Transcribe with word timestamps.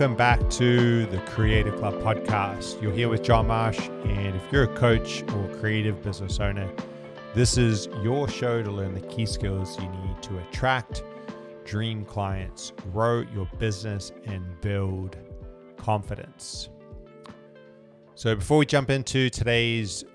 Welcome 0.00 0.16
back 0.16 0.48
to 0.52 1.04
the 1.04 1.18
Creative 1.26 1.76
Club 1.76 1.92
podcast. 1.96 2.80
You're 2.80 2.90
here 2.90 3.10
with 3.10 3.22
John 3.22 3.48
Marsh, 3.48 3.78
and 4.06 4.34
if 4.34 4.42
you're 4.50 4.62
a 4.62 4.74
coach 4.74 5.22
or 5.24 5.54
creative 5.58 6.02
business 6.02 6.40
owner, 6.40 6.72
this 7.34 7.58
is 7.58 7.86
your 8.02 8.26
show 8.26 8.62
to 8.62 8.70
learn 8.70 8.94
the 8.94 9.06
key 9.08 9.26
skills 9.26 9.78
you 9.78 9.86
need 9.90 10.22
to 10.22 10.38
attract 10.38 11.02
dream 11.66 12.06
clients, 12.06 12.72
grow 12.94 13.26
your 13.34 13.44
business, 13.58 14.10
and 14.24 14.42
build 14.62 15.18
confidence. 15.76 16.70
So, 18.14 18.34
before 18.34 18.56
we 18.56 18.64
jump 18.64 18.88
into 18.88 19.28
today's 19.28 20.06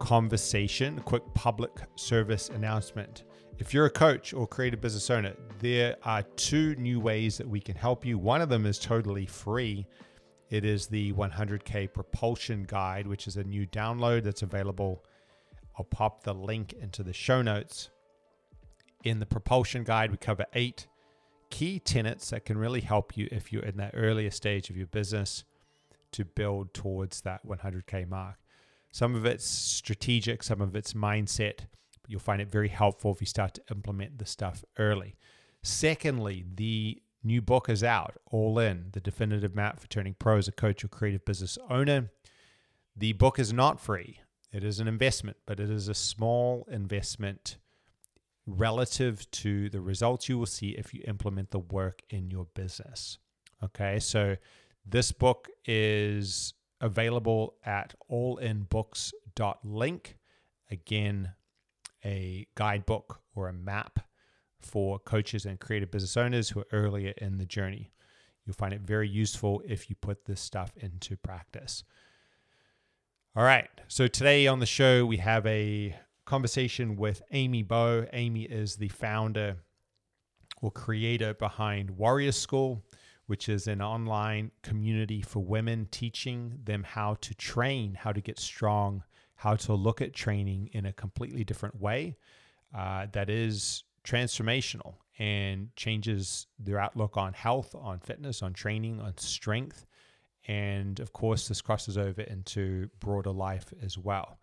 conversation, 0.00 0.98
a 0.98 1.02
quick 1.02 1.22
public 1.32 1.70
service 1.94 2.48
announcement. 2.48 3.22
If 3.58 3.74
you're 3.74 3.86
a 3.86 3.90
coach 3.90 4.32
or 4.32 4.46
creative 4.46 4.80
business 4.80 5.10
owner, 5.10 5.34
there 5.60 5.96
are 6.04 6.22
two 6.22 6.74
new 6.76 6.98
ways 6.98 7.36
that 7.38 7.48
we 7.48 7.60
can 7.60 7.76
help 7.76 8.04
you. 8.04 8.18
One 8.18 8.40
of 8.40 8.48
them 8.48 8.66
is 8.66 8.78
totally 8.78 9.26
free. 9.26 9.86
It 10.50 10.64
is 10.64 10.86
the 10.86 11.12
100K 11.12 11.92
Propulsion 11.92 12.64
Guide, 12.64 13.06
which 13.06 13.28
is 13.28 13.36
a 13.36 13.44
new 13.44 13.66
download 13.66 14.24
that's 14.24 14.42
available. 14.42 15.04
I'll 15.78 15.84
pop 15.84 16.24
the 16.24 16.34
link 16.34 16.72
into 16.72 17.02
the 17.02 17.12
show 17.12 17.42
notes. 17.42 17.90
In 19.04 19.20
the 19.20 19.26
Propulsion 19.26 19.84
Guide, 19.84 20.10
we 20.10 20.16
cover 20.16 20.46
eight 20.54 20.86
key 21.50 21.78
tenets 21.78 22.30
that 22.30 22.44
can 22.44 22.56
really 22.56 22.80
help 22.80 23.16
you 23.16 23.28
if 23.30 23.52
you're 23.52 23.62
in 23.62 23.76
that 23.76 23.92
earlier 23.94 24.30
stage 24.30 24.70
of 24.70 24.76
your 24.76 24.86
business 24.86 25.44
to 26.12 26.24
build 26.24 26.72
towards 26.72 27.20
that 27.20 27.46
100K 27.46 28.08
mark. 28.08 28.36
Some 28.90 29.14
of 29.14 29.24
it's 29.24 29.46
strategic, 29.46 30.42
some 30.42 30.60
of 30.60 30.74
it's 30.74 30.94
mindset 30.94 31.66
You'll 32.12 32.20
find 32.20 32.42
it 32.42 32.52
very 32.52 32.68
helpful 32.68 33.10
if 33.10 33.22
you 33.22 33.26
start 33.26 33.54
to 33.54 33.62
implement 33.70 34.18
the 34.18 34.26
stuff 34.26 34.62
early. 34.78 35.16
Secondly, 35.62 36.44
the 36.54 37.00
new 37.24 37.40
book 37.40 37.70
is 37.70 37.82
out, 37.82 38.18
All 38.26 38.58
In, 38.58 38.88
the 38.92 39.00
definitive 39.00 39.54
map 39.54 39.80
for 39.80 39.86
turning 39.86 40.14
pro 40.18 40.36
as 40.36 40.46
a 40.46 40.52
coach 40.52 40.84
or 40.84 40.88
creative 40.88 41.24
business 41.24 41.56
owner. 41.70 42.10
The 42.94 43.14
book 43.14 43.38
is 43.38 43.50
not 43.50 43.80
free. 43.80 44.20
It 44.52 44.62
is 44.62 44.78
an 44.78 44.88
investment, 44.88 45.38
but 45.46 45.58
it 45.58 45.70
is 45.70 45.88
a 45.88 45.94
small 45.94 46.68
investment 46.70 47.56
relative 48.46 49.30
to 49.30 49.70
the 49.70 49.80
results 49.80 50.28
you 50.28 50.38
will 50.38 50.44
see 50.44 50.72
if 50.72 50.92
you 50.92 51.02
implement 51.06 51.50
the 51.50 51.60
work 51.60 52.02
in 52.10 52.30
your 52.30 52.44
business. 52.54 53.16
Okay, 53.64 53.98
so 53.98 54.36
this 54.84 55.12
book 55.12 55.48
is 55.64 56.52
available 56.82 57.54
at 57.64 57.94
allinbooks.link. 58.10 60.18
Again, 60.70 61.32
a 62.04 62.46
guidebook 62.54 63.20
or 63.34 63.48
a 63.48 63.52
map 63.52 64.00
for 64.60 64.98
coaches 64.98 65.44
and 65.44 65.60
creative 65.60 65.90
business 65.90 66.16
owners 66.16 66.50
who 66.50 66.60
are 66.60 66.66
earlier 66.72 67.12
in 67.18 67.38
the 67.38 67.44
journey. 67.44 67.92
You'll 68.44 68.54
find 68.54 68.72
it 68.72 68.80
very 68.80 69.08
useful 69.08 69.62
if 69.66 69.88
you 69.88 69.96
put 69.96 70.24
this 70.24 70.40
stuff 70.40 70.72
into 70.76 71.16
practice. 71.16 71.84
All 73.36 73.44
right. 73.44 73.68
So 73.88 74.08
today 74.08 74.46
on 74.46 74.58
the 74.58 74.66
show, 74.66 75.06
we 75.06 75.16
have 75.18 75.46
a 75.46 75.96
conversation 76.26 76.96
with 76.96 77.22
Amy 77.30 77.62
Bowe. 77.62 78.06
Amy 78.12 78.42
is 78.42 78.76
the 78.76 78.88
founder 78.88 79.56
or 80.60 80.70
creator 80.70 81.34
behind 81.34 81.90
Warrior 81.90 82.32
School, 82.32 82.82
which 83.26 83.48
is 83.48 83.66
an 83.66 83.80
online 83.80 84.50
community 84.62 85.22
for 85.22 85.40
women 85.40 85.88
teaching 85.90 86.58
them 86.64 86.82
how 86.82 87.14
to 87.20 87.34
train, 87.34 87.94
how 87.94 88.12
to 88.12 88.20
get 88.20 88.38
strong, 88.38 89.02
how 89.42 89.56
to 89.56 89.74
look 89.74 90.00
at 90.00 90.14
training 90.14 90.70
in 90.72 90.86
a 90.86 90.92
completely 90.92 91.42
different 91.42 91.80
way 91.80 92.16
uh, 92.76 93.06
that 93.10 93.28
is 93.28 93.82
transformational 94.04 94.94
and 95.18 95.74
changes 95.74 96.46
their 96.60 96.78
outlook 96.78 97.16
on 97.16 97.32
health, 97.32 97.74
on 97.74 97.98
fitness, 97.98 98.40
on 98.40 98.52
training, 98.52 99.00
on 99.00 99.12
strength. 99.18 99.84
And 100.46 101.00
of 101.00 101.12
course, 101.12 101.48
this 101.48 101.60
crosses 101.60 101.98
over 101.98 102.20
into 102.20 102.88
broader 103.00 103.32
life 103.32 103.66
as 103.82 103.98
well. 103.98 104.38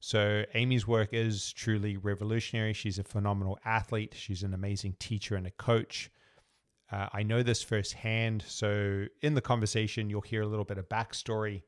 So, 0.00 0.44
Amy's 0.54 0.86
work 0.86 1.10
is 1.12 1.52
truly 1.52 1.98
revolutionary. 1.98 2.72
She's 2.72 2.98
a 2.98 3.04
phenomenal 3.04 3.58
athlete, 3.66 4.14
she's 4.16 4.44
an 4.44 4.54
amazing 4.54 4.96
teacher 4.98 5.36
and 5.36 5.46
a 5.46 5.50
coach. 5.50 6.10
Uh, 6.90 7.08
I 7.12 7.22
know 7.22 7.42
this 7.42 7.62
firsthand. 7.62 8.44
So, 8.46 9.04
in 9.20 9.34
the 9.34 9.42
conversation, 9.42 10.08
you'll 10.08 10.22
hear 10.22 10.40
a 10.40 10.46
little 10.46 10.64
bit 10.64 10.78
of 10.78 10.88
backstory. 10.88 11.64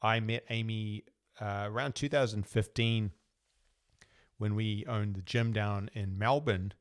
I 0.00 0.20
met 0.20 0.44
Amy 0.48 1.04
uh, 1.40 1.68
around 1.68 1.94
2015 1.94 3.10
when 4.38 4.54
we 4.54 4.84
owned 4.86 5.14
the 5.14 5.22
gym 5.22 5.52
down 5.52 5.90
in 5.94 6.18
Melbourne. 6.18 6.72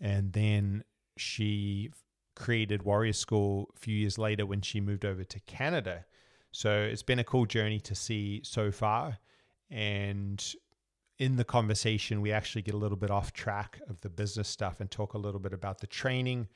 And 0.00 0.32
then 0.32 0.84
she 1.16 1.90
created 2.34 2.82
Warrior 2.82 3.12
School 3.12 3.70
a 3.74 3.78
few 3.78 3.94
years 3.94 4.18
later 4.18 4.46
when 4.46 4.60
she 4.60 4.80
moved 4.80 5.04
over 5.04 5.24
to 5.24 5.40
Canada. 5.40 6.04
So 6.52 6.70
it's 6.70 7.02
been 7.02 7.18
a 7.18 7.24
cool 7.24 7.46
journey 7.46 7.80
to 7.80 7.94
see 7.94 8.42
so 8.44 8.70
far. 8.70 9.18
And 9.70 10.44
in 11.18 11.36
the 11.36 11.44
conversation, 11.44 12.20
we 12.20 12.32
actually 12.32 12.62
get 12.62 12.74
a 12.74 12.78
little 12.78 12.96
bit 12.96 13.10
off 13.10 13.32
track 13.32 13.80
of 13.88 14.00
the 14.00 14.08
business 14.08 14.48
stuff 14.48 14.80
and 14.80 14.90
talk 14.90 15.14
a 15.14 15.18
little 15.18 15.40
bit 15.40 15.52
about 15.52 15.78
the 15.80 15.86
training 15.86 16.48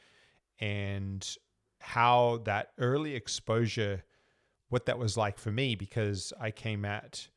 and 0.60 1.36
how 1.80 2.42
that 2.44 2.72
early 2.78 3.15
exposure, 3.15 4.04
what 4.69 4.86
that 4.86 4.98
was 4.98 5.16
like 5.16 5.38
for 5.38 5.53
me, 5.53 5.75
because 5.75 6.32
I 6.41 6.50
came 6.50 6.84
at 6.84 7.28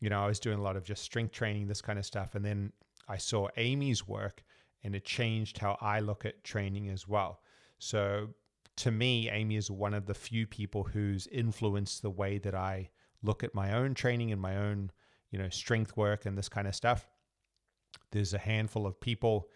you 0.00 0.10
know, 0.10 0.22
I 0.22 0.26
was 0.26 0.40
doing 0.40 0.58
a 0.58 0.62
lot 0.62 0.76
of 0.76 0.84
just 0.84 1.02
strength 1.02 1.32
training, 1.32 1.66
this 1.68 1.82
kind 1.82 1.98
of 1.98 2.06
stuff. 2.06 2.34
And 2.34 2.44
then 2.44 2.72
I 3.08 3.18
saw 3.18 3.48
Amy's 3.56 4.06
work 4.08 4.42
and 4.82 4.94
it 4.94 5.04
changed 5.04 5.58
how 5.58 5.76
I 5.80 6.00
look 6.00 6.24
at 6.24 6.42
training 6.42 6.88
as 6.88 7.06
well. 7.06 7.40
So 7.78 8.28
to 8.78 8.90
me, 8.90 9.28
Amy 9.28 9.56
is 9.56 9.70
one 9.70 9.92
of 9.92 10.06
the 10.06 10.14
few 10.14 10.46
people 10.46 10.84
who's 10.84 11.26
influenced 11.26 12.02
the 12.02 12.10
way 12.10 12.38
that 12.38 12.54
I 12.54 12.90
look 13.22 13.44
at 13.44 13.54
my 13.54 13.74
own 13.74 13.94
training 13.94 14.32
and 14.32 14.40
my 14.40 14.56
own, 14.56 14.90
you 15.30 15.38
know, 15.38 15.50
strength 15.50 15.96
work 15.96 16.24
and 16.24 16.36
this 16.36 16.48
kind 16.48 16.66
of 16.66 16.74
stuff. 16.74 17.06
There's 18.10 18.32
a 18.32 18.38
handful 18.38 18.86
of 18.86 18.98
people, 18.98 19.48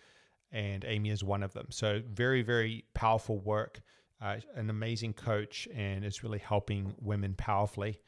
and 0.53 0.85
Amy 0.85 1.11
is 1.11 1.25
one 1.25 1.43
of 1.43 1.55
them. 1.55 1.67
So 1.71 2.03
very, 2.07 2.43
very 2.43 2.85
powerful 2.95 3.39
work. 3.39 3.81
Uh, 4.21 4.37
an 4.55 4.71
amazing 4.71 5.13
coach, 5.13 5.69
and 5.75 6.05
it's 6.05 6.23
really 6.23 6.39
helping 6.39 6.95
women 7.01 7.35
powerfully. 7.35 8.01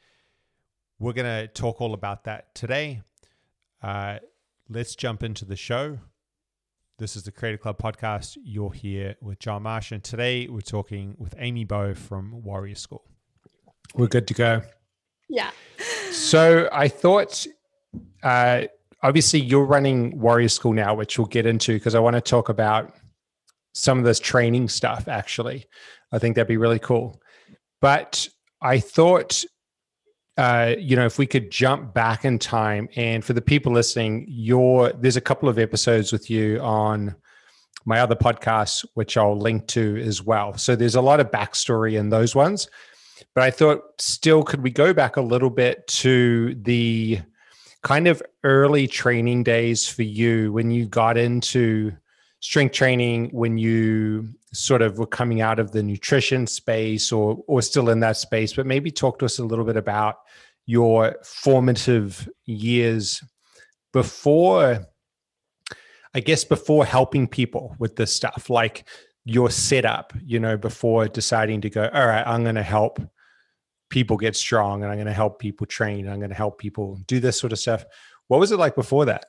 We're 0.99 1.13
going 1.13 1.25
to 1.25 1.47
talk 1.47 1.79
all 1.79 1.93
about 1.93 2.23
that 2.23 2.55
today. 2.55 3.03
Uh, 3.83 4.17
let's 4.67 4.95
jump 4.95 5.21
into 5.21 5.45
the 5.45 5.55
show. 5.55 5.99
This 6.97 7.15
is 7.15 7.21
the 7.21 7.31
Creative 7.31 7.61
Club 7.61 7.77
podcast. 7.77 8.35
You're 8.43 8.71
here 8.73 9.15
with 9.21 9.37
John 9.37 9.61
Marsh, 9.61 9.91
and 9.91 10.03
today 10.03 10.47
we're 10.47 10.61
talking 10.61 11.13
with 11.19 11.35
Amy 11.37 11.65
Bow 11.65 11.93
from 11.93 12.41
Warrior 12.41 12.73
School. 12.73 13.03
We're 13.93 14.07
good 14.07 14.27
to 14.29 14.33
go. 14.33 14.63
Yeah. 15.29 15.51
So 16.09 16.67
I 16.71 16.87
thought, 16.87 17.45
uh, 18.23 18.63
obviously, 19.03 19.41
you're 19.41 19.65
running 19.65 20.19
Warrior 20.19 20.49
School 20.49 20.73
now, 20.73 20.95
which 20.95 21.19
we'll 21.19 21.27
get 21.27 21.45
into 21.45 21.73
because 21.73 21.93
I 21.93 21.99
want 21.99 22.15
to 22.15 22.21
talk 22.21 22.49
about 22.49 22.95
some 23.75 23.99
of 23.99 24.03
this 24.03 24.19
training 24.19 24.69
stuff. 24.69 25.07
Actually, 25.07 25.67
I 26.11 26.17
think 26.17 26.35
that'd 26.35 26.47
be 26.47 26.57
really 26.57 26.79
cool. 26.79 27.21
But 27.81 28.27
I 28.63 28.79
thought 28.79 29.45
uh, 30.37 30.75
you 30.77 30.95
know, 30.95 31.05
if 31.05 31.17
we 31.17 31.25
could 31.25 31.49
jump 31.51 31.93
back 31.93 32.23
in 32.23 32.37
time, 32.37 32.87
and 32.95 33.25
for 33.25 33.33
the 33.33 33.41
people 33.41 33.71
listening, 33.71 34.25
your 34.29 34.91
there's 34.93 35.17
a 35.17 35.21
couple 35.21 35.49
of 35.49 35.57
episodes 35.57 36.11
with 36.11 36.29
you 36.29 36.59
on 36.59 37.15
my 37.85 37.99
other 37.99 38.15
podcasts, 38.15 38.85
which 38.93 39.17
I'll 39.17 39.37
link 39.37 39.67
to 39.67 39.97
as 39.97 40.21
well. 40.21 40.57
So 40.57 40.75
there's 40.75 40.95
a 40.95 41.01
lot 41.01 41.19
of 41.19 41.31
backstory 41.31 41.97
in 41.97 42.09
those 42.09 42.35
ones. 42.35 42.69
But 43.33 43.45
I 43.45 43.51
thought, 43.51 43.81
still, 43.97 44.43
could 44.43 44.61
we 44.61 44.69
go 44.69 44.93
back 44.93 45.15
a 45.15 45.21
little 45.21 45.49
bit 45.49 45.87
to 45.87 46.53
the 46.55 47.21
kind 47.83 48.07
of 48.07 48.21
early 48.43 48.87
training 48.87 49.43
days 49.43 49.87
for 49.87 50.03
you 50.03 50.51
when 50.51 50.69
you 50.69 50.85
got 50.85 51.17
into 51.17 51.93
strength 52.41 52.73
training, 52.73 53.29
when 53.31 53.57
you 53.57 54.29
sort 54.57 54.81
of 54.81 54.97
were 54.97 55.07
coming 55.07 55.41
out 55.41 55.59
of 55.59 55.71
the 55.71 55.83
nutrition 55.83 56.47
space 56.47 57.11
or 57.11 57.43
or 57.47 57.61
still 57.61 57.89
in 57.89 57.99
that 58.01 58.17
space, 58.17 58.53
but 58.53 58.65
maybe 58.65 58.91
talk 58.91 59.19
to 59.19 59.25
us 59.25 59.39
a 59.39 59.45
little 59.45 59.65
bit 59.65 59.77
about 59.77 60.15
your 60.65 61.15
formative 61.23 62.29
years 62.45 63.23
before 63.93 64.85
i 66.13 66.19
guess 66.19 66.43
before 66.43 66.85
helping 66.85 67.25
people 67.25 67.73
with 67.79 67.95
this 67.95 68.13
stuff 68.13 68.49
like 68.49 68.85
your 69.23 69.49
setup 69.49 70.13
you 70.25 70.39
know 70.39 70.57
before 70.57 71.07
deciding 71.07 71.61
to 71.61 71.69
go 71.69 71.89
all 71.93 72.05
right 72.05 72.27
i'm 72.27 72.43
going 72.43 72.55
to 72.55 72.61
help 72.61 72.99
people 73.89 74.17
get 74.17 74.35
strong 74.35 74.83
and 74.83 74.91
i'm 74.91 74.97
going 74.97 75.07
to 75.07 75.13
help 75.13 75.39
people 75.39 75.65
train 75.65 76.01
and 76.05 76.09
i'm 76.09 76.19
going 76.19 76.29
to 76.29 76.35
help 76.35 76.57
people 76.57 76.99
do 77.07 77.19
this 77.19 77.39
sort 77.39 77.53
of 77.53 77.59
stuff. 77.59 77.85
What 78.27 78.39
was 78.39 78.51
it 78.51 78.57
like 78.57 78.75
before 78.75 79.05
that? 79.05 79.25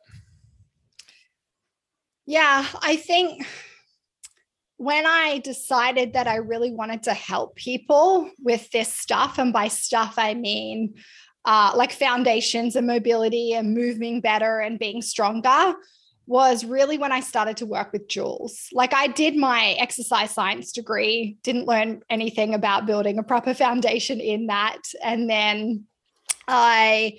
Yeah 2.26 2.66
i 2.82 2.96
think 2.96 3.46
when 4.78 5.06
I 5.06 5.38
decided 5.38 6.14
that 6.14 6.28
I 6.28 6.36
really 6.36 6.72
wanted 6.72 7.02
to 7.04 7.12
help 7.12 7.56
people 7.56 8.30
with 8.38 8.70
this 8.70 8.92
stuff, 8.92 9.38
and 9.38 9.52
by 9.52 9.68
stuff, 9.68 10.14
I 10.16 10.34
mean 10.34 10.94
uh, 11.44 11.72
like 11.74 11.92
foundations 11.92 12.76
and 12.76 12.86
mobility 12.86 13.54
and 13.54 13.74
moving 13.74 14.20
better 14.20 14.60
and 14.60 14.78
being 14.78 15.02
stronger, 15.02 15.74
was 16.26 16.64
really 16.64 16.96
when 16.96 17.10
I 17.10 17.20
started 17.20 17.56
to 17.56 17.66
work 17.66 17.92
with 17.92 18.08
Jules. 18.08 18.68
Like 18.72 18.94
I 18.94 19.08
did 19.08 19.34
my 19.34 19.74
exercise 19.78 20.30
science 20.30 20.72
degree, 20.72 21.38
didn't 21.42 21.66
learn 21.66 22.02
anything 22.08 22.54
about 22.54 22.86
building 22.86 23.18
a 23.18 23.22
proper 23.22 23.54
foundation 23.54 24.20
in 24.20 24.46
that. 24.46 24.78
And 25.02 25.28
then 25.28 25.84
I 26.46 27.18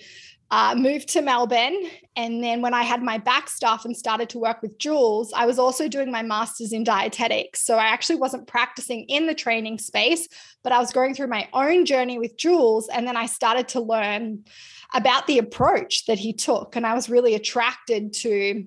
uh, 0.51 0.75
moved 0.75 1.10
to 1.10 1.22
Melbourne. 1.22 1.78
And 2.16 2.44
then 2.44 2.62
when 2.62 2.74
I 2.74 2.84
had 2.84 3.04
my 3.04 3.18
back 3.18 3.50
stuff 3.50 3.86
and 3.86 3.96
started 3.96 4.30
to 4.30 4.40
work 4.40 4.62
with 4.62 4.78
Jules, 4.80 5.31
I 5.34 5.46
was 5.46 5.60
also 5.60 5.88
doing 5.88 6.12
my 6.12 6.24
master's 6.24 6.74
in 6.74 6.84
dietetics. 6.84 7.62
So 7.62 7.78
I 7.78 7.86
actually 7.86 8.18
wasn't 8.18 8.48
practicing 8.48 9.04
in 9.06 9.28
the 9.28 9.36
training 9.36 9.78
space, 9.78 10.28
but 10.63 10.74
I 10.74 10.80
was 10.80 10.92
going 10.92 11.13
through 11.13 11.28
my 11.28 11.48
own 11.54 11.86
journey 11.86 12.18
with 12.18 12.38
Jules. 12.38 12.90
And 12.90 13.07
then 13.07 13.16
I 13.16 13.28
started 13.28 13.68
to 13.69 13.80
learn 13.80 14.46
about 14.94 15.28
the 15.28 15.38
approach 15.38 16.06
that 16.07 16.18
he 16.18 16.34
took. 16.34 16.75
And 16.75 16.86
I 16.86 16.95
was 16.95 17.10
really 17.10 17.36
attracted 17.36 18.13
to 18.13 18.66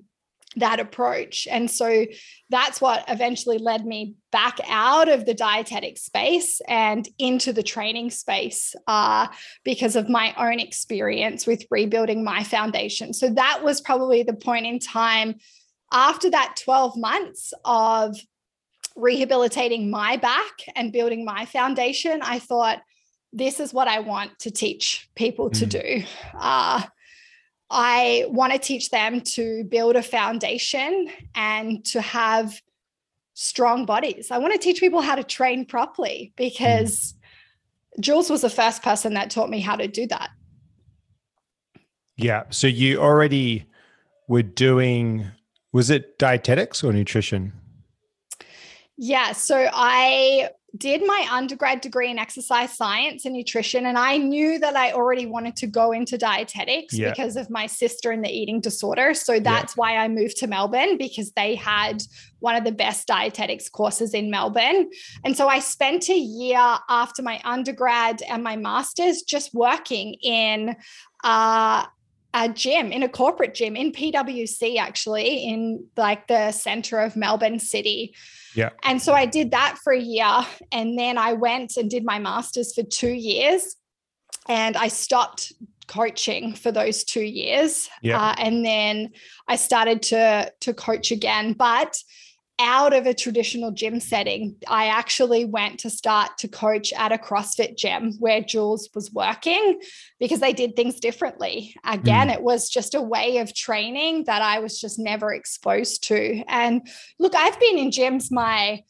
that 0.57 0.79
approach. 0.79 1.47
And 1.49 1.69
so 1.69 2.05
that's 2.49 2.79
what 2.79 3.03
eventually 3.07 3.57
led 3.57 3.85
me 3.85 4.15
back 4.31 4.59
out 4.67 5.09
of 5.09 5.25
the 5.25 5.33
dietetic 5.33 5.97
space 5.97 6.61
and 6.67 7.07
into 7.17 7.53
the 7.53 7.63
training 7.63 8.11
space 8.11 8.75
uh, 8.87 9.27
because 9.63 9.95
of 9.95 10.09
my 10.09 10.33
own 10.37 10.59
experience 10.59 11.47
with 11.47 11.65
rebuilding 11.71 12.23
my 12.23 12.43
foundation. 12.43 13.13
So 13.13 13.29
that 13.31 13.63
was 13.63 13.81
probably 13.81 14.23
the 14.23 14.33
point 14.33 14.65
in 14.65 14.79
time 14.79 15.35
after 15.91 16.29
that 16.31 16.55
12 16.63 16.97
months 16.97 17.53
of 17.65 18.17
rehabilitating 18.95 19.89
my 19.89 20.17
back 20.17 20.51
and 20.75 20.91
building 20.91 21.25
my 21.25 21.45
foundation. 21.45 22.21
I 22.21 22.39
thought, 22.39 22.81
this 23.35 23.59
is 23.59 23.73
what 23.73 23.87
I 23.87 23.99
want 23.99 24.37
to 24.39 24.51
teach 24.51 25.09
people 25.15 25.49
to 25.51 25.65
mm. 25.65 25.69
do. 25.69 26.03
Uh, 26.37 26.83
I 27.73 28.25
want 28.29 28.53
to 28.53 28.59
teach 28.59 28.91
them 28.91 29.19
to 29.21 29.65
build 29.65 29.97
a 29.97 30.03
foundation 30.03 31.09
and 31.35 31.83
to 31.85 31.99
have 31.99 32.61
strong 33.33 33.85
bodies. 33.85 34.31
I 34.31 34.37
want 34.37 34.53
to 34.53 34.59
teach 34.59 34.79
people 34.79 35.01
how 35.01 35.15
to 35.15 35.23
train 35.23 35.65
properly 35.65 36.31
because. 36.37 37.15
Jules 37.99 38.27
was 38.27 38.41
the 38.41 38.49
first 38.49 38.81
person 38.81 39.13
that 39.13 39.29
taught 39.29 39.51
me 39.51 39.59
how 39.59 39.75
to 39.75 39.87
do 39.87 40.07
that. 40.07 40.31
Yeah. 42.17 42.45
So 42.49 42.65
you 42.65 42.99
already 42.99 43.67
were 44.27 44.41
doing, 44.41 45.27
was 45.73 45.91
it 45.91 46.17
dietetics 46.17 46.83
or 46.83 46.91
nutrition? 46.91 47.53
Yeah. 48.97 49.33
So 49.33 49.69
I 49.71 50.49
did 50.75 51.05
my 51.05 51.27
undergrad 51.31 51.81
degree 51.81 52.09
in 52.09 52.17
exercise 52.17 52.75
science 52.75 53.25
and 53.25 53.35
nutrition 53.35 53.85
and 53.85 53.97
i 53.97 54.17
knew 54.17 54.57
that 54.57 54.75
i 54.75 54.91
already 54.91 55.25
wanted 55.25 55.55
to 55.55 55.67
go 55.67 55.91
into 55.91 56.17
dietetics 56.17 56.93
yeah. 56.93 57.09
because 57.09 57.35
of 57.35 57.49
my 57.49 57.67
sister 57.67 58.11
and 58.11 58.23
the 58.23 58.29
eating 58.29 58.59
disorder 58.59 59.13
so 59.13 59.39
that's 59.39 59.73
yeah. 59.73 59.79
why 59.79 59.97
i 59.97 60.07
moved 60.07 60.37
to 60.37 60.47
melbourne 60.47 60.97
because 60.97 61.31
they 61.33 61.53
had 61.53 62.01
one 62.39 62.55
of 62.55 62.63
the 62.63 62.71
best 62.71 63.07
dietetics 63.07 63.69
courses 63.69 64.13
in 64.13 64.31
melbourne 64.31 64.89
and 65.23 65.37
so 65.37 65.47
i 65.47 65.59
spent 65.59 66.09
a 66.09 66.17
year 66.17 66.77
after 66.89 67.21
my 67.21 67.39
undergrad 67.43 68.21
and 68.23 68.43
my 68.43 68.55
masters 68.55 69.21
just 69.21 69.53
working 69.53 70.15
in 70.23 70.75
uh, 71.23 71.85
a 72.33 72.49
gym 72.49 72.91
in 72.91 73.03
a 73.03 73.09
corporate 73.09 73.53
gym 73.53 73.75
in 73.75 73.91
PwC 73.91 74.77
actually 74.77 75.45
in 75.45 75.85
like 75.95 76.27
the 76.27 76.51
center 76.51 76.99
of 76.99 77.15
Melbourne 77.15 77.59
City. 77.59 78.15
Yeah. 78.55 78.69
And 78.83 79.01
so 79.01 79.13
I 79.13 79.25
did 79.25 79.51
that 79.51 79.77
for 79.83 79.93
a 79.93 79.99
year 79.99 80.45
and 80.71 80.97
then 80.97 81.17
I 81.17 81.33
went 81.33 81.77
and 81.77 81.89
did 81.89 82.03
my 82.03 82.19
masters 82.19 82.73
for 82.73 82.83
2 82.83 83.09
years 83.09 83.75
and 84.47 84.75
I 84.77 84.87
stopped 84.87 85.53
coaching 85.87 86.53
for 86.53 86.71
those 86.71 87.03
2 87.03 87.21
years. 87.21 87.89
Yeah. 88.01 88.21
Uh, 88.21 88.35
and 88.37 88.65
then 88.65 89.11
I 89.47 89.55
started 89.55 90.01
to 90.03 90.51
to 90.61 90.73
coach 90.73 91.11
again 91.11 91.53
but 91.53 91.97
out 92.63 92.93
of 92.93 93.05
a 93.05 93.13
traditional 93.13 93.71
gym 93.71 93.99
setting. 93.99 94.55
I 94.67 94.87
actually 94.87 95.45
went 95.45 95.81
to 95.81 95.89
start 95.89 96.37
to 96.39 96.47
coach 96.47 96.93
at 96.93 97.11
a 97.11 97.17
CrossFit 97.17 97.77
gym 97.77 98.13
where 98.19 98.41
Jules 98.41 98.89
was 98.95 99.11
working 99.11 99.81
because 100.19 100.39
they 100.39 100.53
did 100.53 100.75
things 100.75 100.99
differently. 100.99 101.75
Again, 101.85 102.29
mm. 102.29 102.33
it 102.33 102.41
was 102.41 102.69
just 102.69 102.95
a 102.95 103.01
way 103.01 103.37
of 103.37 103.53
training 103.53 104.23
that 104.25 104.41
I 104.41 104.59
was 104.59 104.79
just 104.79 104.97
never 104.97 105.33
exposed 105.33 106.03
to. 106.05 106.43
And 106.47 106.87
look, 107.19 107.35
I've 107.35 107.59
been 107.59 107.77
in 107.77 107.91
gyms 107.91 108.31
my 108.31 108.83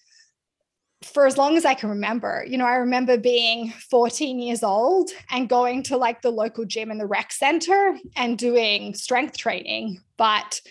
for 1.01 1.25
as 1.25 1.37
long 1.37 1.57
as 1.57 1.65
I 1.65 1.73
can 1.73 1.89
remember. 1.89 2.45
You 2.47 2.57
know, 2.57 2.65
I 2.65 2.75
remember 2.75 3.17
being 3.17 3.71
14 3.89 4.39
years 4.39 4.63
old 4.63 5.09
and 5.29 5.49
going 5.49 5.83
to 5.83 5.97
like 5.97 6.21
the 6.21 6.31
local 6.31 6.63
gym 6.63 6.91
in 6.91 6.97
the 6.97 7.05
rec 7.05 7.31
center 7.31 7.97
and 8.15 8.37
doing 8.37 8.93
strength 8.93 9.37
training. 9.37 9.99
But 10.15 10.61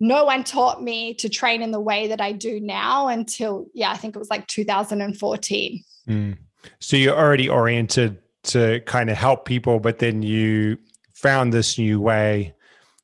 no 0.00 0.24
one 0.24 0.44
taught 0.44 0.82
me 0.82 1.14
to 1.14 1.28
train 1.28 1.62
in 1.62 1.70
the 1.70 1.80
way 1.80 2.08
that 2.08 2.20
I 2.20 2.32
do 2.32 2.60
now 2.60 3.08
until, 3.08 3.66
yeah, 3.72 3.90
I 3.90 3.96
think 3.96 4.14
it 4.14 4.18
was 4.18 4.30
like 4.30 4.46
2014. 4.46 5.84
Mm. 6.08 6.38
So 6.80 6.96
you're 6.96 7.16
already 7.16 7.48
oriented 7.48 8.18
to 8.44 8.80
kind 8.80 9.10
of 9.10 9.16
help 9.16 9.44
people, 9.44 9.80
but 9.80 9.98
then 9.98 10.22
you 10.22 10.78
found 11.14 11.52
this 11.52 11.78
new 11.78 12.00
way. 12.00 12.54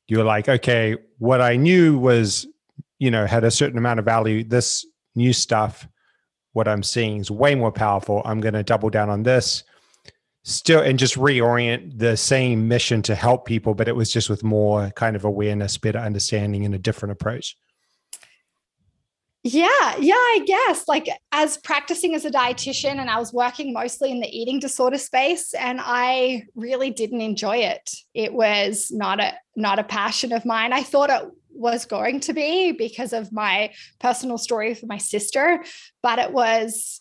You're 0.07 0.23
like, 0.23 0.47
okay, 0.47 0.97
what 1.17 1.41
I 1.41 1.55
knew 1.55 1.97
was, 1.97 2.45
you 2.99 3.09
know, 3.09 3.25
had 3.25 3.43
a 3.43 3.51
certain 3.51 3.77
amount 3.77 3.99
of 3.99 4.05
value. 4.05 4.43
This 4.43 4.85
new 5.15 5.33
stuff, 5.33 5.87
what 6.51 6.67
I'm 6.67 6.83
seeing 6.83 7.17
is 7.17 7.31
way 7.31 7.55
more 7.55 7.71
powerful. 7.71 8.21
I'm 8.25 8.39
going 8.39 8.53
to 8.53 8.63
double 8.63 8.89
down 8.89 9.09
on 9.09 9.23
this 9.23 9.63
still 10.43 10.81
and 10.81 10.99
just 10.99 11.15
reorient 11.15 11.97
the 11.97 12.17
same 12.17 12.67
mission 12.67 13.01
to 13.01 13.15
help 13.15 13.45
people 13.45 13.73
but 13.73 13.87
it 13.87 13.95
was 13.95 14.11
just 14.11 14.29
with 14.29 14.43
more 14.43 14.91
kind 14.91 15.15
of 15.15 15.23
awareness 15.23 15.77
better 15.77 15.99
understanding 15.99 16.65
and 16.65 16.75
a 16.75 16.79
different 16.79 17.11
approach. 17.11 17.57
Yeah 19.45 19.97
yeah 19.99 20.15
i 20.15 20.43
guess. 20.45 20.87
Like 20.87 21.07
as 21.31 21.57
practicing 21.57 22.13
as 22.13 22.25
a 22.25 22.31
dietitian 22.31 22.97
and 22.97 23.09
i 23.09 23.17
was 23.17 23.33
working 23.33 23.73
mostly 23.73 24.11
in 24.11 24.19
the 24.19 24.37
eating 24.37 24.59
disorder 24.59 24.97
space 24.97 25.53
and 25.53 25.79
i 25.81 26.43
really 26.55 26.91
didn't 26.91 27.21
enjoy 27.21 27.57
it. 27.57 27.89
It 28.13 28.33
was 28.33 28.91
not 28.91 29.21
a 29.21 29.33
not 29.55 29.79
a 29.79 29.83
passion 29.83 30.33
of 30.33 30.45
mine. 30.45 30.73
I 30.73 30.83
thought 30.83 31.09
it 31.09 31.23
was 31.55 31.85
going 31.85 32.19
to 32.19 32.33
be 32.33 32.71
because 32.71 33.13
of 33.13 33.31
my 33.31 33.71
personal 33.99 34.37
story 34.37 34.69
with 34.69 34.85
my 34.85 34.97
sister 34.97 35.63
but 36.01 36.19
it 36.19 36.33
was 36.33 36.99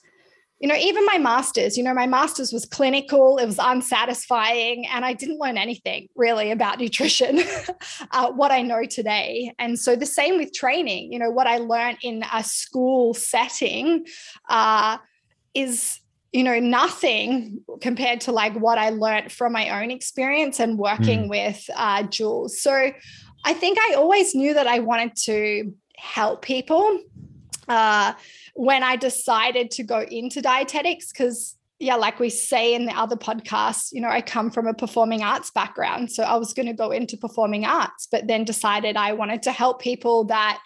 you 0.63 0.69
know, 0.69 0.77
even 0.77 1.05
my 1.07 1.19
master's, 1.19 1.77
you 1.77 1.83
know, 1.83 1.93
my 1.93 2.07
master's 2.07 2.53
was 2.53 2.65
clinical, 2.65 3.37
it 3.39 3.47
was 3.47 3.59
unsatisfying, 3.59 4.87
and 4.87 5.05
I 5.05 5.13
didn't 5.13 5.41
learn 5.41 5.59
anything 5.59 6.09
really 6.15 6.53
about 6.53 6.79
nutrition, 6.81 7.41
uh, 8.13 8.31
what 8.31 8.53
I 8.53 8.63
know 8.63 8.85
today. 8.85 9.53
And 9.59 9.77
so 9.77 9.97
the 9.97 10.07
same 10.07 10.39
with 10.39 10.55
training, 10.55 11.13
you 11.13 11.19
know, 11.19 11.31
what 11.31 11.49
I 11.49 11.59
learned 11.59 11.99
in 12.03 12.25
a 12.33 12.45
school 12.45 13.13
setting 13.13 14.07
uh, 14.49 14.99
is 15.53 15.99
you 16.31 16.45
know 16.45 16.59
nothing 16.59 17.61
compared 17.83 18.19
to 18.23 18.33
like 18.33 18.55
what 18.55 18.79
i 18.79 18.89
learned 18.89 19.31
from 19.31 19.53
my 19.53 19.83
own 19.83 19.91
experience 19.91 20.61
and 20.61 20.79
working 20.79 21.25
mm. 21.25 21.29
with 21.29 21.69
uh, 21.77 22.03
jules 22.05 22.59
so 22.59 22.91
i 23.45 23.53
think 23.53 23.77
i 23.79 23.95
always 23.97 24.35
knew 24.35 24.55
that 24.55 24.67
i 24.67 24.79
wanted 24.79 25.15
to 25.15 25.75
help 25.99 26.41
people 26.41 27.01
uh, 27.69 28.15
when 28.55 28.83
I 28.83 28.97
decided 28.97 29.71
to 29.73 29.83
go 29.83 30.01
into 30.01 30.43
dietetics, 30.43 31.13
because 31.13 31.57
yeah, 31.79 31.97
like 31.97 32.21
we 32.21 32.31
say 32.31 32.75
in 32.75 32.87
the 32.87 32.93
other 32.93 33.17
podcasts, 33.17 33.89
you 33.93 34.01
know, 34.01 34.09
I 34.09 34.21
come 34.21 34.51
from 34.51 34.69
a 34.69 34.75
performing 34.75 35.23
arts 35.23 35.51
background. 35.51 36.13
So 36.13 36.23
I 36.23 36.37
was 36.37 36.55
going 36.55 36.67
to 36.67 36.73
go 36.73 36.93
into 36.93 37.17
performing 37.17 37.65
arts, 37.65 38.07
but 38.11 38.29
then 38.29 38.45
decided 38.45 38.97
I 38.97 39.15
wanted 39.15 39.43
to 39.43 39.53
help 39.53 39.81
people 39.81 40.25
that 40.27 40.63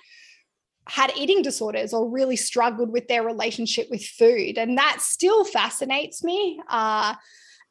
had 0.88 1.10
eating 1.16 1.40
disorders 1.40 1.94
or 1.94 2.08
really 2.08 2.36
struggled 2.36 2.90
with 2.90 3.08
their 3.08 3.22
relationship 3.22 3.88
with 3.90 4.04
food. 4.04 4.58
And 4.58 4.76
that 4.76 4.98
still 5.00 5.44
fascinates 5.44 6.22
me. 6.22 6.60
Uh, 6.68 7.14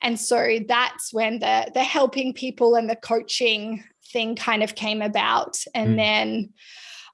and 0.02 0.20
so 0.20 0.60
that's 0.68 1.14
when 1.14 1.40
the 1.40 1.72
the 1.74 1.84
helping 1.84 2.34
people 2.34 2.76
and 2.76 2.90
the 2.90 2.96
coaching 2.96 3.84
thing 4.12 4.36
kind 4.36 4.64
of 4.64 4.76
came 4.76 5.02
about. 5.02 5.58
And 5.74 5.92
mm. 5.92 5.98
then 5.98 6.54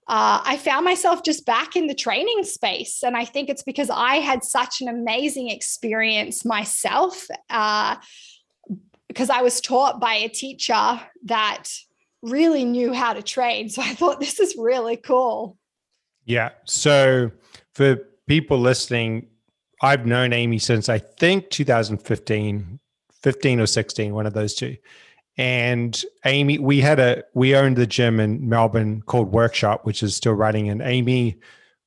uh, 0.07 0.41
I 0.43 0.57
found 0.57 0.83
myself 0.83 1.23
just 1.23 1.45
back 1.45 1.75
in 1.75 1.87
the 1.87 1.95
training 1.95 2.43
space. 2.43 3.03
And 3.03 3.15
I 3.15 3.25
think 3.25 3.49
it's 3.49 3.63
because 3.63 3.89
I 3.89 4.15
had 4.15 4.43
such 4.43 4.81
an 4.81 4.87
amazing 4.87 5.49
experience 5.49 6.43
myself, 6.43 7.27
uh, 7.49 7.95
because 9.07 9.29
I 9.29 9.41
was 9.41 9.61
taught 9.61 9.99
by 9.99 10.15
a 10.15 10.27
teacher 10.27 10.99
that 11.25 11.65
really 12.21 12.65
knew 12.65 12.93
how 12.93 13.13
to 13.13 13.21
train. 13.21 13.69
So 13.69 13.81
I 13.81 13.93
thought 13.93 14.19
this 14.19 14.39
is 14.39 14.55
really 14.57 14.97
cool. 14.97 15.57
Yeah. 16.25 16.49
So 16.65 17.31
for 17.73 17.97
people 18.27 18.59
listening, 18.59 19.27
I've 19.81 20.05
known 20.05 20.33
Amy 20.33 20.59
since 20.59 20.89
I 20.89 20.99
think 20.99 21.49
2015, 21.49 22.79
15 23.23 23.59
or 23.59 23.65
16, 23.65 24.13
one 24.13 24.25
of 24.25 24.33
those 24.33 24.53
two 24.53 24.77
and 25.41 26.03
Amy, 26.25 26.59
we 26.59 26.81
had 26.81 26.99
a 26.99 27.23
we 27.33 27.55
owned 27.55 27.75
the 27.75 27.87
gym 27.87 28.19
in 28.19 28.47
Melbourne 28.47 29.01
called 29.01 29.31
Workshop, 29.31 29.85
which 29.85 30.03
is 30.03 30.15
still 30.15 30.33
running, 30.33 30.69
and 30.69 30.81
Amy 30.81 31.39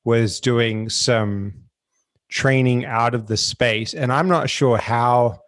was 0.03 0.39
doing 0.39 0.89
some 0.89 1.53
training 2.29 2.85
out 2.85 3.15
of 3.15 3.27
the 3.27 3.37
space, 3.37 3.93
and 3.93 4.11
I'm 4.11 4.27
not 4.27 4.49
sure 4.49 4.77
how. 4.77 5.41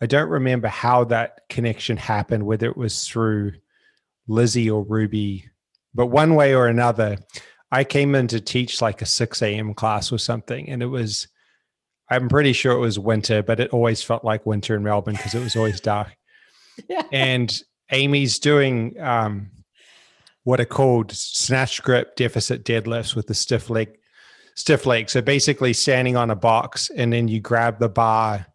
I 0.00 0.06
don't 0.06 0.28
remember 0.28 0.68
how 0.68 1.04
that 1.04 1.40
connection 1.48 1.96
happened, 1.96 2.44
whether 2.44 2.66
it 2.66 2.76
was 2.76 3.08
through 3.08 3.52
Lizzie 4.26 4.68
or 4.68 4.82
Ruby 4.82 5.48
but 5.94 6.06
one 6.06 6.34
way 6.34 6.54
or 6.54 6.66
another, 6.66 7.18
I 7.70 7.84
came 7.84 8.14
in 8.14 8.26
to 8.28 8.40
teach 8.40 8.82
like 8.82 9.00
a 9.00 9.06
6 9.06 9.42
a.m. 9.42 9.74
class 9.74 10.12
or 10.12 10.18
something. 10.18 10.68
And 10.68 10.82
it 10.82 10.86
was, 10.86 11.28
I'm 12.10 12.28
pretty 12.28 12.52
sure 12.52 12.72
it 12.72 12.80
was 12.80 12.98
winter, 12.98 13.42
but 13.42 13.60
it 13.60 13.70
always 13.70 14.02
felt 14.02 14.24
like 14.24 14.44
winter 14.44 14.74
in 14.74 14.82
Melbourne 14.82 15.14
because 15.14 15.34
it 15.34 15.42
was 15.42 15.56
always 15.56 15.80
dark. 15.80 16.08
And 17.12 17.52
Amy's 17.90 18.38
doing 18.38 18.98
um, 19.00 19.50
what 20.44 20.60
are 20.60 20.66
called 20.66 21.12
snatch 21.12 21.82
grip 21.82 22.16
deficit 22.16 22.64
deadlifts 22.64 23.14
with 23.14 23.26
the 23.26 23.34
stiff 23.34 23.70
leg, 23.70 23.96
stiff 24.54 24.86
leg. 24.86 25.10
So 25.10 25.22
basically 25.22 25.72
standing 25.72 26.16
on 26.16 26.30
a 26.30 26.36
box 26.36 26.90
and 26.90 27.12
then 27.12 27.28
you 27.28 27.40
grab 27.40 27.78
the 27.78 27.88
bar 27.88 28.46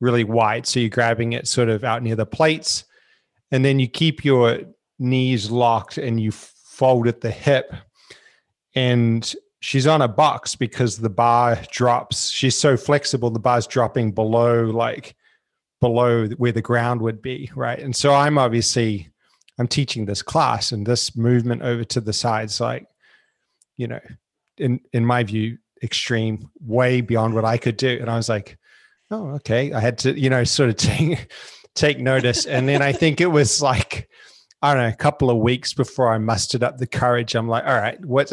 really 0.00 0.24
wide. 0.24 0.66
So 0.66 0.80
you're 0.80 0.90
grabbing 0.90 1.32
it 1.32 1.48
sort 1.48 1.68
of 1.68 1.84
out 1.84 2.02
near 2.02 2.16
the 2.16 2.26
plates 2.26 2.84
and 3.50 3.64
then 3.64 3.78
you 3.78 3.88
keep 3.88 4.24
your 4.24 4.60
knees 4.98 5.50
locked 5.50 5.98
and 5.98 6.20
you 6.20 6.30
fold 6.32 7.06
at 7.08 7.20
the 7.20 7.30
hip. 7.30 7.72
And 8.74 9.34
she's 9.60 9.86
on 9.86 10.02
a 10.02 10.08
box 10.08 10.54
because 10.56 10.98
the 10.98 11.10
bar 11.10 11.58
drops. 11.70 12.28
She's 12.30 12.58
so 12.58 12.76
flexible, 12.76 13.30
the 13.30 13.38
bar's 13.38 13.66
dropping 13.66 14.12
below 14.12 14.64
like 14.64 15.16
below 15.80 16.26
where 16.28 16.52
the 16.52 16.62
ground 16.62 17.00
would 17.02 17.20
be, 17.20 17.50
right? 17.54 17.78
And 17.78 17.94
so 17.94 18.14
I'm 18.14 18.38
obviously 18.38 19.10
I'm 19.58 19.68
teaching 19.68 20.04
this 20.04 20.22
class 20.22 20.72
and 20.72 20.86
this 20.86 21.16
movement 21.16 21.62
over 21.62 21.84
to 21.84 22.00
the 22.00 22.12
sides 22.12 22.60
like 22.60 22.86
you 23.76 23.88
know, 23.88 24.00
in 24.58 24.80
in 24.92 25.04
my 25.04 25.24
view 25.24 25.58
extreme 25.82 26.48
way 26.60 27.00
beyond 27.00 27.34
what 27.34 27.44
I 27.44 27.58
could 27.58 27.76
do 27.76 27.98
and 28.00 28.08
I 28.08 28.16
was 28.16 28.28
like, 28.28 28.56
"Oh, 29.10 29.30
okay." 29.36 29.72
I 29.72 29.80
had 29.80 29.98
to, 29.98 30.18
you 30.18 30.30
know, 30.30 30.44
sort 30.44 30.70
of 30.70 30.76
take 30.76 31.32
take 31.74 31.98
notice 31.98 32.46
and 32.46 32.68
then 32.68 32.82
I 32.82 32.92
think 32.92 33.20
it 33.20 33.26
was 33.26 33.60
like 33.60 34.08
I 34.64 34.72
don't 34.72 34.82
know, 34.84 34.88
a 34.88 34.96
couple 34.96 35.28
of 35.28 35.36
weeks 35.36 35.74
before 35.74 36.10
I 36.10 36.16
mustered 36.16 36.62
up 36.62 36.78
the 36.78 36.86
courage. 36.86 37.34
I'm 37.34 37.48
like, 37.48 37.66
all 37.66 37.76
right, 37.76 38.02
what, 38.02 38.32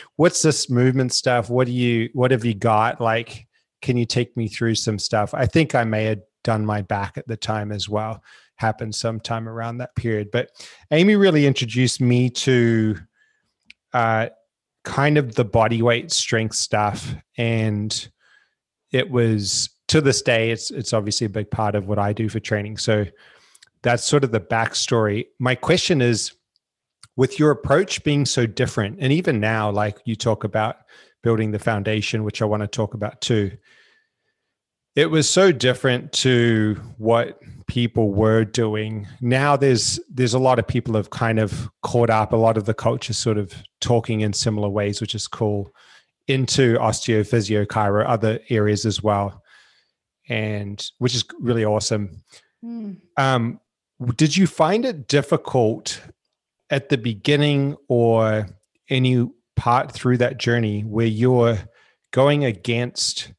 what's 0.16 0.40
this 0.40 0.70
movement 0.70 1.12
stuff? 1.12 1.50
What 1.50 1.66
do 1.66 1.72
you, 1.72 2.08
what 2.12 2.30
have 2.30 2.44
you 2.44 2.54
got? 2.54 3.00
Like, 3.00 3.48
can 3.80 3.96
you 3.96 4.06
take 4.06 4.36
me 4.36 4.46
through 4.46 4.76
some 4.76 4.96
stuff? 4.96 5.34
I 5.34 5.46
think 5.46 5.74
I 5.74 5.82
may 5.82 6.04
have 6.04 6.20
done 6.42 6.64
my 6.66 6.82
back 6.82 7.18
at 7.18 7.26
the 7.26 7.36
time 7.36 7.72
as 7.72 7.88
well. 7.88 8.22
Happened 8.56 8.94
sometime 8.94 9.48
around 9.48 9.78
that 9.78 9.94
period. 9.96 10.30
But 10.30 10.50
Amy 10.90 11.16
really 11.16 11.46
introduced 11.46 12.00
me 12.00 12.30
to 12.30 12.96
uh, 13.92 14.28
kind 14.84 15.18
of 15.18 15.34
the 15.34 15.44
body 15.44 15.82
weight 15.82 16.12
strength 16.12 16.56
stuff. 16.56 17.14
And 17.36 18.08
it 18.92 19.10
was 19.10 19.70
to 19.88 20.00
this 20.00 20.22
day, 20.22 20.50
it's 20.50 20.70
it's 20.70 20.92
obviously 20.92 21.26
a 21.26 21.30
big 21.30 21.50
part 21.50 21.74
of 21.74 21.86
what 21.86 21.98
I 21.98 22.12
do 22.12 22.28
for 22.28 22.40
training. 22.40 22.78
So 22.78 23.04
that's 23.82 24.04
sort 24.04 24.24
of 24.24 24.30
the 24.30 24.40
backstory. 24.40 25.26
My 25.38 25.54
question 25.54 26.00
is 26.00 26.32
with 27.16 27.38
your 27.38 27.50
approach 27.50 28.02
being 28.04 28.24
so 28.24 28.46
different, 28.46 28.98
and 29.00 29.12
even 29.12 29.40
now, 29.40 29.70
like 29.70 29.98
you 30.04 30.16
talk 30.16 30.44
about 30.44 30.76
building 31.22 31.50
the 31.50 31.58
foundation, 31.58 32.24
which 32.24 32.40
I 32.42 32.44
want 32.46 32.62
to 32.62 32.66
talk 32.66 32.94
about 32.94 33.20
too. 33.20 33.52
It 34.94 35.10
was 35.10 35.28
so 35.28 35.52
different 35.52 36.12
to 36.12 36.74
what 36.98 37.40
people 37.66 38.12
were 38.12 38.44
doing. 38.44 39.08
Now 39.22 39.56
there's 39.56 39.98
there's 40.10 40.34
a 40.34 40.38
lot 40.38 40.58
of 40.58 40.66
people 40.66 40.94
have 40.94 41.10
kind 41.10 41.38
of 41.38 41.70
caught 41.82 42.10
up. 42.10 42.32
A 42.32 42.36
lot 42.36 42.58
of 42.58 42.66
the 42.66 42.74
culture 42.74 43.14
sort 43.14 43.38
of 43.38 43.54
talking 43.80 44.20
in 44.20 44.32
similar 44.32 44.68
ways, 44.68 45.00
which 45.00 45.14
is 45.14 45.26
cool, 45.26 45.72
into 46.28 46.76
osteo, 46.76 47.26
physio, 47.26 47.64
chiro, 47.64 48.04
other 48.06 48.38
areas 48.50 48.84
as 48.84 49.02
well, 49.02 49.42
and 50.28 50.90
which 50.98 51.14
is 51.14 51.24
really 51.40 51.64
awesome. 51.64 52.22
Mm. 52.62 53.00
Um, 53.16 53.60
did 54.16 54.36
you 54.36 54.46
find 54.46 54.84
it 54.84 55.08
difficult 55.08 56.00
at 56.70 56.88
the 56.88 56.98
beginning 56.98 57.76
or 57.88 58.46
any 58.90 59.30
part 59.56 59.92
through 59.92 60.18
that 60.18 60.38
journey 60.38 60.82
where 60.82 61.06
you're 61.06 61.58
going 62.10 62.44
against 62.44 63.32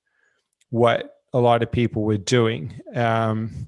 what 0.69 1.12
a 1.33 1.39
lot 1.39 1.63
of 1.63 1.71
people 1.71 2.03
were 2.03 2.17
doing? 2.17 2.79
Um, 2.95 3.67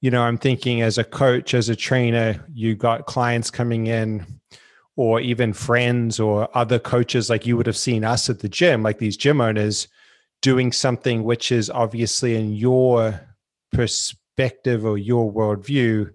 you 0.00 0.10
know, 0.10 0.22
I'm 0.22 0.38
thinking 0.38 0.82
as 0.82 0.98
a 0.98 1.04
coach, 1.04 1.54
as 1.54 1.68
a 1.68 1.76
trainer, 1.76 2.44
you 2.52 2.74
got 2.74 3.06
clients 3.06 3.50
coming 3.50 3.86
in 3.86 4.26
or 4.96 5.20
even 5.20 5.52
friends 5.52 6.20
or 6.20 6.48
other 6.56 6.78
coaches 6.78 7.30
like 7.30 7.46
you 7.46 7.56
would 7.56 7.66
have 7.66 7.76
seen 7.76 8.04
us 8.04 8.28
at 8.30 8.40
the 8.40 8.48
gym, 8.48 8.82
like 8.82 8.98
these 8.98 9.16
gym 9.16 9.40
owners 9.40 9.88
doing 10.42 10.72
something 10.72 11.24
which 11.24 11.50
is 11.50 11.70
obviously 11.70 12.36
in 12.36 12.52
your 12.52 13.18
perspective 13.72 14.84
or 14.84 14.98
your 14.98 15.32
worldview 15.32 16.10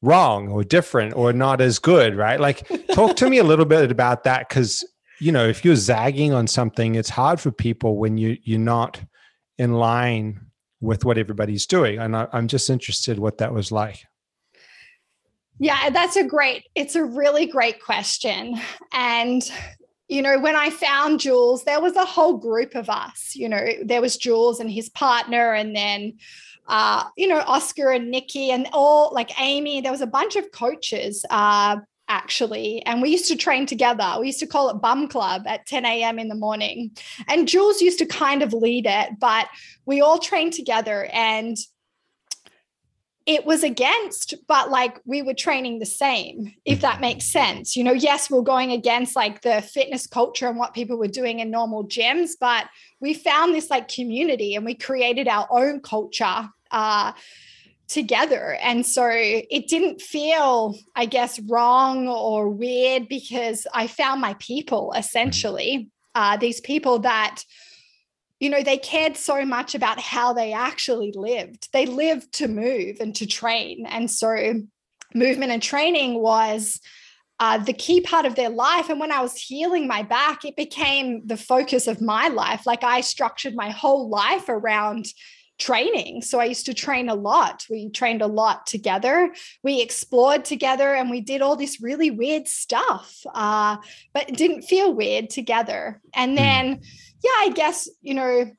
wrong 0.00 0.48
or 0.48 0.64
different 0.64 1.14
or 1.14 1.32
not 1.32 1.60
as 1.60 1.78
good, 1.78 2.16
right? 2.16 2.40
Like, 2.40 2.66
talk 2.92 3.16
to 3.16 3.28
me 3.28 3.38
a 3.38 3.44
little 3.44 3.64
bit 3.64 3.90
about 3.90 4.24
that 4.24 4.48
because 4.48 4.84
you 5.20 5.30
know 5.30 5.46
if 5.46 5.64
you're 5.64 5.76
zagging 5.76 6.32
on 6.32 6.46
something, 6.46 6.94
it's 6.94 7.10
hard 7.10 7.40
for 7.40 7.50
people 7.50 7.96
when 7.96 8.18
you 8.18 8.36
you're 8.42 8.58
not 8.58 9.00
in 9.58 9.72
line 9.72 10.40
with 10.80 11.04
what 11.04 11.18
everybody's 11.18 11.66
doing, 11.66 11.98
and 11.98 12.16
I, 12.16 12.28
I'm 12.32 12.48
just 12.48 12.70
interested 12.70 13.18
what 13.18 13.38
that 13.38 13.52
was 13.52 13.72
like. 13.72 14.04
Yeah, 15.58 15.90
that's 15.90 16.16
a 16.16 16.24
great, 16.24 16.64
it's 16.74 16.96
a 16.96 17.04
really 17.04 17.46
great 17.46 17.82
question. 17.82 18.60
And, 18.92 19.48
you 20.08 20.20
know, 20.20 20.38
when 20.38 20.56
I 20.56 20.70
found 20.70 21.20
Jules, 21.20 21.64
there 21.64 21.80
was 21.80 21.94
a 21.96 22.04
whole 22.04 22.36
group 22.36 22.74
of 22.74 22.90
us. 22.90 23.34
You 23.36 23.48
know, 23.48 23.64
there 23.84 24.00
was 24.00 24.16
Jules 24.16 24.60
and 24.60 24.70
his 24.70 24.88
partner, 24.90 25.54
and 25.54 25.74
then 25.74 26.14
uh, 26.66 27.04
you 27.16 27.28
know, 27.28 27.40
Oscar 27.46 27.90
and 27.90 28.10
Nikki 28.10 28.50
and 28.50 28.66
all 28.72 29.12
like 29.12 29.38
Amy. 29.40 29.80
There 29.80 29.92
was 29.92 30.00
a 30.00 30.06
bunch 30.06 30.36
of 30.36 30.50
coaches 30.50 31.24
uh, 31.30 31.76
actually, 32.08 32.84
and 32.86 33.00
we 33.00 33.10
used 33.10 33.28
to 33.28 33.36
train 33.36 33.66
together. 33.66 34.16
We 34.20 34.26
used 34.26 34.40
to 34.40 34.46
call 34.46 34.68
it 34.70 34.80
Bum 34.80 35.08
Club 35.08 35.44
at 35.46 35.66
10 35.66 35.84
a.m. 35.84 36.18
in 36.18 36.28
the 36.28 36.34
morning. 36.34 36.96
And 37.28 37.48
Jules 37.48 37.80
used 37.80 37.98
to 37.98 38.06
kind 38.06 38.42
of 38.42 38.52
lead 38.52 38.86
it, 38.86 39.18
but 39.18 39.48
we 39.86 40.00
all 40.00 40.18
trained 40.18 40.52
together 40.52 41.08
and 41.12 41.56
it 43.26 43.46
was 43.46 43.62
against, 43.62 44.34
but 44.46 44.70
like 44.70 45.00
we 45.06 45.22
were 45.22 45.32
training 45.32 45.78
the 45.78 45.86
same, 45.86 46.52
if 46.66 46.82
that 46.82 47.00
makes 47.00 47.24
sense. 47.24 47.74
You 47.74 47.82
know, 47.82 47.92
yes, 47.92 48.30
we're 48.30 48.42
going 48.42 48.70
against 48.72 49.16
like 49.16 49.40
the 49.40 49.62
fitness 49.62 50.06
culture 50.06 50.46
and 50.46 50.58
what 50.58 50.74
people 50.74 50.98
were 50.98 51.08
doing 51.08 51.40
in 51.40 51.50
normal 51.50 51.86
gyms, 51.86 52.32
but 52.38 52.66
we 53.00 53.14
found 53.14 53.54
this 53.54 53.70
like 53.70 53.88
community 53.88 54.54
and 54.54 54.64
we 54.64 54.74
created 54.74 55.26
our 55.26 55.46
own 55.50 55.80
culture 55.80 56.50
uh, 56.70 57.12
together. 57.88 58.56
And 58.62 58.84
so 58.84 59.08
it 59.12 59.68
didn't 59.68 60.00
feel, 60.00 60.76
I 60.96 61.06
guess, 61.06 61.38
wrong 61.40 62.08
or 62.08 62.48
weird 62.48 63.08
because 63.08 63.66
I 63.74 63.86
found 63.86 64.20
my 64.20 64.34
people 64.38 64.92
essentially, 64.96 65.90
uh, 66.14 66.36
these 66.36 66.60
people 66.60 67.00
that 67.00 67.42
you 68.40 68.50
know, 68.50 68.62
they 68.62 68.76
cared 68.76 69.16
so 69.16 69.44
much 69.46 69.74
about 69.74 69.98
how 69.98 70.34
they 70.34 70.52
actually 70.52 71.12
lived. 71.14 71.68
They 71.72 71.86
lived 71.86 72.32
to 72.34 72.48
move 72.48 72.96
and 73.00 73.14
to 73.16 73.26
train. 73.26 73.86
And 73.86 74.10
so 74.10 74.60
movement 75.14 75.52
and 75.52 75.62
training 75.62 76.20
was 76.20 76.80
uh, 77.40 77.58
the 77.58 77.72
key 77.72 78.00
part 78.00 78.26
of 78.26 78.34
their 78.34 78.50
life. 78.50 78.90
And 78.90 79.00
when 79.00 79.12
I 79.12 79.20
was 79.20 79.36
healing 79.36 79.86
my 79.86 80.02
back, 80.02 80.44
it 80.44 80.56
became 80.56 81.26
the 81.26 81.36
focus 81.36 81.86
of 81.86 82.00
my 82.00 82.28
life. 82.28 82.66
Like 82.66 82.84
I 82.84 83.00
structured 83.00 83.54
my 83.54 83.70
whole 83.70 84.08
life 84.08 84.48
around 84.48 85.06
training. 85.58 86.22
So 86.22 86.40
I 86.40 86.44
used 86.44 86.66
to 86.66 86.74
train 86.74 87.08
a 87.08 87.14
lot. 87.14 87.64
We 87.70 87.88
trained 87.90 88.22
a 88.22 88.26
lot 88.26 88.66
together. 88.66 89.32
We 89.62 89.80
explored 89.80 90.44
together 90.44 90.94
and 90.94 91.10
we 91.10 91.20
did 91.20 91.42
all 91.42 91.56
this 91.56 91.80
really 91.80 92.10
weird 92.10 92.48
stuff, 92.48 93.20
uh, 93.34 93.76
but 94.12 94.28
it 94.28 94.36
didn't 94.36 94.62
feel 94.62 94.92
weird 94.92 95.30
together. 95.30 96.00
And 96.14 96.32
hmm. 96.32 96.36
then, 96.36 96.80
yeah, 97.22 97.36
I 97.38 97.52
guess, 97.54 97.88
you 98.02 98.14
know, 98.14 98.50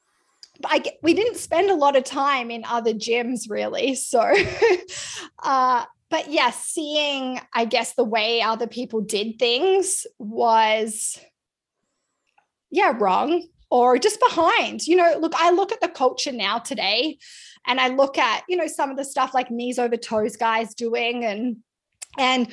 I, 0.64 0.84
we 1.04 1.14
didn't 1.14 1.38
spend 1.38 1.70
a 1.70 1.76
lot 1.76 1.98
of 1.98 2.06
time 2.06 2.50
in 2.50 2.64
other 2.64 2.94
gyms 2.94 3.50
really. 3.50 3.96
So, 3.96 4.22
uh, 5.44 5.86
but 6.10 6.32
yes, 6.32 6.32
yeah, 6.32 6.52
seeing, 6.52 7.42
I 7.54 7.66
guess, 7.66 7.94
the 7.96 8.06
way 8.06 8.42
other 8.42 8.68
people 8.68 9.02
did 9.02 9.38
things 9.38 10.08
was, 10.18 11.20
yeah, 12.72 12.94
wrong 12.98 13.44
or 13.70 13.98
just 13.98 14.20
behind. 14.20 14.86
You 14.86 14.98
know, 14.98 15.18
look, 15.20 15.34
I 15.36 15.52
look 15.52 15.72
at 15.72 15.82
the 15.82 15.88
culture 15.88 16.32
now 16.32 16.60
today 16.60 17.18
and 17.68 17.80
I 17.80 17.90
look 17.90 18.18
at, 18.18 18.44
you 18.48 18.58
know, 18.58 18.68
some 18.68 18.90
of 18.90 18.98
the 18.98 19.06
stuff 19.06 19.34
like 19.34 19.52
knees 19.52 19.80
over 19.80 19.98
toes 19.98 20.38
guys 20.38 20.74
doing 20.76 21.26
and, 21.26 21.58
and 22.18 22.48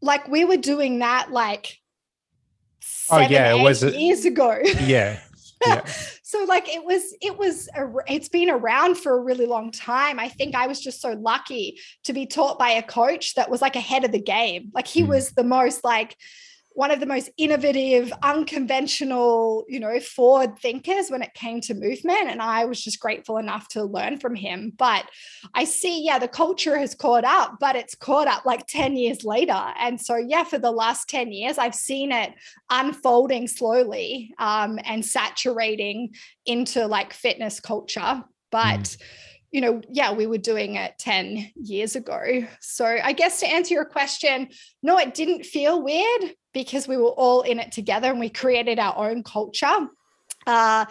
like 0.00 0.28
we 0.28 0.44
were 0.44 0.56
doing 0.56 0.98
that 0.98 1.30
like 1.30 1.78
oh 3.10 3.20
yeah, 3.20 3.54
it 3.54 3.62
was 3.62 3.82
years 3.82 4.24
ago. 4.24 4.58
Yeah. 4.80 5.20
yeah. 5.66 5.84
so 6.22 6.44
like 6.44 6.68
it 6.68 6.84
was 6.84 7.16
it 7.20 7.38
was 7.38 7.68
a, 7.76 7.86
it's 8.06 8.28
been 8.28 8.50
around 8.50 8.96
for 8.96 9.16
a 9.16 9.20
really 9.20 9.46
long 9.46 9.70
time 9.70 10.18
i 10.18 10.28
think 10.28 10.54
i 10.54 10.66
was 10.66 10.80
just 10.80 11.00
so 11.00 11.12
lucky 11.12 11.78
to 12.02 12.12
be 12.12 12.26
taught 12.26 12.58
by 12.58 12.70
a 12.70 12.82
coach 12.82 13.34
that 13.34 13.48
was 13.48 13.62
like 13.62 13.76
ahead 13.76 14.04
of 14.04 14.12
the 14.12 14.20
game 14.20 14.70
like 14.74 14.86
he 14.86 15.02
mm. 15.02 15.08
was 15.08 15.30
the 15.30 15.44
most 15.44 15.84
like 15.84 16.16
one 16.74 16.90
of 16.90 16.98
the 16.98 17.06
most 17.06 17.30
innovative, 17.38 18.12
unconventional, 18.22 19.64
you 19.68 19.78
know, 19.78 19.98
forward 20.00 20.58
thinkers 20.58 21.08
when 21.08 21.22
it 21.22 21.32
came 21.32 21.60
to 21.62 21.74
movement. 21.74 22.28
And 22.28 22.42
I 22.42 22.64
was 22.64 22.82
just 22.82 22.98
grateful 22.98 23.38
enough 23.38 23.68
to 23.68 23.84
learn 23.84 24.18
from 24.18 24.34
him. 24.34 24.72
But 24.76 25.08
I 25.54 25.64
see, 25.64 26.04
yeah, 26.04 26.18
the 26.18 26.26
culture 26.26 26.76
has 26.76 26.94
caught 26.94 27.24
up, 27.24 27.58
but 27.60 27.76
it's 27.76 27.94
caught 27.94 28.26
up 28.26 28.44
like 28.44 28.66
10 28.66 28.96
years 28.96 29.24
later. 29.24 29.72
And 29.78 30.00
so, 30.00 30.16
yeah, 30.16 30.42
for 30.42 30.58
the 30.58 30.72
last 30.72 31.08
10 31.08 31.30
years, 31.30 31.58
I've 31.58 31.76
seen 31.76 32.10
it 32.10 32.34
unfolding 32.70 33.46
slowly 33.46 34.34
um, 34.38 34.80
and 34.84 35.04
saturating 35.04 36.14
into 36.44 36.86
like 36.86 37.12
fitness 37.12 37.60
culture. 37.60 38.24
But 38.50 38.80
mm 38.80 39.02
you 39.54 39.60
know, 39.60 39.80
yeah, 39.88 40.12
we 40.12 40.26
were 40.26 40.36
doing 40.36 40.74
it 40.74 40.98
10 40.98 41.52
years 41.54 41.94
ago. 41.94 42.44
So 42.58 42.84
I 42.84 43.12
guess 43.12 43.38
to 43.38 43.46
answer 43.46 43.72
your 43.72 43.84
question, 43.84 44.48
no, 44.82 44.98
it 44.98 45.14
didn't 45.14 45.46
feel 45.46 45.80
weird 45.80 46.34
because 46.52 46.88
we 46.88 46.96
were 46.96 47.12
all 47.12 47.42
in 47.42 47.60
it 47.60 47.70
together 47.70 48.10
and 48.10 48.18
we 48.18 48.30
created 48.30 48.80
our 48.80 49.08
own 49.08 49.22
culture. 49.22 49.86
Uh, 50.44 50.86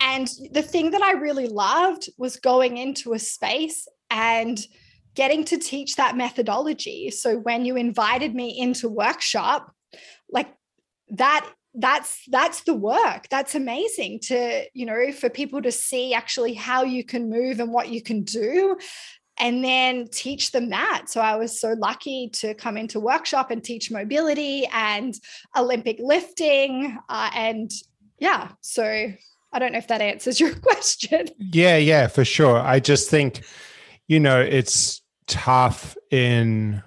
and 0.00 0.28
the 0.50 0.62
thing 0.62 0.90
that 0.90 1.00
I 1.00 1.12
really 1.12 1.46
loved 1.46 2.08
was 2.18 2.38
going 2.38 2.76
into 2.76 3.12
a 3.12 3.20
space 3.20 3.86
and 4.10 4.58
getting 5.14 5.44
to 5.44 5.56
teach 5.56 5.94
that 5.94 6.16
methodology. 6.16 7.12
So 7.12 7.38
when 7.38 7.64
you 7.64 7.76
invited 7.76 8.34
me 8.34 8.58
into 8.58 8.88
workshop, 8.88 9.72
like 10.28 10.52
that 11.10 11.48
that's 11.74 12.22
that's 12.28 12.62
the 12.62 12.74
work. 12.74 13.28
That's 13.30 13.54
amazing 13.54 14.20
to 14.24 14.64
you 14.74 14.86
know 14.86 15.12
for 15.12 15.28
people 15.28 15.62
to 15.62 15.72
see 15.72 16.14
actually 16.14 16.54
how 16.54 16.82
you 16.82 17.04
can 17.04 17.30
move 17.30 17.60
and 17.60 17.72
what 17.72 17.88
you 17.88 18.02
can 18.02 18.22
do 18.22 18.76
and 19.38 19.64
then 19.64 20.08
teach 20.08 20.52
them 20.52 20.70
that. 20.70 21.04
So 21.06 21.20
i 21.20 21.36
was 21.36 21.58
so 21.58 21.74
lucky 21.78 22.30
to 22.34 22.54
come 22.54 22.76
into 22.76 23.00
workshop 23.00 23.50
and 23.50 23.62
teach 23.62 23.90
mobility 23.90 24.66
and 24.72 25.14
olympic 25.56 25.98
lifting 26.00 26.98
uh, 27.08 27.30
and 27.34 27.70
yeah 28.18 28.50
so 28.60 28.84
i 29.52 29.58
don't 29.58 29.72
know 29.72 29.78
if 29.78 29.88
that 29.88 30.00
answers 30.00 30.40
your 30.40 30.54
question. 30.68 31.28
Yeah 31.38 31.76
yeah 31.76 32.06
for 32.08 32.24
sure. 32.24 32.58
I 32.58 32.80
just 32.80 33.08
think 33.10 33.42
you 34.06 34.20
know 34.20 34.40
it's 34.40 35.02
tough 35.26 35.96
in 36.10 36.82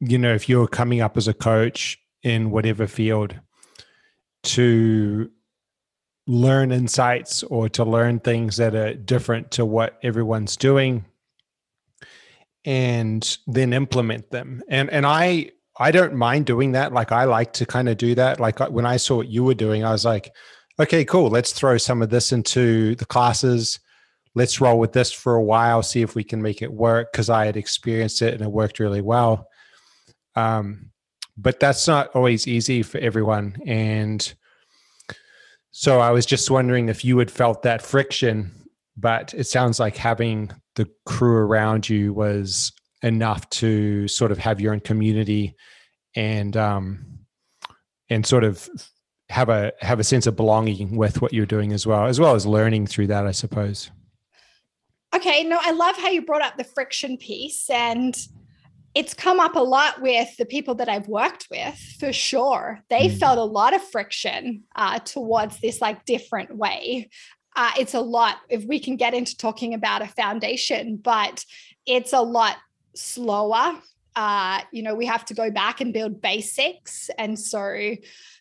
you 0.00 0.18
know 0.18 0.34
if 0.34 0.48
you're 0.48 0.68
coming 0.68 1.00
up 1.00 1.16
as 1.16 1.28
a 1.28 1.34
coach 1.34 1.98
in 2.22 2.50
whatever 2.50 2.86
field 2.86 3.34
to 4.42 5.30
learn 6.28 6.70
insights 6.72 7.42
or 7.44 7.68
to 7.70 7.84
learn 7.84 8.20
things 8.20 8.58
that 8.58 8.74
are 8.74 8.94
different 8.94 9.50
to 9.50 9.64
what 9.64 9.98
everyone's 10.02 10.56
doing 10.56 11.04
and 12.64 13.38
then 13.46 13.72
implement 13.72 14.30
them. 14.30 14.62
And 14.68 14.90
and 14.90 15.06
i 15.06 15.50
i 15.78 15.90
don't 15.90 16.14
mind 16.14 16.44
doing 16.44 16.72
that. 16.72 16.92
Like 16.92 17.12
i 17.12 17.24
like 17.24 17.54
to 17.54 17.66
kind 17.66 17.88
of 17.88 17.96
do 17.96 18.14
that. 18.16 18.40
Like 18.40 18.60
when 18.70 18.84
i 18.84 18.98
saw 18.98 19.16
what 19.16 19.28
you 19.28 19.42
were 19.42 19.54
doing 19.54 19.84
i 19.84 19.90
was 19.90 20.04
like 20.04 20.30
okay 20.78 21.04
cool. 21.04 21.30
Let's 21.30 21.52
throw 21.52 21.78
some 21.78 22.02
of 22.02 22.10
this 22.10 22.30
into 22.30 22.94
the 22.96 23.06
classes. 23.06 23.80
Let's 24.34 24.60
roll 24.60 24.78
with 24.78 24.92
this 24.92 25.10
for 25.10 25.34
a 25.34 25.42
while 25.42 25.82
see 25.82 26.02
if 26.02 26.14
we 26.14 26.24
can 26.24 26.42
make 26.42 26.60
it 26.60 26.72
work 26.72 27.10
because 27.10 27.30
i 27.30 27.46
had 27.46 27.56
experienced 27.56 28.20
it 28.20 28.34
and 28.34 28.42
it 28.42 28.52
worked 28.52 28.80
really 28.80 29.00
well. 29.00 29.48
Um 30.36 30.87
but 31.38 31.60
that's 31.60 31.86
not 31.86 32.10
always 32.14 32.48
easy 32.48 32.82
for 32.82 32.98
everyone. 32.98 33.56
And 33.64 34.34
so 35.70 36.00
I 36.00 36.10
was 36.10 36.26
just 36.26 36.50
wondering 36.50 36.88
if 36.88 37.04
you 37.04 37.16
had 37.18 37.30
felt 37.30 37.62
that 37.62 37.80
friction, 37.80 38.50
but 38.96 39.32
it 39.34 39.44
sounds 39.44 39.78
like 39.78 39.96
having 39.96 40.50
the 40.74 40.90
crew 41.06 41.36
around 41.36 41.88
you 41.88 42.12
was 42.12 42.72
enough 43.02 43.48
to 43.50 44.08
sort 44.08 44.32
of 44.32 44.38
have 44.38 44.60
your 44.60 44.72
own 44.72 44.80
community 44.80 45.54
and 46.16 46.56
um 46.56 47.04
and 48.10 48.26
sort 48.26 48.42
of 48.42 48.68
have 49.28 49.48
a 49.48 49.72
have 49.80 50.00
a 50.00 50.04
sense 50.04 50.26
of 50.26 50.34
belonging 50.34 50.96
with 50.96 51.22
what 51.22 51.32
you're 51.32 51.46
doing 51.46 51.72
as 51.72 51.86
well 51.86 52.06
as 52.06 52.18
well 52.18 52.34
as 52.34 52.44
learning 52.44 52.86
through 52.86 53.06
that 53.06 53.24
i 53.26 53.30
suppose 53.30 53.90
okay 55.14 55.44
no 55.44 55.58
i 55.62 55.70
love 55.70 55.96
how 55.96 56.08
you 56.08 56.22
brought 56.22 56.42
up 56.42 56.56
the 56.56 56.64
friction 56.64 57.16
piece 57.16 57.70
and 57.70 58.26
it's 58.94 59.14
come 59.14 59.38
up 59.38 59.54
a 59.54 59.60
lot 59.60 60.00
with 60.00 60.36
the 60.36 60.46
people 60.46 60.74
that 60.76 60.88
I've 60.88 61.08
worked 61.08 61.46
with 61.50 61.78
for 62.00 62.12
sure. 62.12 62.80
They 62.90 63.08
mm. 63.08 63.18
felt 63.18 63.38
a 63.38 63.44
lot 63.44 63.74
of 63.74 63.82
friction 63.82 64.64
uh, 64.74 64.98
towards 65.00 65.60
this 65.60 65.80
like 65.80 66.04
different 66.04 66.56
way. 66.56 67.10
Uh, 67.54 67.72
it's 67.78 67.94
a 67.94 68.00
lot 68.00 68.36
if 68.48 68.64
we 68.64 68.80
can 68.80 68.96
get 68.96 69.14
into 69.14 69.36
talking 69.36 69.74
about 69.74 70.02
a 70.02 70.06
foundation, 70.06 70.96
but 70.96 71.44
it's 71.86 72.12
a 72.12 72.20
lot 72.20 72.56
slower. 72.94 73.78
Uh, 74.18 74.62
you 74.72 74.82
know, 74.82 74.96
we 74.96 75.06
have 75.06 75.24
to 75.24 75.32
go 75.32 75.48
back 75.48 75.80
and 75.80 75.92
build 75.92 76.20
basics. 76.20 77.08
And 77.18 77.38
so 77.38 77.94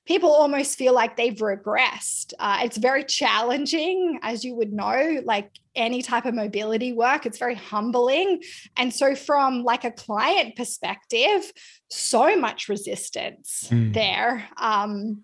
people 0.07 0.31
almost 0.31 0.75
feel 0.75 0.91
like 0.91 1.15
they've 1.15 1.35
regressed. 1.35 2.33
Uh, 2.39 2.61
it's 2.63 2.77
very 2.77 3.03
challenging, 3.03 4.17
as 4.23 4.43
you 4.43 4.55
would 4.55 4.73
know, 4.73 5.21
like 5.23 5.51
any 5.75 6.01
type 6.01 6.25
of 6.25 6.33
mobility 6.33 6.93
work. 6.93 7.27
It's 7.27 7.37
very 7.37 7.53
humbling. 7.53 8.41
And 8.75 8.91
so, 8.91 9.13
from 9.13 9.63
like 9.63 9.83
a 9.83 9.91
client 9.91 10.55
perspective, 10.55 11.51
so 11.91 12.35
much 12.35 12.69
resistance 12.69 13.67
mm. 13.69 13.93
there 13.93 14.49
um, 14.57 15.21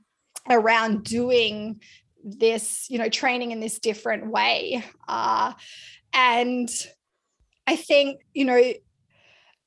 around 0.51 1.03
doing 1.03 1.81
this, 2.23 2.85
you 2.91 2.99
know, 2.99 3.09
training 3.09 3.53
in 3.53 3.59
this 3.59 3.79
different 3.79 4.27
way. 4.27 4.83
Uh, 5.07 5.53
and 6.13 6.69
I 7.65 7.75
think, 7.75 8.21
you 8.35 8.45
know, 8.45 8.61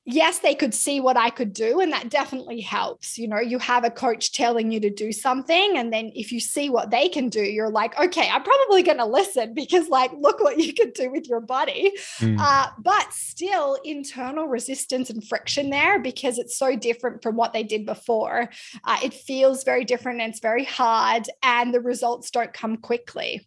yes, 0.07 0.39
they 0.39 0.55
could 0.55 0.73
see 0.73 0.99
what 1.01 1.17
I 1.17 1.29
could 1.29 1.53
do, 1.53 1.81
and 1.81 1.91
that 1.91 2.09
definitely 2.09 2.61
helps. 2.61 3.17
You 3.17 3.27
know, 3.27 3.39
you 3.39 3.59
have 3.59 3.83
a 3.83 3.91
coach 3.91 4.31
telling 4.31 4.71
you 4.71 4.79
to 4.79 4.89
do 4.89 5.11
something, 5.11 5.77
and 5.77 5.93
then 5.93 6.11
if 6.15 6.31
you 6.31 6.39
see 6.39 6.69
what 6.69 6.89
they 6.89 7.09
can 7.09 7.29
do, 7.29 7.41
you're 7.41 7.69
like, 7.69 7.99
okay, 7.99 8.29
I'm 8.29 8.41
probably 8.41 8.81
going 8.81 8.97
to 8.97 9.05
listen 9.05 9.53
because, 9.53 9.89
like, 9.89 10.11
look 10.17 10.39
what 10.39 10.57
you 10.57 10.73
can 10.73 10.91
do 10.91 11.11
with 11.11 11.27
your 11.27 11.41
body. 11.41 11.91
Mm. 12.19 12.37
Uh, 12.39 12.69
but 12.79 13.13
still, 13.13 13.77
internal 13.83 14.47
resistance 14.47 15.09
and 15.09 15.23
friction 15.27 15.69
there 15.69 15.99
because 15.99 16.39
it's 16.39 16.57
so 16.57 16.75
different 16.75 17.21
from 17.21 17.35
what 17.35 17.51
they 17.51 17.63
did 17.63 17.85
before. 17.85 18.49
Uh, 18.85 18.97
it 19.03 19.13
feels 19.13 19.63
very 19.63 19.83
different 19.83 20.21
and 20.21 20.31
it's 20.31 20.39
very 20.39 20.63
hard, 20.63 21.27
and 21.43 21.73
the 21.73 21.81
results 21.81 22.31
don't 22.31 22.53
come 22.53 22.77
quickly. 22.77 23.45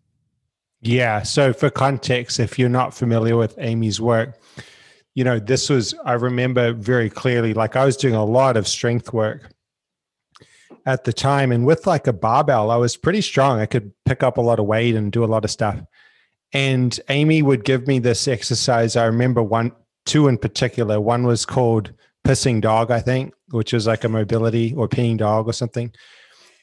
Yeah. 0.82 1.22
So, 1.22 1.52
for 1.52 1.70
context, 1.70 2.38
if 2.38 2.58
you're 2.58 2.68
not 2.68 2.94
familiar 2.94 3.36
with 3.36 3.54
Amy's 3.58 4.00
work, 4.00 4.38
you 5.14 5.24
know, 5.24 5.38
this 5.38 5.68
was, 5.68 5.94
I 6.04 6.12
remember 6.12 6.72
very 6.72 7.10
clearly, 7.10 7.54
like 7.54 7.76
I 7.76 7.84
was 7.84 7.96
doing 7.96 8.14
a 8.14 8.24
lot 8.24 8.56
of 8.56 8.68
strength 8.68 9.12
work 9.12 9.50
at 10.86 11.04
the 11.04 11.12
time. 11.12 11.52
And 11.52 11.66
with 11.66 11.86
like 11.86 12.06
a 12.06 12.12
barbell, 12.12 12.70
I 12.70 12.76
was 12.76 12.96
pretty 12.96 13.20
strong. 13.20 13.60
I 13.60 13.66
could 13.66 13.92
pick 14.04 14.22
up 14.22 14.38
a 14.38 14.42
lot 14.42 14.58
of 14.58 14.66
weight 14.66 14.94
and 14.94 15.12
do 15.12 15.24
a 15.24 15.26
lot 15.26 15.44
of 15.44 15.50
stuff. 15.50 15.80
And 16.52 16.98
Amy 17.08 17.42
would 17.42 17.64
give 17.64 17.86
me 17.86 17.98
this 17.98 18.26
exercise. 18.26 18.96
I 18.96 19.04
remember 19.06 19.42
one, 19.42 19.72
two 20.06 20.28
in 20.28 20.38
particular. 20.38 21.00
One 21.00 21.24
was 21.24 21.44
called 21.44 21.92
pissing 22.24 22.60
dog, 22.60 22.90
I 22.90 23.00
think, 23.00 23.34
which 23.50 23.72
is 23.74 23.86
like 23.86 24.04
a 24.04 24.08
mobility 24.08 24.74
or 24.74 24.88
peeing 24.88 25.16
dog 25.16 25.48
or 25.48 25.52
something, 25.52 25.92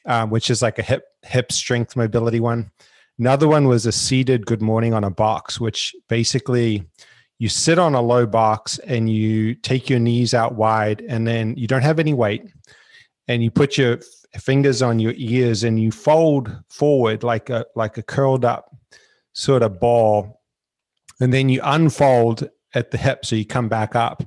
um, 0.06 0.30
which 0.30 0.50
is 0.50 0.62
like 0.62 0.78
a 0.78 0.82
hip 0.82 1.04
hip 1.22 1.52
strength 1.52 1.96
mobility 1.96 2.40
one. 2.40 2.70
Another 3.18 3.48
one 3.48 3.66
was 3.66 3.86
a 3.86 3.92
seated 3.92 4.46
good 4.46 4.62
morning 4.62 4.94
on 4.94 5.04
a 5.04 5.10
box, 5.10 5.58
which 5.58 5.94
basically 6.08 6.86
you 7.38 7.48
sit 7.48 7.78
on 7.78 7.94
a 7.94 8.00
low 8.00 8.26
box 8.26 8.78
and 8.80 9.08
you 9.08 9.54
take 9.54 9.88
your 9.88 10.00
knees 10.00 10.34
out 10.34 10.54
wide 10.54 11.02
and 11.08 11.26
then 11.26 11.56
you 11.56 11.66
don't 11.66 11.82
have 11.82 11.98
any 11.98 12.12
weight 12.12 12.44
and 13.28 13.42
you 13.42 13.50
put 13.50 13.78
your 13.78 14.00
fingers 14.38 14.82
on 14.82 14.98
your 14.98 15.14
ears 15.16 15.64
and 15.64 15.80
you 15.80 15.90
fold 15.90 16.54
forward 16.68 17.22
like 17.22 17.48
a 17.50 17.64
like 17.76 17.96
a 17.96 18.02
curled 18.02 18.44
up 18.44 18.76
sort 19.32 19.62
of 19.62 19.78
ball 19.78 20.42
and 21.20 21.32
then 21.32 21.48
you 21.48 21.60
unfold 21.62 22.48
at 22.74 22.90
the 22.90 22.98
hip 22.98 23.24
so 23.24 23.36
you 23.36 23.44
come 23.44 23.68
back 23.68 23.96
up. 23.96 24.22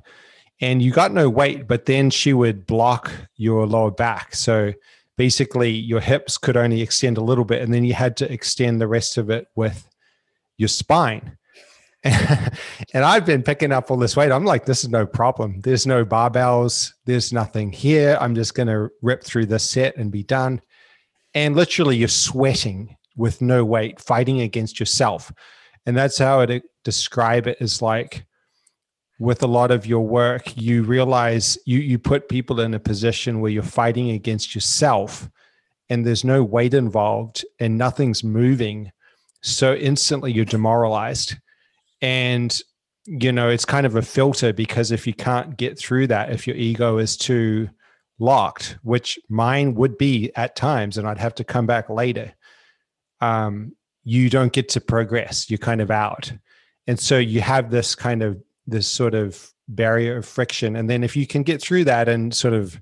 And 0.60 0.80
you 0.80 0.92
got 0.92 1.12
no 1.12 1.28
weight 1.28 1.66
but 1.66 1.86
then 1.86 2.10
she 2.10 2.32
would 2.32 2.66
block 2.66 3.10
your 3.36 3.66
lower 3.66 3.90
back. 3.90 4.34
So 4.34 4.72
basically 5.16 5.70
your 5.70 6.00
hips 6.00 6.38
could 6.38 6.56
only 6.56 6.82
extend 6.82 7.18
a 7.18 7.22
little 7.22 7.44
bit 7.44 7.62
and 7.62 7.74
then 7.74 7.84
you 7.84 7.94
had 7.94 8.16
to 8.18 8.32
extend 8.32 8.80
the 8.80 8.88
rest 8.88 9.18
of 9.18 9.28
it 9.28 9.48
with 9.56 9.88
your 10.56 10.68
spine 10.68 11.36
and 12.04 13.04
I've 13.04 13.24
been 13.24 13.42
picking 13.44 13.70
up 13.70 13.90
all 13.90 13.96
this 13.96 14.16
weight. 14.16 14.32
I'm 14.32 14.44
like, 14.44 14.64
this 14.64 14.82
is 14.82 14.90
no 14.90 15.06
problem. 15.06 15.60
There's 15.60 15.86
no 15.86 16.04
barbells. 16.04 16.92
There's 17.04 17.32
nothing 17.32 17.70
here. 17.70 18.18
I'm 18.20 18.34
just 18.34 18.54
going 18.54 18.66
to 18.66 18.88
rip 19.02 19.22
through 19.22 19.46
this 19.46 19.68
set 19.68 19.96
and 19.96 20.10
be 20.10 20.24
done. 20.24 20.60
And 21.34 21.54
literally, 21.54 21.96
you're 21.96 22.08
sweating 22.08 22.96
with 23.16 23.40
no 23.40 23.64
weight, 23.64 24.00
fighting 24.00 24.40
against 24.40 24.80
yourself. 24.80 25.32
And 25.86 25.96
that's 25.96 26.18
how 26.18 26.40
I 26.40 26.60
describe 26.82 27.46
it 27.46 27.58
is 27.60 27.80
like 27.80 28.24
with 29.18 29.44
a 29.44 29.46
lot 29.46 29.70
of 29.70 29.86
your 29.86 30.06
work, 30.06 30.56
you 30.56 30.82
realize 30.82 31.56
you, 31.66 31.78
you 31.78 31.98
put 31.98 32.28
people 32.28 32.60
in 32.60 32.74
a 32.74 32.80
position 32.80 33.40
where 33.40 33.52
you're 33.52 33.62
fighting 33.62 34.10
against 34.10 34.54
yourself 34.54 35.30
and 35.88 36.04
there's 36.04 36.24
no 36.24 36.42
weight 36.42 36.74
involved 36.74 37.44
and 37.60 37.78
nothing's 37.78 38.24
moving. 38.24 38.90
So 39.42 39.74
instantly 39.74 40.32
you're 40.32 40.44
demoralized 40.44 41.36
and 42.02 42.60
you 43.06 43.32
know 43.32 43.48
it's 43.48 43.64
kind 43.64 43.86
of 43.86 43.96
a 43.96 44.02
filter 44.02 44.52
because 44.52 44.90
if 44.90 45.06
you 45.06 45.14
can't 45.14 45.56
get 45.56 45.78
through 45.78 46.06
that 46.06 46.30
if 46.30 46.46
your 46.46 46.56
ego 46.56 46.98
is 46.98 47.16
too 47.16 47.68
locked, 48.18 48.78
which 48.82 49.18
mine 49.28 49.74
would 49.74 49.98
be 49.98 50.30
at 50.36 50.56
times, 50.56 50.96
and 50.96 51.06
I'd 51.06 51.18
have 51.18 51.34
to 51.36 51.44
come 51.44 51.66
back 51.66 51.90
later, 51.90 52.32
um, 53.20 53.74
you 54.04 54.30
don't 54.30 54.52
get 54.52 54.68
to 54.70 54.80
progress. 54.80 55.50
You're 55.50 55.58
kind 55.58 55.80
of 55.80 55.90
out. 55.90 56.32
And 56.86 56.98
so 56.98 57.18
you 57.18 57.40
have 57.40 57.70
this 57.70 57.94
kind 57.94 58.22
of 58.22 58.40
this 58.66 58.88
sort 58.88 59.14
of 59.14 59.52
barrier 59.68 60.16
of 60.16 60.26
friction. 60.26 60.76
And 60.76 60.88
then 60.88 61.04
if 61.04 61.16
you 61.16 61.26
can 61.26 61.42
get 61.42 61.60
through 61.60 61.84
that 61.84 62.08
and 62.08 62.34
sort 62.34 62.54
of 62.54 62.80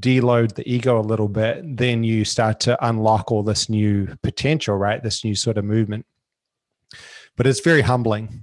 deload 0.00 0.54
the 0.54 0.68
ego 0.70 0.98
a 0.98 1.02
little 1.02 1.28
bit, 1.28 1.60
then 1.76 2.04
you 2.04 2.24
start 2.24 2.60
to 2.60 2.86
unlock 2.86 3.32
all 3.32 3.42
this 3.42 3.68
new 3.68 4.08
potential, 4.22 4.76
right? 4.76 5.02
This 5.02 5.24
new 5.24 5.34
sort 5.34 5.58
of 5.58 5.64
movement. 5.64 6.06
But 7.38 7.46
it's 7.46 7.60
very 7.60 7.82
humbling. 7.82 8.42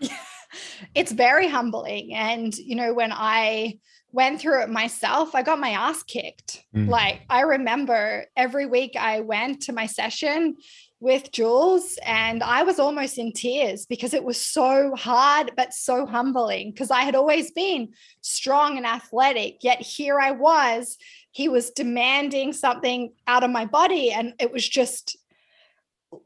it's 0.94 1.12
very 1.12 1.46
humbling. 1.46 2.14
And, 2.14 2.56
you 2.56 2.74
know, 2.74 2.94
when 2.94 3.12
I 3.12 3.78
went 4.12 4.40
through 4.40 4.62
it 4.62 4.70
myself, 4.70 5.34
I 5.34 5.42
got 5.42 5.60
my 5.60 5.70
ass 5.70 6.02
kicked. 6.02 6.64
Mm. 6.74 6.88
Like, 6.88 7.20
I 7.28 7.42
remember 7.42 8.24
every 8.34 8.64
week 8.64 8.96
I 8.98 9.20
went 9.20 9.62
to 9.62 9.72
my 9.72 9.86
session 9.86 10.56
with 11.00 11.32
Jules, 11.32 11.98
and 12.06 12.42
I 12.42 12.62
was 12.62 12.78
almost 12.78 13.18
in 13.18 13.32
tears 13.32 13.84
because 13.84 14.14
it 14.14 14.24
was 14.24 14.40
so 14.40 14.94
hard, 14.96 15.52
but 15.54 15.74
so 15.74 16.06
humbling 16.06 16.70
because 16.70 16.90
I 16.90 17.02
had 17.02 17.14
always 17.14 17.50
been 17.50 17.92
strong 18.22 18.78
and 18.78 18.86
athletic. 18.86 19.58
Yet 19.60 19.82
here 19.82 20.18
I 20.18 20.30
was, 20.30 20.96
he 21.30 21.50
was 21.50 21.72
demanding 21.72 22.54
something 22.54 23.12
out 23.26 23.44
of 23.44 23.50
my 23.50 23.66
body, 23.66 24.12
and 24.12 24.32
it 24.40 24.50
was 24.50 24.66
just 24.66 25.18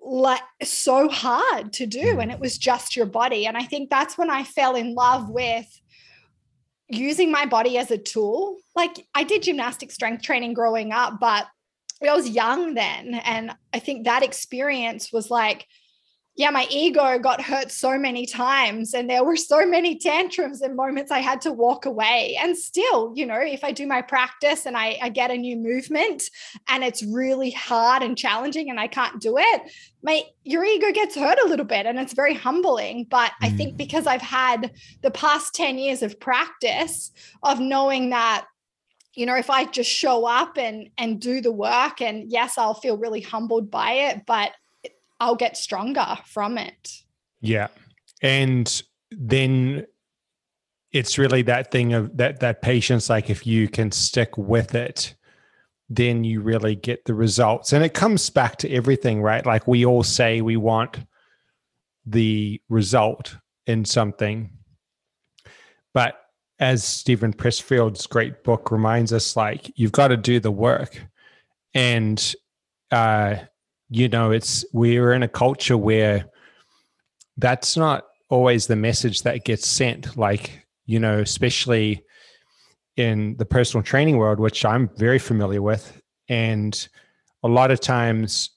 like 0.00 0.40
so 0.62 1.08
hard 1.08 1.72
to 1.74 1.86
do. 1.86 2.14
Hmm. 2.14 2.20
And 2.20 2.30
it 2.32 2.40
was 2.40 2.58
just 2.58 2.96
your 2.96 3.06
body. 3.06 3.46
And 3.46 3.56
I 3.56 3.64
think 3.64 3.90
that's 3.90 4.16
when 4.16 4.30
I 4.30 4.44
fell 4.44 4.76
in 4.76 4.94
love 4.94 5.28
with 5.28 5.66
using 6.88 7.30
my 7.30 7.46
body 7.46 7.78
as 7.78 7.90
a 7.90 7.98
tool. 7.98 8.58
Like 8.74 9.06
I 9.14 9.24
did 9.24 9.42
gymnastic 9.42 9.90
strength 9.90 10.22
training 10.22 10.54
growing 10.54 10.92
up, 10.92 11.20
but 11.20 11.46
I 12.02 12.14
was 12.14 12.28
young 12.28 12.74
then. 12.74 13.14
And 13.14 13.54
I 13.72 13.78
think 13.78 14.04
that 14.04 14.22
experience 14.22 15.12
was 15.12 15.30
like, 15.30 15.66
yeah, 16.38 16.50
my 16.50 16.68
ego 16.70 17.18
got 17.18 17.42
hurt 17.42 17.72
so 17.72 17.98
many 17.98 18.24
times. 18.24 18.94
And 18.94 19.10
there 19.10 19.24
were 19.24 19.34
so 19.34 19.66
many 19.66 19.98
tantrums 19.98 20.60
and 20.60 20.76
moments 20.76 21.10
I 21.10 21.18
had 21.18 21.40
to 21.40 21.52
walk 21.52 21.84
away. 21.84 22.38
And 22.40 22.56
still, 22.56 23.12
you 23.16 23.26
know, 23.26 23.40
if 23.40 23.64
I 23.64 23.72
do 23.72 23.88
my 23.88 24.02
practice 24.02 24.64
and 24.64 24.76
I, 24.76 24.96
I 25.02 25.08
get 25.08 25.32
a 25.32 25.36
new 25.36 25.56
movement 25.56 26.22
and 26.68 26.84
it's 26.84 27.02
really 27.02 27.50
hard 27.50 28.04
and 28.04 28.16
challenging 28.16 28.70
and 28.70 28.78
I 28.78 28.86
can't 28.86 29.20
do 29.20 29.36
it, 29.36 29.62
my 30.00 30.22
your 30.44 30.64
ego 30.64 30.92
gets 30.92 31.16
hurt 31.16 31.40
a 31.44 31.48
little 31.48 31.66
bit 31.66 31.86
and 31.86 31.98
it's 31.98 32.14
very 32.14 32.34
humbling. 32.34 33.06
But. 33.10 33.32
I 33.42 33.50
think 33.50 33.74
mm. 33.74 33.78
because 33.78 34.06
I've 34.06 34.22
had 34.22 34.70
the 35.02 35.10
past 35.10 35.54
10 35.54 35.78
years 35.78 36.02
of 36.02 36.20
practice 36.20 37.10
of 37.42 37.58
knowing 37.58 38.10
that 38.10 38.46
you 39.14 39.26
know 39.26 39.36
if 39.36 39.50
i 39.50 39.64
just 39.64 39.90
show 39.90 40.26
up 40.26 40.58
and 40.58 40.90
and 40.98 41.20
do 41.20 41.40
the 41.40 41.50
work 41.50 42.00
and 42.00 42.30
yes 42.30 42.58
i'll 42.58 42.74
feel 42.74 42.96
really 42.96 43.20
humbled 43.20 43.70
by 43.70 43.92
it 43.92 44.22
but 44.26 44.52
i'll 45.20 45.36
get 45.36 45.56
stronger 45.56 46.16
from 46.26 46.58
it. 46.58 47.02
Yeah. 47.40 47.68
And 48.22 48.82
then 49.10 49.86
it's 50.92 51.18
really 51.18 51.42
that 51.42 51.70
thing 51.70 51.92
of 51.92 52.16
that 52.16 52.40
that 52.40 52.62
patience 52.62 53.10
like 53.10 53.30
if 53.30 53.46
you 53.46 53.68
can 53.68 53.92
stick 53.92 54.36
with 54.36 54.74
it 54.74 55.14
then 55.90 56.22
you 56.22 56.42
really 56.42 56.74
get 56.74 57.06
the 57.06 57.14
results. 57.14 57.72
And 57.72 57.82
it 57.82 57.94
comes 57.94 58.28
back 58.28 58.56
to 58.58 58.70
everything 58.70 59.22
right? 59.22 59.44
Like 59.44 59.66
we 59.66 59.86
all 59.86 60.02
say 60.02 60.40
we 60.40 60.56
want 60.56 60.98
the 62.04 62.60
result 62.68 63.36
in 63.66 63.84
something. 63.84 64.50
But 65.94 66.20
as 66.58 66.84
Steven 66.84 67.32
Pressfield's 67.32 68.06
great 68.06 68.42
book 68.44 68.70
reminds 68.70 69.12
us, 69.12 69.36
like 69.36 69.72
you've 69.76 69.92
got 69.92 70.08
to 70.08 70.16
do 70.16 70.40
the 70.40 70.50
work. 70.50 71.02
And 71.74 72.34
uh, 72.90 73.36
you 73.90 74.08
know, 74.08 74.30
it's 74.30 74.64
we're 74.72 75.12
in 75.12 75.22
a 75.22 75.28
culture 75.28 75.76
where 75.76 76.26
that's 77.36 77.76
not 77.76 78.04
always 78.28 78.66
the 78.66 78.76
message 78.76 79.22
that 79.22 79.44
gets 79.44 79.66
sent. 79.66 80.16
Like, 80.16 80.66
you 80.86 80.98
know, 80.98 81.18
especially 81.20 82.04
in 82.96 83.36
the 83.38 83.46
personal 83.46 83.82
training 83.82 84.16
world, 84.16 84.40
which 84.40 84.64
I'm 84.64 84.90
very 84.96 85.18
familiar 85.18 85.62
with. 85.62 86.00
And 86.28 86.88
a 87.42 87.48
lot 87.48 87.70
of 87.70 87.80
times, 87.80 88.50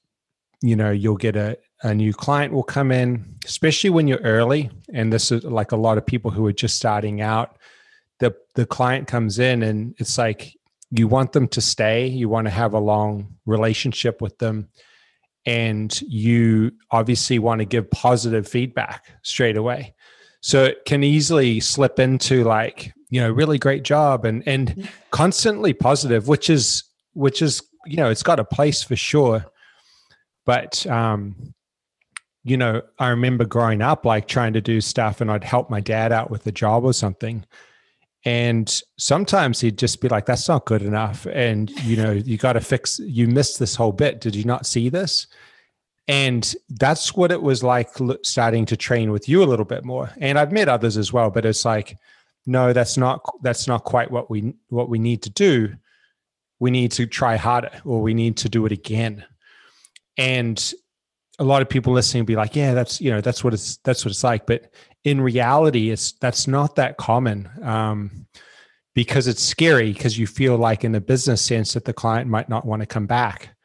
you 0.61 0.75
know, 0.75 0.91
you'll 0.91 1.17
get 1.17 1.35
a, 1.35 1.57
a 1.83 1.93
new 1.93 2.13
client 2.13 2.53
will 2.53 2.63
come 2.63 2.91
in, 2.91 3.35
especially 3.45 3.91
when 3.91 4.07
you're 4.07 4.19
early. 4.19 4.69
And 4.93 5.13
this 5.13 5.31
is 5.31 5.43
like 5.43 5.71
a 5.71 5.77
lot 5.77 5.97
of 5.97 6.05
people 6.05 6.31
who 6.31 6.45
are 6.47 6.53
just 6.53 6.75
starting 6.75 7.21
out 7.21 7.57
the 8.21 8.33
the 8.55 8.65
client 8.65 9.07
comes 9.07 9.39
in 9.39 9.63
and 9.63 9.93
it's 9.97 10.17
like 10.17 10.55
you 10.91 11.07
want 11.07 11.33
them 11.33 11.47
to 11.47 11.59
stay 11.59 12.07
you 12.07 12.29
want 12.29 12.45
to 12.45 12.51
have 12.51 12.73
a 12.73 12.79
long 12.79 13.35
relationship 13.45 14.21
with 14.21 14.37
them 14.37 14.69
and 15.45 16.01
you 16.01 16.71
obviously 16.91 17.39
want 17.39 17.59
to 17.59 17.65
give 17.65 17.89
positive 17.91 18.47
feedback 18.47 19.05
straight 19.23 19.57
away. 19.57 19.93
So 20.41 20.65
it 20.65 20.85
can 20.85 21.03
easily 21.03 21.59
slip 21.59 21.99
into 21.99 22.43
like 22.43 22.93
you 23.09 23.21
know 23.21 23.29
really 23.29 23.59
great 23.59 23.83
job 23.83 24.25
and 24.25 24.43
and 24.47 24.89
constantly 25.11 25.73
positive 25.73 26.27
which 26.27 26.49
is 26.49 26.83
which 27.13 27.41
is 27.41 27.61
you 27.85 27.97
know 27.97 28.09
it's 28.09 28.23
got 28.23 28.39
a 28.39 28.45
place 28.45 28.83
for 28.83 28.95
sure. 28.95 29.45
But 30.45 30.85
um 30.87 31.53
you 32.43 32.57
know 32.57 32.81
i 32.99 33.09
remember 33.09 33.45
growing 33.45 33.81
up 33.81 34.05
like 34.05 34.27
trying 34.27 34.53
to 34.53 34.61
do 34.61 34.81
stuff 34.81 35.21
and 35.21 35.31
i'd 35.31 35.43
help 35.43 35.69
my 35.69 35.79
dad 35.79 36.11
out 36.11 36.31
with 36.31 36.45
a 36.47 36.51
job 36.51 36.83
or 36.83 36.93
something 36.93 37.45
and 38.23 38.81
sometimes 38.97 39.59
he'd 39.59 39.77
just 39.77 39.99
be 39.99 40.09
like, 40.09 40.25
that's 40.25 40.47
not 40.47 40.65
good 40.65 40.83
enough. 40.83 41.25
And, 41.25 41.71
you 41.83 41.97
know, 41.97 42.11
you 42.11 42.37
got 42.37 42.53
to 42.53 42.61
fix, 42.61 42.99
you 42.99 43.27
missed 43.27 43.57
this 43.57 43.75
whole 43.75 43.91
bit. 43.91 44.21
Did 44.21 44.35
you 44.35 44.43
not 44.43 44.65
see 44.65 44.89
this? 44.89 45.27
And 46.07 46.53
that's 46.69 47.15
what 47.15 47.31
it 47.31 47.41
was 47.41 47.63
like 47.63 47.89
starting 48.23 48.65
to 48.67 48.77
train 48.77 49.11
with 49.11 49.27
you 49.27 49.43
a 49.43 49.45
little 49.45 49.65
bit 49.65 49.85
more. 49.85 50.11
And 50.17 50.37
I've 50.37 50.51
met 50.51 50.69
others 50.69 50.97
as 50.97 51.11
well, 51.11 51.31
but 51.31 51.45
it's 51.45 51.65
like, 51.65 51.97
no, 52.45 52.73
that's 52.73 52.97
not, 52.97 53.21
that's 53.41 53.67
not 53.67 53.85
quite 53.85 54.11
what 54.11 54.29
we, 54.29 54.53
what 54.69 54.89
we 54.89 54.99
need 54.99 55.23
to 55.23 55.29
do. 55.29 55.73
We 56.59 56.69
need 56.69 56.91
to 56.93 57.07
try 57.07 57.37
harder 57.37 57.71
or 57.85 58.01
we 58.01 58.13
need 58.13 58.37
to 58.37 58.49
do 58.49 58.65
it 58.67 58.71
again. 58.71 59.25
And 60.17 60.73
a 61.41 61.43
lot 61.43 61.63
of 61.63 61.67
people 61.67 61.91
listening 61.91 62.23
be 62.23 62.35
like, 62.35 62.55
yeah, 62.55 62.75
that's, 62.75 63.01
you 63.01 63.09
know, 63.09 63.19
that's 63.19 63.43
what 63.43 63.51
it's, 63.51 63.77
that's 63.77 64.05
what 64.05 64.11
it's 64.11 64.23
like. 64.23 64.45
But 64.45 64.71
in 65.03 65.19
reality, 65.19 65.89
it's 65.89 66.11
that's 66.13 66.47
not 66.47 66.75
that 66.75 66.97
common 66.97 67.49
um, 67.63 68.27
because 68.93 69.25
it's 69.27 69.41
scary 69.41 69.91
because 69.91 70.19
you 70.19 70.27
feel 70.27 70.55
like 70.55 70.83
in 70.83 70.93
a 70.93 71.01
business 71.01 71.41
sense 71.41 71.73
that 71.73 71.85
the 71.85 71.93
client 71.93 72.29
might 72.29 72.47
not 72.47 72.63
want 72.63 72.81
to 72.81 72.85
come 72.85 73.07
back. 73.07 73.55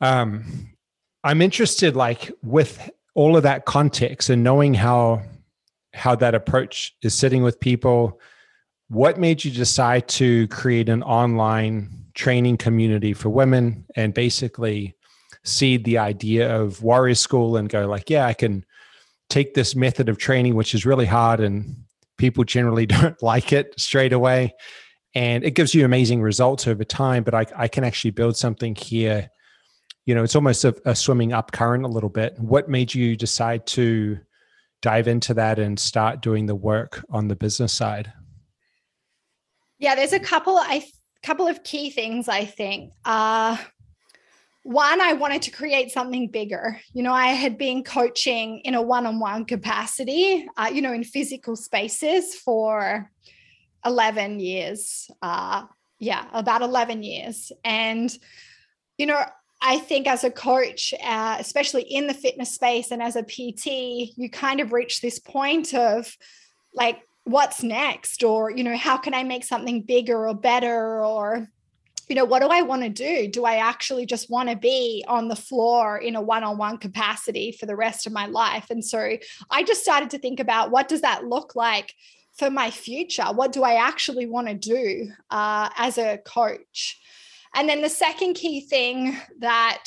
Um, 0.00 0.70
I'm 1.22 1.40
interested, 1.40 1.94
like 1.94 2.32
with 2.42 2.90
all 3.14 3.36
of 3.36 3.44
that 3.44 3.64
context 3.64 4.28
and 4.28 4.42
knowing 4.42 4.74
how 4.74 5.22
how 5.94 6.16
that 6.16 6.34
approach 6.34 6.96
is 7.02 7.14
sitting 7.14 7.44
with 7.44 7.60
people. 7.60 8.20
What 8.88 9.18
made 9.18 9.44
you 9.44 9.52
decide 9.52 10.08
to 10.08 10.48
create 10.48 10.88
an 10.88 11.04
online 11.04 12.06
training 12.14 12.56
community 12.56 13.12
for 13.12 13.28
women 13.28 13.84
and 13.94 14.12
basically 14.12 14.96
seed 15.44 15.84
the 15.84 15.98
idea 15.98 16.54
of 16.54 16.82
warrior 16.82 17.14
school 17.14 17.56
and 17.56 17.68
go 17.68 17.86
like, 17.86 18.10
yeah, 18.10 18.26
I 18.26 18.34
can 18.34 18.64
take 19.28 19.54
this 19.54 19.74
method 19.74 20.08
of 20.08 20.18
training, 20.18 20.54
which 20.54 20.74
is 20.74 20.84
really 20.84 21.06
hard 21.06 21.40
and 21.40 21.76
people 22.18 22.44
generally 22.44 22.86
don't 22.86 23.20
like 23.22 23.52
it 23.52 23.78
straight 23.78 24.12
away. 24.12 24.54
And 25.14 25.42
it 25.42 25.52
gives 25.52 25.74
you 25.74 25.84
amazing 25.84 26.22
results 26.22 26.68
over 26.68 26.84
time, 26.84 27.24
but 27.24 27.34
I, 27.34 27.46
I 27.56 27.68
can 27.68 27.82
actually 27.82 28.12
build 28.12 28.36
something 28.36 28.76
here. 28.76 29.28
You 30.06 30.14
know, 30.14 30.22
it's 30.22 30.36
almost 30.36 30.64
a, 30.64 30.74
a 30.84 30.94
swimming 30.94 31.32
up 31.32 31.52
current 31.52 31.84
a 31.84 31.88
little 31.88 32.08
bit. 32.08 32.38
What 32.38 32.68
made 32.68 32.94
you 32.94 33.16
decide 33.16 33.66
to 33.68 34.18
dive 34.82 35.08
into 35.08 35.34
that 35.34 35.58
and 35.58 35.78
start 35.78 36.22
doing 36.22 36.46
the 36.46 36.54
work 36.54 37.04
on 37.10 37.28
the 37.28 37.36
business 37.36 37.72
side? 37.72 38.12
Yeah, 39.78 39.94
there's 39.94 40.12
a 40.12 40.20
couple 40.20 40.56
I 40.58 40.84
couple 41.22 41.46
of 41.46 41.62
key 41.64 41.90
things 41.90 42.28
I 42.28 42.44
think. 42.44 42.92
Uh 43.04 43.56
one, 44.62 45.00
I 45.00 45.14
wanted 45.14 45.42
to 45.42 45.50
create 45.50 45.90
something 45.90 46.28
bigger. 46.28 46.80
You 46.92 47.02
know, 47.02 47.12
I 47.12 47.28
had 47.28 47.56
been 47.56 47.82
coaching 47.82 48.60
in 48.60 48.74
a 48.74 48.82
one 48.82 49.06
on 49.06 49.18
one 49.18 49.46
capacity, 49.46 50.46
uh, 50.56 50.70
you 50.72 50.82
know, 50.82 50.92
in 50.92 51.02
physical 51.02 51.56
spaces 51.56 52.34
for 52.34 53.10
11 53.86 54.38
years. 54.38 55.10
Uh, 55.22 55.64
yeah, 55.98 56.26
about 56.32 56.62
11 56.62 57.02
years. 57.02 57.52
And, 57.64 58.14
you 58.98 59.06
know, 59.06 59.22
I 59.62 59.78
think 59.78 60.06
as 60.06 60.24
a 60.24 60.30
coach, 60.30 60.94
uh, 61.02 61.36
especially 61.38 61.82
in 61.82 62.06
the 62.06 62.14
fitness 62.14 62.54
space 62.54 62.90
and 62.90 63.02
as 63.02 63.16
a 63.16 63.22
PT, 63.22 64.12
you 64.16 64.30
kind 64.30 64.60
of 64.60 64.72
reach 64.72 65.00
this 65.00 65.18
point 65.18 65.74
of 65.74 66.16
like, 66.74 67.00
what's 67.24 67.62
next? 67.62 68.22
Or, 68.22 68.50
you 68.50 68.64
know, 68.64 68.76
how 68.76 68.96
can 68.96 69.14
I 69.14 69.22
make 69.22 69.44
something 69.44 69.82
bigger 69.82 70.28
or 70.28 70.34
better? 70.34 71.04
Or, 71.04 71.48
you 72.10 72.16
know, 72.16 72.24
what 72.24 72.42
do 72.42 72.48
I 72.48 72.62
want 72.62 72.82
to 72.82 72.88
do? 72.88 73.28
Do 73.28 73.44
I 73.44 73.56
actually 73.56 74.04
just 74.04 74.28
want 74.28 74.48
to 74.48 74.56
be 74.56 75.04
on 75.06 75.28
the 75.28 75.36
floor 75.36 75.96
in 75.96 76.16
a 76.16 76.20
one 76.20 76.42
on 76.42 76.58
one 76.58 76.76
capacity 76.76 77.52
for 77.52 77.66
the 77.66 77.76
rest 77.76 78.04
of 78.04 78.12
my 78.12 78.26
life? 78.26 78.68
And 78.68 78.84
so 78.84 79.16
I 79.48 79.62
just 79.62 79.82
started 79.82 80.10
to 80.10 80.18
think 80.18 80.40
about 80.40 80.72
what 80.72 80.88
does 80.88 81.02
that 81.02 81.26
look 81.26 81.54
like 81.54 81.94
for 82.36 82.50
my 82.50 82.68
future? 82.68 83.26
What 83.26 83.52
do 83.52 83.62
I 83.62 83.74
actually 83.74 84.26
want 84.26 84.48
to 84.48 84.54
do 84.54 85.12
uh, 85.30 85.70
as 85.76 85.98
a 85.98 86.18
coach? 86.18 87.00
And 87.54 87.68
then 87.68 87.80
the 87.80 87.88
second 87.88 88.34
key 88.34 88.60
thing 88.60 89.16
that 89.38 89.84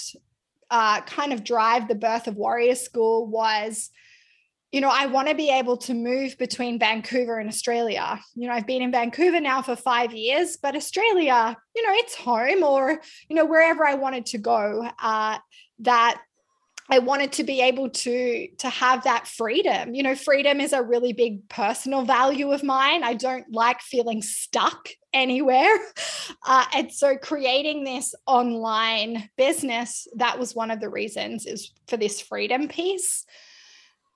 uh, 0.71 1.01
kind 1.01 1.33
of 1.33 1.43
drive 1.43 1.89
the 1.89 1.95
birth 1.95 2.27
of 2.27 2.38
Warrior 2.38 2.75
School 2.75 3.27
was 3.27 3.89
you 4.73 4.81
know, 4.81 4.89
I 4.91 5.05
want 5.05 5.27
to 5.27 5.36
be 5.36 5.51
able 5.51 5.77
to 5.77 5.93
move 5.93 6.36
between 6.39 6.79
Vancouver 6.79 7.38
and 7.38 7.47
Australia. 7.47 8.19
You 8.33 8.47
know, 8.47 8.55
I've 8.55 8.65
been 8.65 8.81
in 8.81 8.91
Vancouver 8.91 9.39
now 9.39 9.62
for 9.62 9.75
five 9.75 10.13
years, 10.13 10.57
but 10.57 10.75
Australia, 10.75 11.55
you 11.75 11.88
know, 11.88 11.93
it's 11.93 12.15
home 12.15 12.63
or, 12.63 12.99
you 13.29 13.36
know, 13.36 13.45
wherever 13.45 13.86
I 13.88 13.93
wanted 13.93 14.25
to 14.27 14.39
go, 14.39 14.89
uh, 14.99 15.38
that 15.79 16.19
I 16.89 16.99
wanted 16.99 17.33
to 17.33 17.43
be 17.43 17.62
able 17.62 17.91
to 17.91 18.47
to 18.57 18.69
have 18.69 19.03
that 19.03 19.27
freedom. 19.27 19.93
You 19.93 20.01
know, 20.01 20.15
freedom 20.15 20.59
is 20.59 20.73
a 20.73 20.81
really 20.81 21.13
big 21.13 21.47
personal 21.49 22.03
value 22.03 22.51
of 22.51 22.63
mine. 22.63 23.03
I 23.03 23.13
don't 23.13 23.45
like 23.53 23.79
feeling 23.79 24.21
stuck 24.23 24.89
anywhere. 25.13 25.77
Uh, 26.45 26.65
and 26.73 26.91
so 26.91 27.17
creating 27.17 27.83
this 27.83 28.15
online 28.25 29.29
business, 29.38 30.07
that 30.15 30.39
was 30.39 30.55
one 30.55 30.71
of 30.71 30.79
the 30.79 30.89
reasons 30.89 31.45
is 31.45 31.73
for 31.88 31.97
this 31.97 32.21
freedom 32.21 32.69
piece. 32.69 33.25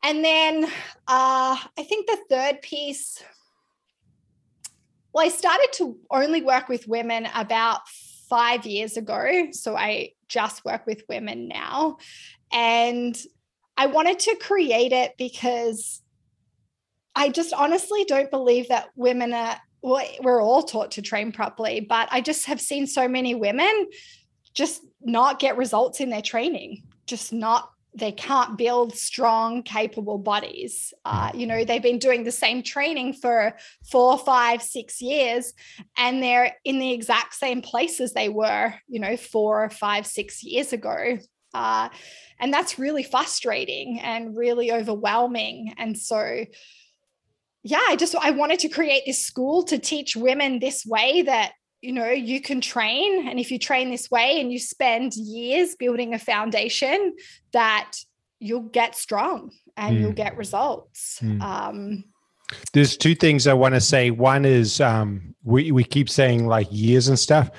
And 0.04 0.24
then 0.24 0.66
uh, 1.08 1.58
I 1.78 1.84
think 1.84 2.08
the 2.08 2.18
third 2.30 2.62
piece, 2.62 3.22
well, 5.14 5.26
I 5.26 5.30
started 5.30 5.70
to 5.74 5.98
only 6.12 6.42
work 6.42 6.70
with 6.70 6.88
women 6.88 7.28
about 7.36 7.88
five 8.30 8.66
years 8.66 8.98
ago. 8.98 9.48
So 9.52 9.76
I 9.76 10.12
just 10.28 10.64
work 10.66 10.86
with 10.86 11.04
women 11.10 11.48
now. 11.48 11.98
And 12.52 13.18
I 13.76 13.88
wanted 13.88 14.20
to 14.20 14.36
create 14.36 14.92
it 14.92 15.14
because 15.18 16.02
I 17.16 17.30
just 17.30 17.54
honestly 17.54 18.06
don't 18.06 18.32
believe 18.32 18.68
that 18.70 18.90
women 18.96 19.34
are, 19.34 19.58
well, 19.82 20.06
we're 20.22 20.42
all 20.42 20.64
taught 20.64 20.92
to 20.92 21.02
train 21.02 21.32
properly, 21.32 21.80
but 21.80 22.08
I 22.12 22.22
just 22.22 22.46
have 22.46 22.62
seen 22.62 22.88
so 22.88 23.08
many 23.08 23.36
women 23.36 23.88
just 24.54 24.84
not 25.02 25.40
get 25.40 25.58
results 25.58 26.00
in 26.00 26.10
their 26.10 26.22
training, 26.22 26.84
just 27.06 27.32
not 27.32 27.72
they 27.98 28.12
can't 28.12 28.58
build 28.58 28.96
strong, 28.96 29.64
capable 29.64 30.20
bodies. 30.20 30.94
Uh, 31.04 31.32
you 31.34 31.48
know, 31.48 31.66
they've 31.66 31.82
been 31.82 31.98
doing 31.98 32.24
the 32.24 32.32
same 32.32 32.62
training 32.62 33.14
for 33.14 33.56
four, 33.92 34.18
five, 34.20 34.62
six 34.62 35.02
years, 35.02 35.54
and 35.98 36.22
they're 36.22 36.56
in 36.64 36.78
the 36.78 36.94
exact 36.94 37.34
same 37.34 37.62
places 37.62 38.14
they 38.14 38.30
were, 38.30 38.74
you 38.88 39.00
know, 39.00 39.18
four, 39.18 39.70
five, 39.72 40.06
six 40.06 40.44
years 40.44 40.74
ago. 40.74 41.18
Uh, 41.54 41.90
and 42.40 42.54
that's 42.54 42.78
really 42.78 43.04
frustrating 43.04 44.00
and 44.00 44.38
really 44.38 44.72
overwhelming. 44.72 45.74
And 45.78 45.98
so, 45.98 46.46
yeah, 47.64 47.84
I 47.88 47.96
just 47.96 48.16
I 48.16 48.32
wanted 48.32 48.60
to 48.60 48.70
create 48.70 49.04
this 49.08 49.26
school 49.26 49.64
to 49.64 49.80
teach 49.80 50.16
women 50.16 50.60
this 50.60 50.86
way 50.86 51.24
that 51.24 51.54
you 51.82 51.92
know 51.92 52.10
you 52.10 52.42
can 52.42 52.62
train 52.62 53.28
and 53.28 53.40
if 53.40 53.52
you 53.52 53.60
train 53.60 53.92
this 53.92 54.10
way 54.10 54.40
and 54.40 54.52
you 54.52 54.60
spend 54.60 55.14
years 55.16 55.76
building 55.76 56.14
a 56.14 56.20
foundation 56.20 57.16
that 57.54 57.92
you'll 58.40 58.62
get 58.62 58.96
strong 58.96 59.52
and 59.76 59.98
mm. 59.98 60.02
you'll 60.02 60.12
get 60.12 60.38
results. 60.38 61.20
Mm. 61.22 61.42
um, 61.42 62.04
there's 62.72 62.96
two 62.96 63.14
things 63.14 63.46
i 63.46 63.54
want 63.54 63.76
to 63.76 63.82
say. 63.82 64.10
One 64.10 64.46
is 64.46 64.80
um, 64.80 65.36
we, 65.44 65.72
we 65.72 65.84
keep 65.84 66.10
saying 66.10 66.48
like 66.48 66.68
years 66.72 67.10
and 67.10 67.20
stuff. 67.20 67.52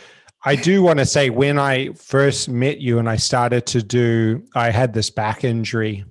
I 0.44 0.56
do 0.56 0.82
want 0.88 0.98
to 0.98 1.06
say 1.06 1.30
when 1.30 1.58
i 1.58 1.92
first 1.92 2.48
met 2.48 2.78
you 2.80 2.98
and 2.98 3.08
i 3.08 3.16
started 3.16 3.66
to 3.66 3.82
do 3.82 4.44
i 4.54 4.70
had 4.70 4.94
this 4.94 5.10
back 5.10 5.44
injury 5.44 6.04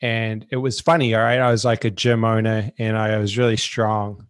and 0.00 0.44
it 0.50 0.56
was 0.56 0.80
funny 0.80 1.14
all 1.14 1.22
right? 1.22 1.38
I 1.38 1.50
was 1.50 1.64
like 1.64 1.84
a 1.84 1.90
gym 1.90 2.24
owner 2.24 2.70
and 2.78 2.96
i 2.96 3.16
was 3.18 3.38
really 3.38 3.56
strong 3.56 4.26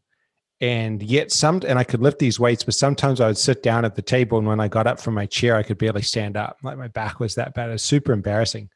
and 0.60 1.02
yet 1.02 1.32
some 1.32 1.60
and 1.66 1.78
i 1.78 1.84
could 1.84 2.00
lift 2.00 2.18
these 2.18 2.38
weights 2.38 2.62
but 2.62 2.74
sometimes 2.74 3.20
i 3.20 3.26
would 3.26 3.38
sit 3.38 3.62
down 3.62 3.84
at 3.84 3.96
the 3.96 4.02
table 4.02 4.38
and 4.38 4.46
when 4.46 4.60
i 4.60 4.68
got 4.68 4.86
up 4.86 5.00
from 5.00 5.14
my 5.14 5.26
chair 5.26 5.56
i 5.56 5.62
could 5.62 5.78
barely 5.78 6.02
stand 6.02 6.36
up. 6.36 6.58
Like 6.62 6.78
my 6.78 6.88
back 6.88 7.18
was 7.18 7.34
that 7.34 7.54
bad. 7.54 7.68
It 7.68 7.72
was 7.72 7.82
super 7.82 8.12
embarrassing. 8.12 8.70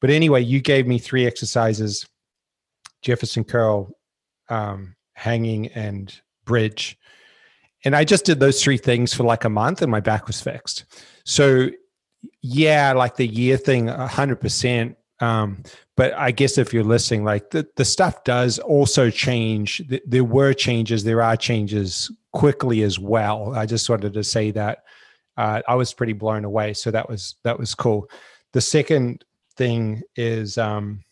But 0.00 0.10
anyway 0.10 0.42
you 0.42 0.60
gave 0.60 0.86
me 0.86 0.98
three 0.98 1.26
exercises 1.26 2.06
jefferson 3.02 3.44
curl 3.44 3.90
um, 4.48 4.94
hanging 5.14 5.68
and 5.68 6.14
bridge. 6.44 6.98
And 7.84 7.96
i 7.96 8.04
just 8.04 8.26
did 8.26 8.40
those 8.40 8.62
three 8.62 8.78
things 8.78 9.14
for 9.14 9.24
like 9.24 9.44
a 9.44 9.50
month 9.50 9.80
and 9.80 9.90
my 9.90 10.00
back 10.00 10.26
was 10.26 10.40
fixed. 10.40 10.84
So 11.24 11.70
yeah 12.42 12.92
like 12.92 13.16
the 13.16 13.26
year 13.26 13.56
thing 13.56 13.86
100% 13.86 14.96
um, 15.20 15.62
but 15.96 16.12
I 16.14 16.30
guess 16.30 16.58
if 16.58 16.74
you're 16.74 16.84
listening, 16.84 17.24
like 17.24 17.50
the, 17.50 17.66
the 17.76 17.84
stuff 17.84 18.24
does 18.24 18.58
also 18.58 19.10
change. 19.10 19.82
There 20.06 20.24
were 20.24 20.52
changes, 20.52 21.04
there 21.04 21.22
are 21.22 21.36
changes 21.36 22.10
quickly 22.32 22.82
as 22.82 22.98
well. 22.98 23.54
I 23.54 23.66
just 23.66 23.88
wanted 23.88 24.12
to 24.12 24.24
say 24.24 24.50
that 24.52 24.84
uh, 25.36 25.62
I 25.66 25.74
was 25.74 25.94
pretty 25.94 26.12
blown 26.12 26.44
away. 26.44 26.74
So 26.74 26.90
that 26.90 27.08
was 27.08 27.36
that 27.44 27.58
was 27.58 27.74
cool. 27.74 28.10
The 28.52 28.60
second 28.60 29.24
thing 29.56 30.02
is 30.16 30.58
um, 30.58 31.02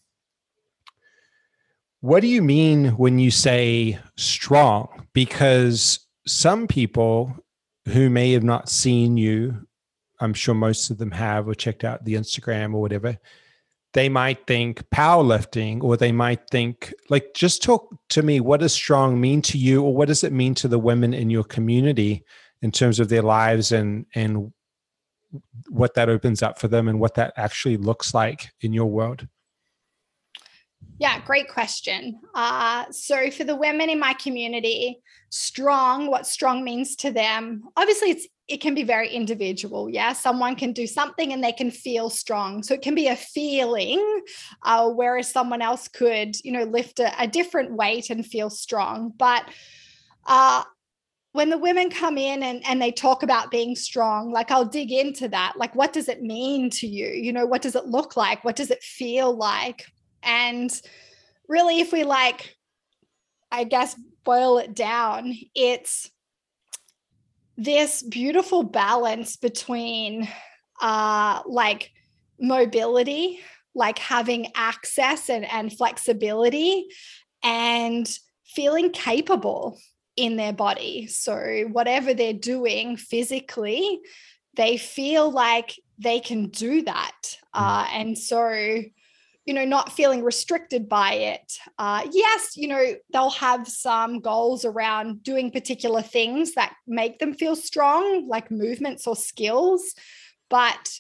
what 2.01 2.21
do 2.21 2.27
you 2.27 2.43
mean 2.43 2.91
when 2.91 3.19
you 3.19 3.31
say 3.31 3.99
strong? 4.17 5.07
Because 5.15 6.01
some 6.27 6.67
people 6.67 7.35
who 7.87 8.11
may 8.11 8.33
have 8.33 8.45
not 8.45 8.69
seen 8.69 9.17
you, 9.17 9.67
I'm 10.21 10.35
sure 10.35 10.55
most 10.55 10.91
of 10.91 10.99
them 10.99 11.11
have 11.11 11.49
or 11.49 11.55
checked 11.55 11.85
out 11.85 12.05
the 12.05 12.15
Instagram 12.15 12.75
or 12.75 12.81
whatever 12.83 13.19
they 13.95 14.09
might 14.09 14.47
think 14.47 14.83
powerlifting 14.91 15.83
or 15.83 15.97
they 15.97 16.13
might 16.13 16.41
think 16.51 16.93
like 17.09 17.33
just 17.35 17.63
talk 17.63 17.97
to 18.11 18.23
me 18.23 18.41
what 18.41 18.61
does 18.61 18.75
strong 18.75 19.21
mean 19.21 19.41
to 19.41 19.57
you 19.57 19.83
or 19.83 19.95
what 19.95 20.09
does 20.09 20.23
it 20.23 20.33
mean 20.33 20.55
to 20.55 20.69
the 20.69 20.79
women 20.79 21.15
in 21.15 21.31
your 21.31 21.45
community 21.45 22.23
in 22.61 22.71
terms 22.71 23.01
of 23.01 23.09
their 23.09 23.23
lives 23.23 23.73
and 23.73 24.05
and 24.15 24.53
what 25.69 25.95
that 25.95 26.09
opens 26.09 26.43
up 26.43 26.59
for 26.59 26.69
them 26.69 26.89
and 26.89 27.01
what 27.01 27.15
that 27.15 27.33
actually 27.37 27.77
looks 27.77 28.15
like 28.15 28.53
in 28.61 28.73
your 28.73 28.87
world 28.87 29.27
yeah 31.05 31.21
great 31.27 31.49
question 31.49 32.19
uh, 32.35 32.85
so 32.91 33.31
for 33.31 33.45
the 33.45 33.57
women 33.57 33.91
in 33.91 33.99
my 33.99 34.15
community 34.15 34.99
strong 35.29 36.11
what 36.11 36.27
strong 36.27 36.65
means 36.65 36.97
to 36.97 37.11
them 37.11 37.63
obviously 37.77 38.11
it's 38.11 38.27
it 38.47 38.61
can 38.61 38.75
be 38.75 38.83
very 38.83 39.09
individual. 39.09 39.89
Yeah. 39.89 40.13
Someone 40.13 40.55
can 40.55 40.73
do 40.73 40.87
something 40.87 41.33
and 41.33 41.43
they 41.43 41.53
can 41.53 41.71
feel 41.71 42.11
strong. 42.11 42.63
So 42.63 42.75
it 42.75 42.83
can 42.83 42.95
be 42.95 43.09
a 43.09 43.17
feeling, 43.17 44.23
uh, 44.65 44.91
whereas 44.91 45.31
someone 45.31 45.63
else 45.63 45.89
could, 45.89 46.37
you 46.45 46.53
know, 46.53 46.65
lift 46.65 47.01
a, 47.01 47.23
a 47.23 47.27
different 47.27 47.73
weight 47.73 48.11
and 48.11 48.25
feel 48.25 48.51
strong. 48.51 49.15
But 49.17 49.49
uh, 50.27 50.65
when 51.33 51.49
the 51.49 51.59
women 51.59 51.89
come 51.89 52.19
in 52.19 52.43
and, 52.43 52.63
and 52.67 52.81
they 52.83 52.93
talk 52.93 53.23
about 53.23 53.51
being 53.51 53.75
strong, 53.75 54.31
like 54.31 54.51
I'll 54.51 54.67
dig 54.67 54.93
into 54.93 55.27
that. 55.29 55.55
Like, 55.57 55.75
what 55.75 55.95
does 55.95 56.09
it 56.09 56.23
mean 56.23 56.69
to 56.71 56.87
you? 56.87 57.09
You 57.09 57.33
know, 57.33 57.47
what 57.47 57.63
does 57.63 57.75
it 57.75 57.87
look 57.87 58.17
like? 58.17 58.45
What 58.45 58.57
does 58.57 58.71
it 58.71 58.83
feel 58.83 59.35
like? 59.35 59.87
And 60.25 60.71
really, 61.49 61.81
if 61.81 61.93
we 61.93 62.05
like, 62.05 62.57
I 63.51 63.65
guess, 63.65 63.95
boil 64.25 64.59
it 64.59 64.75
down, 64.75 65.35
it's 65.55 66.11
this 67.57 68.03
beautiful 68.03 68.63
balance 68.63 69.37
between 69.37 70.29
uh, 70.81 71.43
like 71.47 71.93
mobility, 72.41 73.41
like 73.75 73.99
having 73.99 74.49
access 74.55 75.29
and, 75.29 75.45
and 75.45 75.73
flexibility, 75.73 76.87
and 77.43 78.09
feeling 78.47 78.91
capable 78.91 79.79
in 80.17 80.37
their 80.37 80.53
body. 80.53 81.07
So, 81.07 81.69
whatever 81.71 82.15
they're 82.15 82.33
doing 82.33 82.97
physically, 82.97 84.01
they 84.57 84.77
feel 84.77 85.31
like 85.31 85.75
they 85.99 86.21
can 86.21 86.49
do 86.49 86.83
that. 86.83 87.17
Mm. 87.23 87.37
Uh, 87.55 87.87
and 87.93 88.19
so, 88.19 88.83
you 89.45 89.53
know, 89.53 89.65
not 89.65 89.93
feeling 89.93 90.23
restricted 90.23 90.89
by 90.89 91.13
it. 91.15 91.53
Uh, 91.79 92.07
yes, 92.11 92.57
you 92.57 92.69
know, 92.69 92.95
they'll 93.13 93.31
have 93.31 93.69
some 93.69 94.21
goals 94.21 94.65
around 94.65 95.23
doing 95.23 95.51
particular 95.51 96.03
things 96.03 96.55
that 96.55 96.75
make 96.87 97.19
them 97.19 97.35
feel 97.35 97.55
strong, 97.55 98.27
like 98.27 98.51
movements 98.51 99.07
or 99.07 99.15
skills. 99.15 99.95
But 100.49 100.99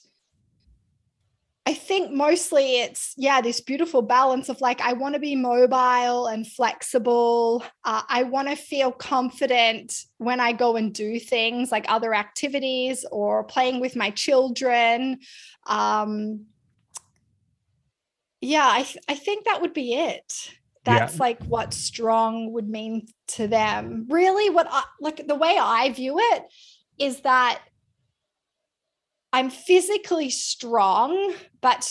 I 1.66 1.72
think 1.72 2.12
mostly 2.12 2.80
it's, 2.80 3.14
yeah, 3.16 3.40
this 3.40 3.62
beautiful 3.62 4.02
balance 4.02 4.50
of 4.50 4.60
like, 4.60 4.82
I 4.82 4.92
want 4.92 5.14
to 5.14 5.20
be 5.20 5.34
mobile 5.34 6.26
and 6.26 6.46
flexible. 6.46 7.64
Uh, 7.84 8.02
I 8.06 8.24
want 8.24 8.48
to 8.48 8.56
feel 8.56 8.92
confident 8.92 9.94
when 10.18 10.40
I 10.40 10.52
go 10.52 10.76
and 10.76 10.92
do 10.92 11.18
things 11.18 11.72
like 11.72 11.86
other 11.88 12.12
activities 12.12 13.06
or 13.10 13.44
playing 13.44 13.80
with 13.80 13.96
my 13.96 14.10
children. 14.10 15.20
Um, 15.66 16.44
yeah 18.44 18.68
i 18.70 18.82
th- 18.82 19.04
i 19.08 19.14
think 19.14 19.44
that 19.44 19.60
would 19.60 19.74
be 19.74 19.94
it 19.94 20.50
that's 20.84 21.14
yeah. 21.14 21.20
like 21.20 21.42
what 21.44 21.72
strong 21.72 22.52
would 22.52 22.68
mean 22.68 23.06
to 23.26 23.48
them 23.48 24.06
really 24.10 24.50
what 24.50 24.66
I, 24.70 24.82
like 25.00 25.26
the 25.26 25.34
way 25.34 25.56
i 25.60 25.90
view 25.90 26.16
it 26.18 26.44
is 26.98 27.20
that 27.20 27.62
i'm 29.32 29.50
physically 29.50 30.30
strong 30.30 31.34
but 31.60 31.84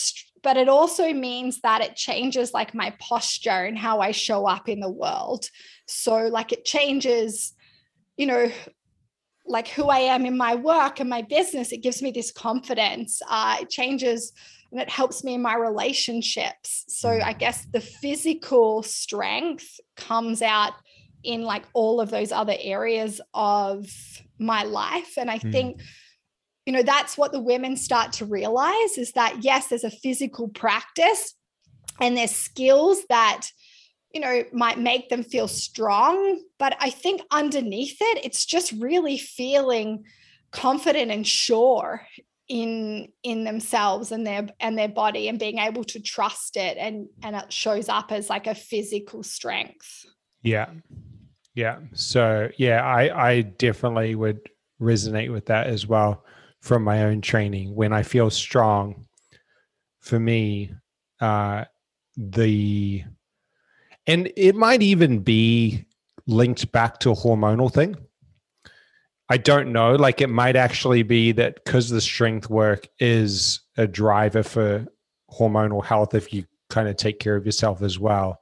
but 0.43 0.57
it 0.57 0.67
also 0.67 1.11
means 1.13 1.61
that 1.61 1.81
it 1.81 1.95
changes 1.95 2.53
like 2.53 2.75
my 2.75 2.93
posture 2.99 3.49
and 3.49 3.77
how 3.77 4.01
I 4.01 4.11
show 4.11 4.45
up 4.45 4.67
in 4.67 4.81
the 4.81 4.89
world. 4.89 5.49
So, 5.87 6.27
like, 6.27 6.51
it 6.51 6.65
changes, 6.65 7.53
you 8.17 8.25
know, 8.27 8.51
like 9.45 9.69
who 9.69 9.85
I 9.85 9.99
am 9.99 10.25
in 10.25 10.37
my 10.37 10.55
work 10.55 10.99
and 10.99 11.09
my 11.09 11.21
business. 11.21 11.71
It 11.71 11.81
gives 11.81 12.01
me 12.01 12.11
this 12.11 12.31
confidence. 12.31 13.21
Uh, 13.27 13.57
it 13.61 13.69
changes 13.69 14.33
and 14.73 14.81
it 14.81 14.89
helps 14.89 15.23
me 15.23 15.35
in 15.35 15.41
my 15.41 15.55
relationships. 15.55 16.83
So, 16.87 17.09
I 17.09 17.33
mm. 17.33 17.39
guess 17.39 17.65
the 17.71 17.79
physical 17.79 18.81
strength 18.83 19.79
comes 19.95 20.41
out 20.41 20.73
in 21.23 21.43
like 21.43 21.63
all 21.73 22.01
of 22.01 22.09
those 22.09 22.31
other 22.31 22.55
areas 22.59 23.21
of 23.33 23.87
my 24.39 24.63
life. 24.63 25.13
And 25.17 25.29
I 25.29 25.37
mm. 25.37 25.51
think 25.51 25.81
you 26.65 26.73
know 26.73 26.83
that's 26.83 27.17
what 27.17 27.31
the 27.31 27.39
women 27.39 27.75
start 27.75 28.13
to 28.13 28.25
realize 28.25 28.97
is 28.97 29.11
that 29.13 29.43
yes 29.43 29.67
there's 29.67 29.83
a 29.83 29.91
physical 29.91 30.47
practice 30.47 31.35
and 31.99 32.15
there's 32.15 32.31
skills 32.31 33.03
that 33.09 33.47
you 34.13 34.21
know 34.21 34.43
might 34.53 34.79
make 34.79 35.09
them 35.09 35.23
feel 35.23 35.47
strong 35.47 36.41
but 36.59 36.75
i 36.79 36.89
think 36.89 37.21
underneath 37.31 37.97
it 37.99 38.23
it's 38.23 38.45
just 38.45 38.71
really 38.73 39.17
feeling 39.17 40.05
confident 40.51 41.11
and 41.11 41.27
sure 41.27 42.05
in 42.49 43.07
in 43.23 43.43
themselves 43.45 44.11
and 44.11 44.27
their 44.27 44.47
and 44.59 44.77
their 44.77 44.89
body 44.89 45.29
and 45.29 45.39
being 45.39 45.59
able 45.59 45.83
to 45.83 45.99
trust 45.99 46.57
it 46.57 46.77
and 46.77 47.07
and 47.23 47.35
it 47.35 47.51
shows 47.53 47.87
up 47.87 48.11
as 48.11 48.29
like 48.29 48.47
a 48.47 48.55
physical 48.55 49.23
strength 49.23 50.05
yeah 50.41 50.69
yeah 51.55 51.79
so 51.93 52.49
yeah 52.57 52.83
i 52.83 53.29
i 53.29 53.41
definitely 53.41 54.13
would 54.13 54.41
resonate 54.81 55.31
with 55.31 55.45
that 55.45 55.67
as 55.67 55.87
well 55.87 56.23
from 56.63 56.83
my 56.83 57.03
own 57.03 57.19
training. 57.21 57.75
When 57.75 57.91
I 57.91 58.03
feel 58.03 58.29
strong, 58.29 59.05
for 59.99 60.19
me, 60.19 60.71
uh, 61.19 61.65
the 62.15 63.03
and 64.05 64.31
it 64.35 64.55
might 64.55 64.81
even 64.81 65.19
be 65.19 65.85
linked 66.27 66.71
back 66.71 66.99
to 66.99 67.11
a 67.11 67.15
hormonal 67.15 67.71
thing. 67.71 67.95
I 69.33 69.37
don't 69.37 69.71
know. 69.71 69.95
Like 69.95 70.21
it 70.21 70.29
might 70.29 70.55
actually 70.55 71.01
be 71.01 71.31
that 71.31 71.55
because 71.55 71.89
the 71.89 72.01
strength 72.01 72.51
work 72.51 72.87
is 72.99 73.61
a 73.77 73.87
driver 73.87 74.43
for 74.43 74.85
hormonal 75.31 75.83
health, 75.83 76.13
if 76.13 76.31
you 76.31 76.45
kind 76.69 76.87
of 76.87 76.97
take 76.97 77.17
care 77.17 77.35
of 77.35 77.43
yourself 77.43 77.81
as 77.81 77.97
well, 77.97 78.41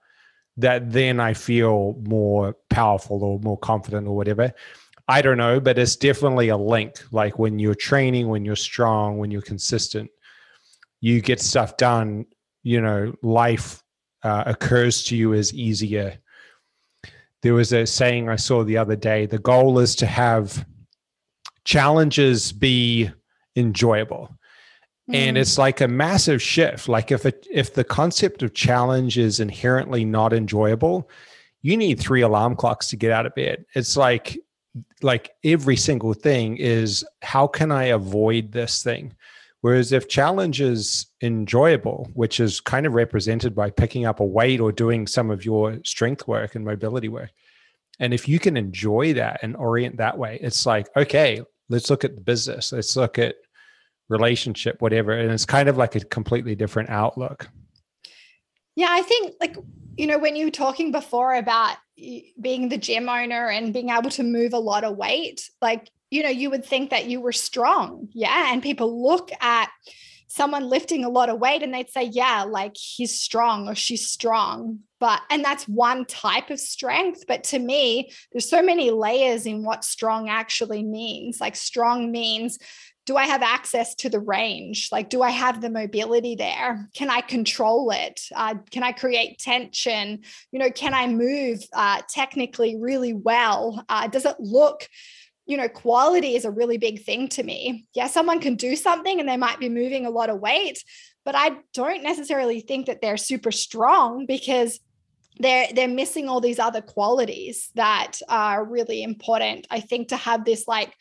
that 0.57 0.91
then 0.91 1.21
I 1.21 1.33
feel 1.33 1.95
more 2.05 2.57
powerful 2.69 3.23
or 3.23 3.39
more 3.39 3.57
confident 3.57 4.05
or 4.05 4.17
whatever. 4.17 4.53
I 5.07 5.21
don't 5.21 5.37
know, 5.37 5.61
but 5.61 5.77
it's 5.77 5.95
definitely 5.95 6.49
a 6.49 6.57
link. 6.57 7.01
Like 7.13 7.39
when 7.39 7.57
you're 7.57 7.73
training, 7.73 8.27
when 8.27 8.43
you're 8.43 8.57
strong, 8.57 9.17
when 9.17 9.31
you're 9.31 9.41
consistent, 9.41 10.11
you 10.99 11.21
get 11.21 11.39
stuff 11.39 11.77
done. 11.77 12.25
You 12.63 12.81
know, 12.81 13.15
life 13.23 13.81
uh, 14.23 14.43
occurs 14.45 15.05
to 15.05 15.15
you 15.15 15.35
as 15.35 15.53
easier. 15.53 16.17
There 17.43 17.53
was 17.53 17.71
a 17.71 17.87
saying 17.87 18.27
I 18.27 18.35
saw 18.35 18.65
the 18.65 18.77
other 18.77 18.97
day 18.97 19.25
the 19.25 19.39
goal 19.39 19.79
is 19.79 19.95
to 19.95 20.05
have 20.05 20.65
challenges 21.63 22.51
be 22.51 23.09
enjoyable. 23.55 24.29
Mm. 25.09 25.15
And 25.15 25.37
it's 25.37 25.57
like 25.57 25.81
a 25.81 25.87
massive 25.87 26.41
shift. 26.41 26.87
Like 26.87 27.11
if 27.11 27.25
it, 27.25 27.47
if 27.51 27.73
the 27.73 27.83
concept 27.83 28.43
of 28.43 28.53
challenge 28.53 29.17
is 29.17 29.39
inherently 29.39 30.05
not 30.05 30.33
enjoyable, 30.33 31.09
you 31.61 31.77
need 31.77 31.99
three 31.99 32.21
alarm 32.21 32.55
clocks 32.55 32.87
to 32.89 32.95
get 32.95 33.11
out 33.11 33.25
of 33.25 33.35
bed. 33.35 33.65
It's 33.75 33.97
like 33.97 34.37
like 35.01 35.31
every 35.43 35.75
single 35.75 36.13
thing 36.13 36.55
is 36.57 37.03
how 37.21 37.45
can 37.45 37.71
I 37.71 37.85
avoid 37.85 38.51
this 38.51 38.81
thing? 38.83 39.13
Whereas 39.61 39.91
if 39.91 40.07
challenge 40.07 40.59
is 40.59 41.07
enjoyable, 41.21 42.09
which 42.13 42.39
is 42.39 42.59
kind 42.59 42.85
of 42.85 42.93
represented 42.93 43.53
by 43.53 43.69
picking 43.69 44.05
up 44.05 44.19
a 44.19 44.25
weight 44.25 44.59
or 44.59 44.71
doing 44.71 45.05
some 45.05 45.29
of 45.29 45.45
your 45.45 45.79
strength 45.83 46.27
work 46.27 46.55
and 46.55 46.65
mobility 46.65 47.09
work, 47.09 47.31
and 48.01 48.15
if 48.15 48.27
you 48.27 48.39
can 48.39 48.57
enjoy 48.57 49.13
that 49.13 49.39
and 49.43 49.55
orient 49.55 49.97
that 49.97 50.17
way, 50.17 50.39
it's 50.41 50.65
like, 50.65 50.89
okay, 50.97 51.39
let's 51.69 51.89
look 51.91 52.03
at 52.03 52.15
the 52.15 52.21
business, 52.21 52.73
let's 52.73 52.97
look 52.97 53.19
at 53.19 53.35
relationship, 54.09 54.81
whatever. 54.81 55.11
And 55.11 55.31
it's 55.31 55.45
kind 55.45 55.69
of 55.69 55.77
like 55.77 55.95
a 55.95 55.99
completely 55.99 56.55
different 56.55 56.89
outlook. 56.89 57.47
Yeah, 58.75 58.87
I 58.89 59.03
think 59.03 59.35
like 59.39 59.55
you 59.97 60.07
know 60.07 60.17
when 60.17 60.35
you 60.35 60.45
were 60.45 60.51
talking 60.51 60.91
before 60.91 61.35
about 61.35 61.77
being 61.95 62.69
the 62.69 62.77
gym 62.77 63.07
owner 63.07 63.49
and 63.49 63.73
being 63.73 63.89
able 63.89 64.09
to 64.11 64.23
move 64.23 64.53
a 64.53 64.59
lot 64.59 64.83
of 64.83 64.97
weight, 64.97 65.47
like 65.61 65.91
you 66.09 66.23
know 66.23 66.29
you 66.29 66.49
would 66.49 66.65
think 66.65 66.89
that 66.89 67.05
you 67.05 67.21
were 67.21 67.33
strong, 67.33 68.07
yeah, 68.13 68.51
and 68.51 68.63
people 68.63 69.03
look 69.03 69.29
at 69.41 69.69
someone 70.31 70.69
lifting 70.69 71.03
a 71.03 71.09
lot 71.09 71.29
of 71.29 71.39
weight 71.39 71.61
and 71.61 71.73
they'd 71.73 71.89
say 71.89 72.03
yeah 72.03 72.43
like 72.43 72.75
he's 72.75 73.19
strong 73.19 73.67
or 73.67 73.75
she's 73.75 74.07
strong 74.07 74.79
but 74.99 75.21
and 75.29 75.43
that's 75.43 75.67
one 75.67 76.05
type 76.05 76.49
of 76.49 76.59
strength 76.59 77.25
but 77.27 77.43
to 77.43 77.59
me 77.59 78.11
there's 78.31 78.49
so 78.49 78.61
many 78.61 78.91
layers 78.91 79.45
in 79.45 79.63
what 79.63 79.83
strong 79.83 80.29
actually 80.29 80.83
means 80.83 81.41
like 81.41 81.55
strong 81.55 82.11
means 82.11 82.57
do 83.07 83.17
I 83.17 83.25
have 83.25 83.41
access 83.41 83.95
to 83.95 84.09
the 84.09 84.19
range? 84.19 84.89
Like, 84.91 85.09
do 85.09 85.23
I 85.23 85.31
have 85.31 85.59
the 85.59 85.71
mobility 85.71 86.35
there? 86.35 86.87
Can 86.93 87.09
I 87.09 87.21
control 87.21 87.89
it? 87.91 88.21
Uh, 88.35 88.55
can 88.69 88.83
I 88.83 88.91
create 88.91 89.39
tension? 89.39 90.21
You 90.51 90.59
know, 90.59 90.69
can 90.69 90.93
I 90.93 91.07
move 91.07 91.59
uh, 91.73 92.01
technically 92.09 92.77
really 92.79 93.13
well? 93.13 93.83
Uh, 93.89 94.07
does 94.07 94.25
it 94.25 94.35
look, 94.39 94.87
you 95.51 95.57
know, 95.57 95.67
quality 95.67 96.37
is 96.37 96.45
a 96.45 96.49
really 96.49 96.77
big 96.77 97.03
thing 97.03 97.27
to 97.27 97.43
me. 97.43 97.85
Yeah, 97.93 98.07
someone 98.07 98.39
can 98.39 98.55
do 98.55 98.77
something 98.77 99.19
and 99.19 99.27
they 99.27 99.35
might 99.35 99.59
be 99.59 99.67
moving 99.67 100.05
a 100.05 100.09
lot 100.09 100.29
of 100.29 100.39
weight, 100.39 100.81
but 101.25 101.35
I 101.35 101.57
don't 101.73 102.03
necessarily 102.03 102.61
think 102.61 102.85
that 102.85 103.01
they're 103.01 103.17
super 103.17 103.51
strong 103.51 104.25
because 104.25 104.79
they're 105.39 105.67
they're 105.73 105.89
missing 105.89 106.29
all 106.29 106.39
these 106.39 106.57
other 106.57 106.79
qualities 106.79 107.69
that 107.75 108.13
are 108.29 108.63
really 108.63 109.03
important. 109.03 109.67
I 109.69 109.81
think 109.81 110.07
to 110.07 110.15
have 110.15 110.45
this 110.45 110.69
like 110.69 110.93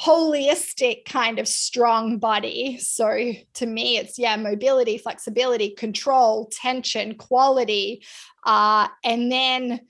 holistic 0.00 1.04
kind 1.04 1.38
of 1.38 1.46
strong 1.46 2.18
body. 2.18 2.78
So 2.78 3.32
to 3.54 3.66
me, 3.66 3.98
it's 3.98 4.18
yeah, 4.18 4.36
mobility, 4.36 4.96
flexibility, 4.96 5.74
control, 5.74 6.46
tension, 6.50 7.16
quality, 7.16 8.02
uh, 8.46 8.88
and 9.04 9.30
then 9.30 9.80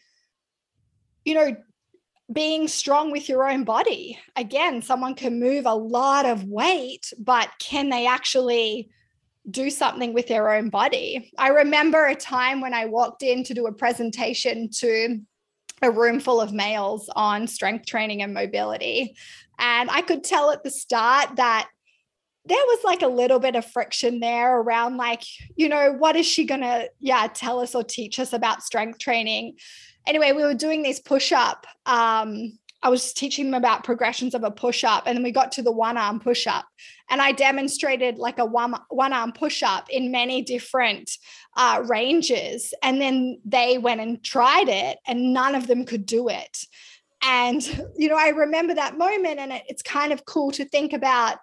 you 1.24 1.34
know 1.34 1.56
being 2.32 2.68
strong 2.68 3.10
with 3.10 3.28
your 3.28 3.48
own 3.48 3.64
body. 3.64 4.18
Again, 4.36 4.82
someone 4.82 5.14
can 5.14 5.40
move 5.40 5.66
a 5.66 5.74
lot 5.74 6.26
of 6.26 6.44
weight, 6.44 7.12
but 7.18 7.50
can 7.58 7.88
they 7.88 8.06
actually 8.06 8.90
do 9.50 9.70
something 9.70 10.12
with 10.14 10.28
their 10.28 10.50
own 10.50 10.70
body? 10.70 11.32
I 11.38 11.48
remember 11.48 12.06
a 12.06 12.14
time 12.14 12.60
when 12.60 12.74
I 12.74 12.86
walked 12.86 13.22
in 13.22 13.44
to 13.44 13.54
do 13.54 13.66
a 13.66 13.72
presentation 13.72 14.70
to 14.78 15.20
a 15.82 15.90
room 15.90 16.20
full 16.20 16.40
of 16.40 16.52
males 16.52 17.10
on 17.16 17.46
strength 17.46 17.86
training 17.86 18.22
and 18.22 18.32
mobility. 18.32 19.16
And 19.58 19.90
I 19.90 20.02
could 20.02 20.22
tell 20.22 20.50
at 20.52 20.62
the 20.62 20.70
start 20.70 21.36
that 21.36 21.68
there 22.44 22.56
was 22.56 22.84
like 22.84 23.02
a 23.02 23.08
little 23.08 23.38
bit 23.38 23.54
of 23.54 23.64
friction 23.64 24.20
there 24.20 24.58
around 24.58 24.96
like, 24.96 25.22
you 25.54 25.68
know, 25.68 25.92
what 25.92 26.16
is 26.16 26.26
she 26.26 26.44
going 26.44 26.60
to, 26.60 26.88
yeah, 26.98 27.28
tell 27.32 27.60
us 27.60 27.74
or 27.74 27.84
teach 27.84 28.18
us 28.18 28.32
about 28.32 28.62
strength 28.62 28.98
training? 28.98 29.56
Anyway, 30.06 30.32
we 30.32 30.42
were 30.42 30.54
doing 30.54 30.82
this 30.82 31.00
push 31.00 31.32
up. 31.32 31.66
Um, 31.86 32.58
I 32.84 32.88
was 32.88 33.12
teaching 33.12 33.44
them 33.44 33.54
about 33.54 33.84
progressions 33.84 34.34
of 34.34 34.42
a 34.42 34.50
push 34.50 34.82
up, 34.82 35.04
and 35.06 35.16
then 35.16 35.22
we 35.22 35.30
got 35.30 35.52
to 35.52 35.62
the 35.62 35.70
one 35.70 35.96
arm 35.96 36.18
push 36.18 36.48
up, 36.48 36.66
and 37.08 37.22
I 37.22 37.30
demonstrated 37.30 38.18
like 38.18 38.40
a 38.40 38.44
one 38.44 38.74
one 38.88 39.12
arm 39.12 39.32
push 39.32 39.62
up 39.62 39.88
in 39.88 40.10
many 40.10 40.42
different 40.42 41.10
uh, 41.56 41.84
ranges, 41.86 42.74
and 42.82 43.00
then 43.00 43.40
they 43.44 43.78
went 43.78 44.00
and 44.00 44.22
tried 44.24 44.68
it, 44.68 44.98
and 45.06 45.32
none 45.32 45.54
of 45.54 45.68
them 45.68 45.84
could 45.84 46.06
do 46.06 46.28
it. 46.28 46.58
And, 47.24 47.62
you 47.96 48.08
know, 48.08 48.16
I 48.16 48.30
remember 48.30 48.74
that 48.74 48.98
moment, 48.98 49.38
and 49.38 49.52
it, 49.52 49.62
it's 49.68 49.82
kind 49.82 50.12
of 50.12 50.24
cool 50.24 50.50
to 50.50 50.64
think 50.64 50.92
about, 50.92 51.38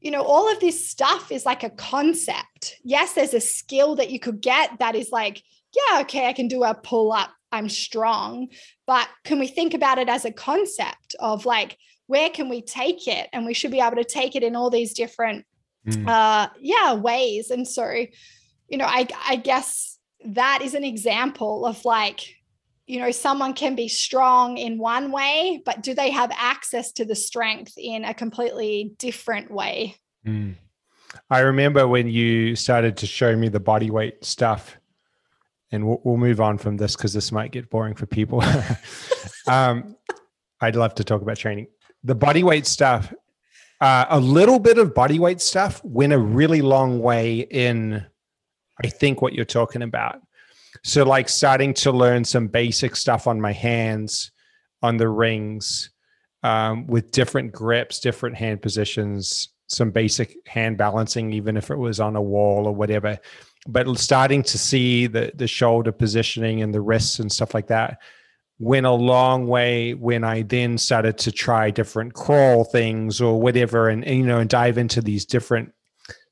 you 0.00 0.10
know, 0.10 0.24
all 0.24 0.50
of 0.50 0.58
this 0.58 0.90
stuff 0.90 1.30
is 1.30 1.46
like 1.46 1.62
a 1.62 1.70
concept. 1.70 2.80
Yes, 2.82 3.12
there's 3.12 3.32
a 3.32 3.40
skill 3.40 3.94
that 3.94 4.10
you 4.10 4.18
could 4.18 4.40
get 4.40 4.80
that 4.80 4.96
is 4.96 5.12
like, 5.12 5.40
yeah, 5.72 6.00
okay, 6.00 6.26
I 6.26 6.32
can 6.32 6.48
do 6.48 6.64
a 6.64 6.74
pull 6.74 7.12
up, 7.12 7.30
I'm 7.54 7.68
strong. 7.68 8.48
But 8.84 9.08
can 9.22 9.38
we 9.38 9.46
think 9.46 9.74
about 9.74 9.98
it 9.98 10.08
as 10.08 10.24
a 10.24 10.32
concept 10.32 11.14
of 11.20 11.46
like, 11.46 11.78
where 12.08 12.28
can 12.28 12.48
we 12.48 12.60
take 12.60 13.06
it? 13.06 13.28
And 13.32 13.46
we 13.46 13.54
should 13.54 13.70
be 13.70 13.80
able 13.80 13.96
to 13.96 14.04
take 14.04 14.34
it 14.34 14.42
in 14.42 14.56
all 14.56 14.70
these 14.70 14.92
different, 14.92 15.46
mm. 15.86 16.08
uh, 16.08 16.48
yeah, 16.60 16.94
ways. 16.94 17.50
And 17.50 17.66
so, 17.66 17.88
you 18.68 18.76
know, 18.76 18.86
I, 18.86 19.06
I 19.26 19.36
guess 19.36 19.98
that 20.24 20.60
is 20.62 20.74
an 20.74 20.84
example 20.84 21.64
of 21.64 21.84
like, 21.84 22.20
you 22.86 23.00
know 23.00 23.10
someone 23.10 23.54
can 23.54 23.74
be 23.74 23.88
strong 23.88 24.58
in 24.58 24.76
one 24.76 25.10
way 25.10 25.62
but 25.64 25.82
do 25.82 25.94
they 25.94 26.10
have 26.10 26.30
access 26.34 26.92
to 26.92 27.06
the 27.06 27.14
strength 27.14 27.72
in 27.78 28.04
a 28.04 28.12
completely 28.12 28.92
different 28.98 29.50
way 29.50 29.96
mm. 30.26 30.54
i 31.30 31.40
remember 31.40 31.88
when 31.88 32.10
you 32.10 32.54
started 32.54 32.94
to 32.98 33.06
show 33.06 33.34
me 33.34 33.48
the 33.48 33.58
body 33.58 33.90
weight 33.90 34.22
stuff 34.22 34.76
and 35.74 35.86
we'll, 35.86 36.00
we'll 36.04 36.16
move 36.16 36.40
on 36.40 36.56
from 36.56 36.76
this 36.76 36.96
because 36.96 37.12
this 37.12 37.30
might 37.30 37.52
get 37.52 37.68
boring 37.70 37.94
for 37.94 38.06
people 38.06 38.42
um, 39.48 39.96
i'd 40.62 40.76
love 40.76 40.94
to 40.94 41.04
talk 41.04 41.20
about 41.20 41.36
training 41.36 41.66
the 42.02 42.14
body 42.14 42.42
weight 42.42 42.66
stuff 42.66 43.12
uh, 43.80 44.06
a 44.08 44.20
little 44.20 44.58
bit 44.58 44.78
of 44.78 44.94
body 44.94 45.18
weight 45.18 45.40
stuff 45.40 45.84
went 45.84 46.12
a 46.12 46.18
really 46.18 46.62
long 46.62 47.00
way 47.00 47.40
in 47.40 48.04
I 48.82 48.88
think 48.88 49.22
what 49.22 49.34
you're 49.34 49.44
talking 49.44 49.82
about. 49.82 50.20
So, 50.82 51.04
like 51.04 51.28
starting 51.28 51.74
to 51.74 51.92
learn 51.92 52.24
some 52.24 52.48
basic 52.48 52.96
stuff 52.96 53.26
on 53.26 53.40
my 53.40 53.52
hands, 53.52 54.32
on 54.82 54.96
the 54.96 55.08
rings, 55.08 55.90
um, 56.42 56.86
with 56.86 57.10
different 57.10 57.52
grips, 57.52 58.00
different 58.00 58.36
hand 58.36 58.60
positions, 58.60 59.50
some 59.66 59.90
basic 59.90 60.36
hand 60.46 60.76
balancing, 60.76 61.32
even 61.32 61.56
if 61.56 61.70
it 61.70 61.78
was 61.78 62.00
on 62.00 62.16
a 62.16 62.22
wall 62.22 62.66
or 62.66 62.74
whatever. 62.74 63.18
But 63.66 63.98
starting 63.98 64.42
to 64.42 64.58
see 64.58 65.06
the 65.06 65.32
the 65.34 65.46
shoulder 65.46 65.92
positioning 65.92 66.62
and 66.62 66.74
the 66.74 66.82
wrists 66.82 67.18
and 67.18 67.32
stuff 67.32 67.54
like 67.54 67.68
that 67.68 67.98
went 68.58 68.86
a 68.86 68.90
long 68.90 69.46
way 69.46 69.94
when 69.94 70.22
I 70.22 70.42
then 70.42 70.78
started 70.78 71.18
to 71.18 71.32
try 71.32 71.70
different 71.70 72.14
crawl 72.14 72.64
things 72.64 73.20
or 73.20 73.40
whatever, 73.40 73.88
and, 73.88 74.04
and 74.04 74.18
you 74.18 74.26
know, 74.26 74.38
and 74.38 74.48
dive 74.48 74.78
into 74.78 75.00
these 75.00 75.24
different 75.24 75.72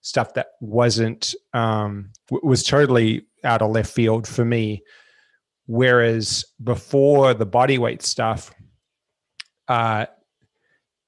stuff 0.02 0.34
that 0.34 0.48
wasn't 0.60 1.34
um, 1.52 2.10
w- 2.28 2.46
was 2.46 2.62
totally 2.62 3.26
out 3.44 3.62
of 3.62 3.70
left 3.70 3.92
field 3.92 4.26
for 4.26 4.44
me. 4.44 4.82
Whereas 5.66 6.44
before 6.62 7.34
the 7.34 7.46
body 7.46 7.78
weight 7.78 8.02
stuff, 8.02 8.52
uh, 9.68 10.06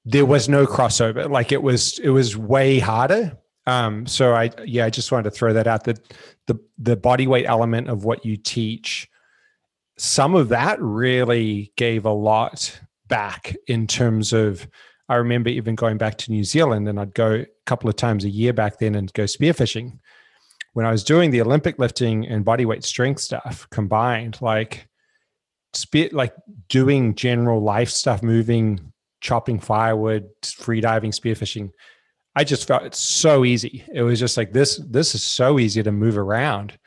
there 0.05 0.25
was 0.25 0.49
no 0.49 0.65
crossover. 0.65 1.29
Like 1.29 1.51
it 1.51 1.61
was, 1.61 1.99
it 1.99 2.09
was 2.09 2.37
way 2.37 2.79
harder. 2.79 3.37
Um, 3.67 4.05
so 4.05 4.33
I, 4.33 4.51
yeah, 4.65 4.85
I 4.85 4.89
just 4.89 5.11
wanted 5.11 5.23
to 5.23 5.31
throw 5.31 5.53
that 5.53 5.67
out. 5.67 5.85
That 5.85 6.13
the 6.47 6.59
the 6.77 6.95
body 6.95 7.27
weight 7.27 7.45
element 7.47 7.89
of 7.89 8.05
what 8.05 8.25
you 8.25 8.37
teach, 8.37 9.09
some 9.97 10.35
of 10.35 10.49
that 10.49 10.81
really 10.81 11.71
gave 11.75 12.05
a 12.05 12.11
lot 12.11 12.79
back 13.07 13.55
in 13.67 13.87
terms 13.87 14.33
of. 14.33 14.67
I 15.07 15.17
remember 15.17 15.49
even 15.49 15.75
going 15.75 15.99
back 15.99 16.17
to 16.17 16.31
New 16.31 16.43
Zealand, 16.43 16.89
and 16.89 16.99
I'd 16.99 17.13
go 17.13 17.33
a 17.33 17.45
couple 17.67 17.87
of 17.87 17.95
times 17.95 18.25
a 18.25 18.29
year 18.29 18.53
back 18.53 18.79
then 18.79 18.95
and 18.95 19.13
go 19.13 19.25
spearfishing. 19.25 19.99
When 20.73 20.83
I 20.83 20.91
was 20.91 21.03
doing 21.03 21.29
the 21.29 21.41
Olympic 21.41 21.77
lifting 21.77 22.25
and 22.25 22.43
body 22.43 22.65
weight 22.65 22.83
strength 22.83 23.21
stuff 23.21 23.67
combined, 23.69 24.39
like 24.41 24.87
spear, 25.73 26.09
like 26.11 26.33
doing 26.69 27.13
general 27.13 27.61
life 27.61 27.91
stuff, 27.91 28.23
moving 28.23 28.91
chopping 29.25 29.59
firewood, 29.59 30.29
free 30.43 30.81
diving, 30.81 31.11
spearfishing. 31.11 31.71
I 32.35 32.43
just 32.43 32.67
felt 32.67 32.83
it's 32.83 32.99
so 32.99 33.45
easy. 33.45 33.83
It 33.93 34.01
was 34.01 34.19
just 34.19 34.37
like 34.37 34.51
this. 34.51 34.77
This 34.77 35.15
is 35.15 35.23
so 35.23 35.57
easy 35.59 35.81
to 35.81 35.91
move 35.91 36.17
around, 36.17 36.77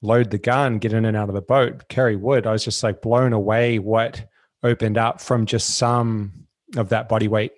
load 0.00 0.30
the 0.30 0.38
gun, 0.38 0.78
get 0.78 0.92
in 0.92 1.04
and 1.04 1.16
out 1.16 1.28
of 1.28 1.34
the 1.34 1.42
boat, 1.42 1.88
carry 1.88 2.16
wood. 2.16 2.46
I 2.46 2.52
was 2.52 2.64
just 2.64 2.82
like 2.82 3.02
blown 3.02 3.32
away 3.32 3.78
what 3.78 4.24
opened 4.62 4.98
up 4.98 5.20
from 5.20 5.46
just 5.46 5.76
some 5.76 6.32
of 6.76 6.88
that 6.90 7.08
body 7.08 7.28
weight 7.28 7.52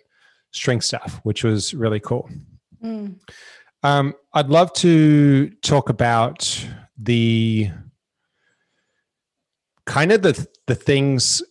strength 0.52 0.84
stuff, 0.84 1.20
which 1.22 1.44
was 1.44 1.74
really 1.74 2.00
cool. 2.00 2.28
Mm. 2.82 3.18
Um, 3.82 4.14
I'd 4.32 4.48
love 4.48 4.72
to 4.74 5.50
talk 5.62 5.88
about 5.88 6.66
the 6.96 7.70
kind 9.84 10.12
of 10.12 10.22
the 10.22 10.46
the 10.66 10.74
things 10.74 11.42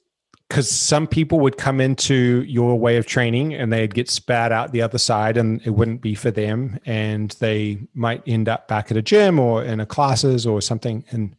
because 0.47 0.69
some 0.69 1.07
people 1.07 1.39
would 1.41 1.57
come 1.57 1.81
into 1.81 2.43
your 2.43 2.79
way 2.79 2.95
of 2.97 3.05
training 3.05 3.53
and 3.53 3.71
they'd 3.71 3.93
get 3.93 4.09
spat 4.09 4.51
out 4.51 4.71
the 4.71 4.81
other 4.81 4.97
side 4.97 5.35
and 5.35 5.61
it 5.65 5.71
wouldn't 5.71 6.01
be 6.01 6.15
for 6.15 6.31
them. 6.31 6.79
And 6.85 7.31
they 7.39 7.79
might 7.93 8.23
end 8.25 8.47
up 8.47 8.67
back 8.67 8.89
at 8.89 8.97
a 8.97 9.01
gym 9.01 9.39
or 9.39 9.63
in 9.63 9.81
a 9.81 9.85
classes 9.85 10.47
or 10.47 10.61
something. 10.61 11.03
And 11.09 11.35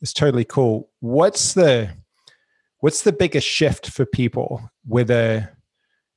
it's 0.00 0.12
totally 0.12 0.44
cool. 0.44 0.90
What's 0.98 1.54
the 1.54 1.90
what's 2.78 3.02
the 3.02 3.12
biggest 3.12 3.46
shift 3.46 3.90
for 3.90 4.06
people 4.06 4.70
whether 4.86 5.56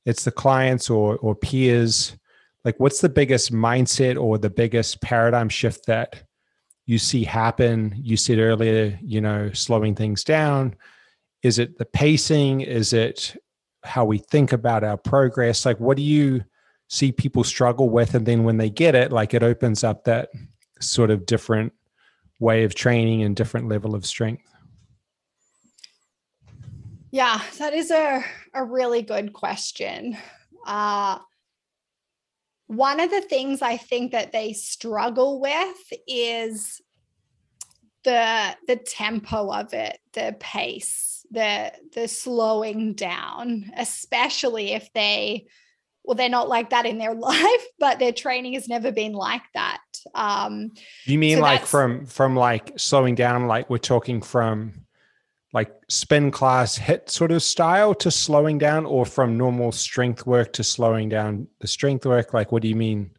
it's 0.06 0.24
the 0.24 0.32
clients 0.32 0.90
or 0.90 1.16
or 1.18 1.36
peers? 1.36 2.16
Like 2.64 2.80
what's 2.80 3.00
the 3.00 3.08
biggest 3.08 3.52
mindset 3.52 4.20
or 4.20 4.38
the 4.38 4.50
biggest 4.50 5.00
paradigm 5.02 5.48
shift 5.48 5.86
that 5.86 6.24
you 6.84 6.98
see 6.98 7.22
happen? 7.22 7.94
You 7.96 8.16
said 8.16 8.40
earlier 8.40 8.98
you 9.02 9.20
know 9.20 9.52
slowing 9.52 9.94
things 9.94 10.24
down 10.24 10.74
is 11.44 11.58
it 11.58 11.76
the 11.76 11.84
pacing? 11.84 12.62
Is 12.62 12.94
it 12.94 13.36
how 13.84 14.06
we 14.06 14.16
think 14.16 14.52
about 14.52 14.82
our 14.82 14.96
progress? 14.96 15.66
Like 15.66 15.78
what 15.78 15.98
do 15.98 16.02
you 16.02 16.42
see 16.88 17.12
people 17.12 17.44
struggle 17.44 17.90
with? 17.90 18.14
And 18.14 18.24
then 18.24 18.44
when 18.44 18.56
they 18.56 18.70
get 18.70 18.94
it 18.94 19.12
like 19.12 19.34
it 19.34 19.42
opens 19.42 19.84
up 19.84 20.04
that 20.04 20.30
sort 20.80 21.10
of 21.10 21.26
different 21.26 21.74
way 22.40 22.64
of 22.64 22.74
training 22.74 23.22
and 23.22 23.36
different 23.36 23.68
level 23.68 23.94
of 23.94 24.06
strength. 24.06 24.42
Yeah 27.10 27.40
that 27.58 27.74
is 27.74 27.90
a, 27.90 28.24
a 28.54 28.64
really 28.64 29.02
good 29.02 29.34
question. 29.34 30.16
Uh, 30.66 31.18
one 32.66 32.98
of 32.98 33.10
the 33.10 33.20
things 33.20 33.60
i 33.60 33.76
think 33.76 34.12
that 34.12 34.32
they 34.32 34.54
struggle 34.54 35.38
with 35.38 35.92
is 36.08 36.80
the 38.04 38.56
the 38.66 38.76
tempo 38.76 39.52
of 39.52 39.72
it 39.74 39.98
the 40.12 40.36
pace 40.38 41.26
the 41.30 41.72
the 41.94 42.06
slowing 42.06 42.94
down 42.94 43.70
especially 43.76 44.72
if 44.72 44.92
they 44.92 45.46
well 46.04 46.14
they're 46.14 46.28
not 46.28 46.48
like 46.48 46.70
that 46.70 46.86
in 46.86 46.98
their 46.98 47.14
life 47.32 47.66
but 47.78 47.98
their 47.98 48.12
training 48.12 48.54
has 48.54 48.68
never 48.68 48.92
been 48.92 49.12
like 49.12 49.42
that. 49.54 49.80
Um 50.14 50.72
you 51.04 51.18
mean 51.18 51.38
so 51.38 51.42
like 51.42 51.66
from 51.66 52.06
from 52.06 52.36
like 52.36 52.72
slowing 52.76 53.14
down 53.14 53.46
like 53.46 53.68
we're 53.68 53.78
talking 53.78 54.22
from 54.22 54.84
like 55.52 55.72
spin 55.88 56.30
class 56.30 56.78
HIIT 56.78 57.08
sort 57.08 57.30
of 57.30 57.42
style 57.42 57.94
to 57.94 58.10
slowing 58.10 58.58
down 58.58 58.84
or 58.86 59.06
from 59.06 59.38
normal 59.38 59.70
strength 59.70 60.26
work 60.26 60.52
to 60.54 60.64
slowing 60.64 61.08
down 61.08 61.46
the 61.60 61.68
strength 61.68 62.04
work? 62.04 62.34
Like 62.34 62.50
what 62.50 62.62
do 62.62 62.68
you 62.68 62.74
mean 62.76 63.10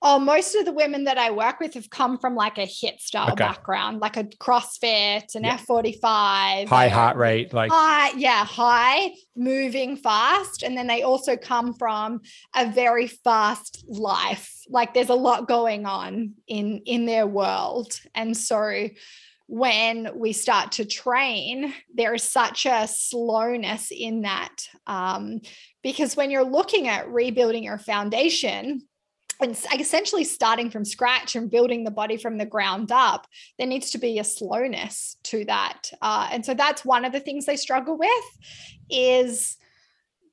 Oh, 0.00 0.18
most 0.20 0.54
of 0.54 0.64
the 0.64 0.72
women 0.72 1.04
that 1.04 1.18
I 1.18 1.32
work 1.32 1.58
with 1.58 1.74
have 1.74 1.90
come 1.90 2.18
from 2.18 2.36
like 2.36 2.56
a 2.56 2.66
HIIT 2.66 3.00
style 3.00 3.32
okay. 3.32 3.44
background, 3.44 3.98
like 3.98 4.16
a 4.16 4.24
CrossFit, 4.24 5.34
an 5.34 5.42
yeah. 5.42 5.58
F45, 5.58 6.68
high 6.68 6.88
heart 6.88 7.16
rate, 7.16 7.52
like 7.52 7.72
high, 7.72 8.10
yeah, 8.16 8.44
high, 8.44 9.12
moving 9.34 9.96
fast. 9.96 10.62
And 10.62 10.76
then 10.76 10.86
they 10.86 11.02
also 11.02 11.36
come 11.36 11.74
from 11.74 12.20
a 12.54 12.70
very 12.70 13.08
fast 13.08 13.84
life. 13.88 14.52
Like 14.68 14.94
there's 14.94 15.08
a 15.08 15.14
lot 15.14 15.48
going 15.48 15.84
on 15.84 16.34
in 16.46 16.82
in 16.86 17.06
their 17.06 17.26
world. 17.26 17.98
And 18.14 18.36
so 18.36 18.88
when 19.48 20.10
we 20.14 20.32
start 20.32 20.72
to 20.72 20.84
train, 20.84 21.74
there 21.92 22.14
is 22.14 22.22
such 22.22 22.66
a 22.66 22.86
slowness 22.86 23.90
in 23.90 24.22
that. 24.22 24.54
Um, 24.86 25.40
because 25.82 26.16
when 26.16 26.30
you're 26.30 26.44
looking 26.44 26.86
at 26.86 27.08
rebuilding 27.08 27.64
your 27.64 27.78
foundation, 27.78 28.64
and 28.64 28.82
essentially 29.40 30.24
starting 30.24 30.70
from 30.70 30.84
scratch 30.84 31.36
and 31.36 31.50
building 31.50 31.84
the 31.84 31.90
body 31.90 32.16
from 32.16 32.38
the 32.38 32.46
ground 32.46 32.90
up, 32.90 33.26
there 33.58 33.66
needs 33.66 33.90
to 33.92 33.98
be 33.98 34.18
a 34.18 34.24
slowness 34.24 35.16
to 35.24 35.44
that. 35.44 35.90
Uh, 36.02 36.28
and 36.32 36.44
so 36.44 36.54
that's 36.54 36.84
one 36.84 37.04
of 37.04 37.12
the 37.12 37.20
things 37.20 37.46
they 37.46 37.56
struggle 37.56 37.96
with 37.96 38.10
is 38.90 39.56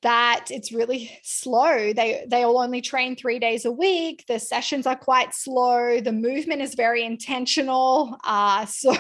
that 0.01 0.45
it's 0.51 0.72
really 0.72 1.18
slow. 1.24 1.91
They 1.91 2.26
they 2.28 2.43
all 2.43 2.60
only 2.60 2.82
train 2.82 3.16
three 3.16 3.39
days 3.39 3.66
a 3.66 3.72
week. 3.72 4.24
The 4.28 4.38
sessions 4.38 4.86
are 4.86 4.95
quite 4.95 5.34
slow. 5.34 5.99
The 5.99 6.12
movement 6.12 6.62
is 6.62 6.76
very 6.76 7.03
intentional. 7.03 8.16
Uh, 8.24 8.66
so 8.68 8.95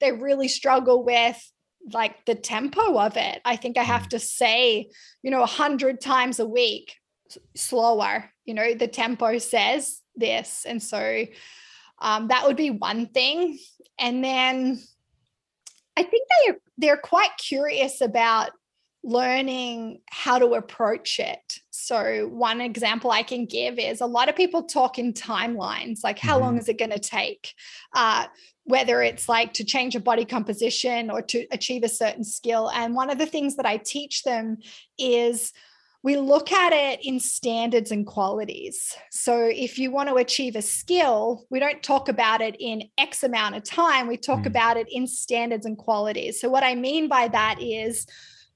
they 0.00 0.12
really 0.12 0.46
struggle 0.46 1.04
with 1.04 1.36
like 1.92 2.24
the 2.24 2.34
tempo 2.34 2.98
of 2.98 3.16
it. 3.16 3.40
I 3.44 3.56
think 3.56 3.78
I 3.78 3.82
have 3.82 4.02
mm. 4.02 4.10
to 4.10 4.18
say, 4.18 4.90
you 5.22 5.30
know, 5.30 5.42
a 5.42 5.46
hundred 5.46 6.00
times 6.00 6.38
a 6.38 6.46
week, 6.46 6.94
slower 7.54 8.30
you 8.44 8.54
know 8.54 8.74
the 8.74 8.88
tempo 8.88 9.36
says 9.38 10.00
this. 10.18 10.64
And 10.66 10.82
so 10.82 11.24
um, 12.00 12.28
that 12.28 12.46
would 12.46 12.56
be 12.56 12.70
one 12.70 13.06
thing. 13.06 13.58
And 13.98 14.24
then 14.24 14.80
i 15.96 16.02
think 16.04 16.28
they 16.28 16.52
are 16.52 16.56
they're 16.78 16.96
quite 16.96 17.36
curious 17.36 18.00
about 18.00 18.52
learning 19.02 20.00
how 20.10 20.38
to 20.38 20.54
approach 20.54 21.18
it. 21.18 21.58
So 21.70 22.28
one 22.32 22.60
example 22.60 23.10
i 23.10 23.22
can 23.22 23.46
give 23.46 23.78
is 23.78 24.00
a 24.00 24.06
lot 24.06 24.28
of 24.28 24.36
people 24.36 24.62
talk 24.62 24.98
in 24.98 25.12
timelines 25.12 26.04
like 26.04 26.18
how 26.18 26.34
mm-hmm. 26.34 26.44
long 26.44 26.58
is 26.58 26.68
it 26.68 26.78
going 26.78 26.90
to 26.90 26.98
take? 26.98 27.52
Uh, 27.92 28.26
whether 28.64 29.02
it's 29.02 29.28
like 29.28 29.54
to 29.54 29.64
change 29.64 29.96
a 29.96 30.00
body 30.00 30.26
composition 30.26 31.10
or 31.10 31.22
to 31.22 31.46
achieve 31.50 31.82
a 31.82 31.88
certain 31.88 32.22
skill. 32.22 32.70
And 32.70 32.94
one 32.94 33.10
of 33.10 33.18
the 33.18 33.26
things 33.26 33.56
that 33.56 33.66
i 33.66 33.76
teach 33.76 34.22
them 34.22 34.58
is 34.98 35.52
we 36.02 36.16
look 36.16 36.52
at 36.52 36.72
it 36.72 37.04
in 37.04 37.18
standards 37.18 37.90
and 37.90 38.06
qualities. 38.06 38.96
So 39.10 39.44
if 39.52 39.78
you 39.78 39.90
want 39.90 40.08
to 40.08 40.14
achieve 40.14 40.54
a 40.54 40.62
skill, 40.62 41.44
we 41.50 41.58
don't 41.58 41.82
talk 41.82 42.08
about 42.08 42.40
it 42.40 42.56
in 42.60 42.84
X 42.98 43.24
amount 43.24 43.56
of 43.56 43.64
time. 43.64 44.06
We 44.06 44.16
talk 44.16 44.40
mm. 44.40 44.46
about 44.46 44.76
it 44.76 44.86
in 44.90 45.06
standards 45.06 45.66
and 45.66 45.76
qualities. 45.76 46.40
So 46.40 46.48
what 46.48 46.62
I 46.62 46.74
mean 46.76 47.08
by 47.08 47.28
that 47.28 47.60
is 47.60 48.06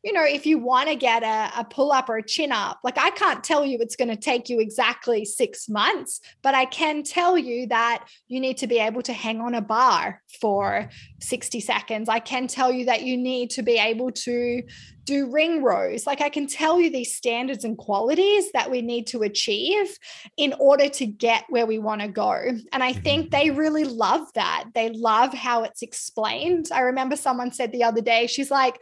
you 0.02 0.12
know, 0.12 0.24
if 0.24 0.46
you 0.46 0.58
want 0.58 0.88
to 0.88 0.96
get 0.96 1.22
a, 1.22 1.60
a 1.60 1.64
pull 1.64 1.92
up 1.92 2.08
or 2.08 2.16
a 2.16 2.26
chin 2.26 2.50
up, 2.50 2.80
like 2.82 2.98
I 2.98 3.10
can't 3.10 3.44
tell 3.44 3.64
you 3.64 3.78
it's 3.80 3.96
going 3.96 4.08
to 4.08 4.16
take 4.16 4.48
you 4.48 4.58
exactly 4.58 5.24
six 5.24 5.68
months, 5.68 6.20
but 6.42 6.54
I 6.54 6.64
can 6.64 7.04
tell 7.04 7.38
you 7.38 7.68
that 7.68 8.08
you 8.26 8.40
need 8.40 8.58
to 8.58 8.66
be 8.66 8.78
able 8.78 9.02
to 9.02 9.12
hang 9.12 9.40
on 9.40 9.54
a 9.54 9.60
bar 9.60 10.20
for 10.40 10.90
60 11.20 11.60
seconds. 11.60 12.08
I 12.08 12.18
can 12.18 12.48
tell 12.48 12.72
you 12.72 12.86
that 12.86 13.02
you 13.02 13.16
need 13.16 13.50
to 13.50 13.62
be 13.62 13.78
able 13.78 14.10
to 14.10 14.62
do 15.04 15.30
ring 15.30 15.62
rows. 15.62 16.06
Like 16.06 16.20
I 16.20 16.28
can 16.28 16.46
tell 16.46 16.80
you 16.80 16.90
these 16.90 17.16
standards 17.16 17.64
and 17.64 17.76
qualities 17.76 18.50
that 18.52 18.70
we 18.70 18.82
need 18.82 19.06
to 19.08 19.22
achieve 19.22 19.96
in 20.36 20.54
order 20.58 20.88
to 20.88 21.06
get 21.06 21.44
where 21.48 21.66
we 21.66 21.78
want 21.78 22.00
to 22.02 22.08
go. 22.08 22.32
And 22.72 22.82
I 22.82 22.92
think 22.92 23.26
mm-hmm. 23.26 23.36
they 23.36 23.50
really 23.50 23.84
love 23.84 24.32
that. 24.34 24.66
They 24.74 24.90
love 24.90 25.32
how 25.32 25.62
it's 25.64 25.82
explained. 25.82 26.68
I 26.72 26.80
remember 26.80 27.16
someone 27.16 27.52
said 27.52 27.72
the 27.72 27.84
other 27.84 28.00
day, 28.00 28.26
she's 28.26 28.50
like, 28.50 28.80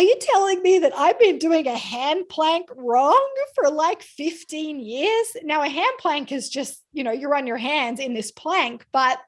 are 0.00 0.02
you 0.02 0.16
telling 0.18 0.62
me 0.62 0.78
that 0.78 0.96
I've 0.96 1.18
been 1.18 1.38
doing 1.38 1.66
a 1.66 1.76
hand 1.76 2.26
plank 2.30 2.70
wrong 2.74 3.28
for 3.54 3.68
like 3.68 4.00
15 4.00 4.80
years? 4.80 5.36
Now, 5.42 5.60
a 5.60 5.68
hand 5.68 5.92
plank 5.98 6.32
is 6.32 6.48
just, 6.48 6.82
you 6.94 7.04
know, 7.04 7.10
you're 7.10 7.34
on 7.34 7.46
your 7.46 7.58
hands 7.58 8.00
in 8.00 8.14
this 8.14 8.30
plank, 8.30 8.86
but 8.92 9.18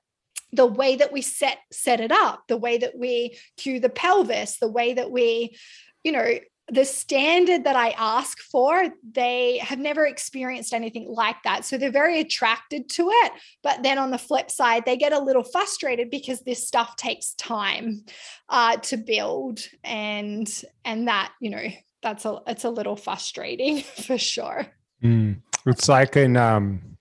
the 0.50 0.64
way 0.64 0.96
that 0.96 1.12
we 1.12 1.20
set 1.20 1.58
set 1.70 2.00
it 2.00 2.10
up, 2.10 2.44
the 2.48 2.56
way 2.56 2.78
that 2.78 2.96
we 2.96 3.36
cue 3.58 3.80
the 3.80 3.90
pelvis, 3.90 4.60
the 4.60 4.68
way 4.68 4.94
that 4.94 5.10
we, 5.10 5.58
you 6.04 6.12
know, 6.12 6.38
the 6.68 6.84
standard 6.84 7.64
that 7.64 7.76
I 7.76 7.90
ask 7.90 8.38
for, 8.38 8.88
they 9.10 9.58
have 9.58 9.78
never 9.78 10.06
experienced 10.06 10.72
anything 10.72 11.08
like 11.08 11.36
that. 11.44 11.64
So 11.64 11.76
they're 11.76 11.90
very 11.90 12.20
attracted 12.20 12.88
to 12.90 13.08
it. 13.10 13.32
But 13.62 13.82
then 13.82 13.98
on 13.98 14.10
the 14.10 14.18
flip 14.18 14.50
side, 14.50 14.84
they 14.84 14.96
get 14.96 15.12
a 15.12 15.18
little 15.18 15.42
frustrated 15.42 16.10
because 16.10 16.40
this 16.40 16.66
stuff 16.66 16.96
takes 16.96 17.34
time 17.34 18.04
uh, 18.48 18.76
to 18.76 18.96
build. 18.96 19.60
And 19.82 20.48
and 20.84 21.08
that, 21.08 21.32
you 21.40 21.50
know, 21.50 21.66
that's 22.02 22.24
a 22.24 22.38
it's 22.46 22.64
a 22.64 22.70
little 22.70 22.96
frustrating 22.96 23.82
for 24.06 24.16
sure. 24.16 24.66
Mm. 25.02 25.40
It's 25.66 25.88
like 25.88 26.16
in 26.16 26.36
um 26.36 26.96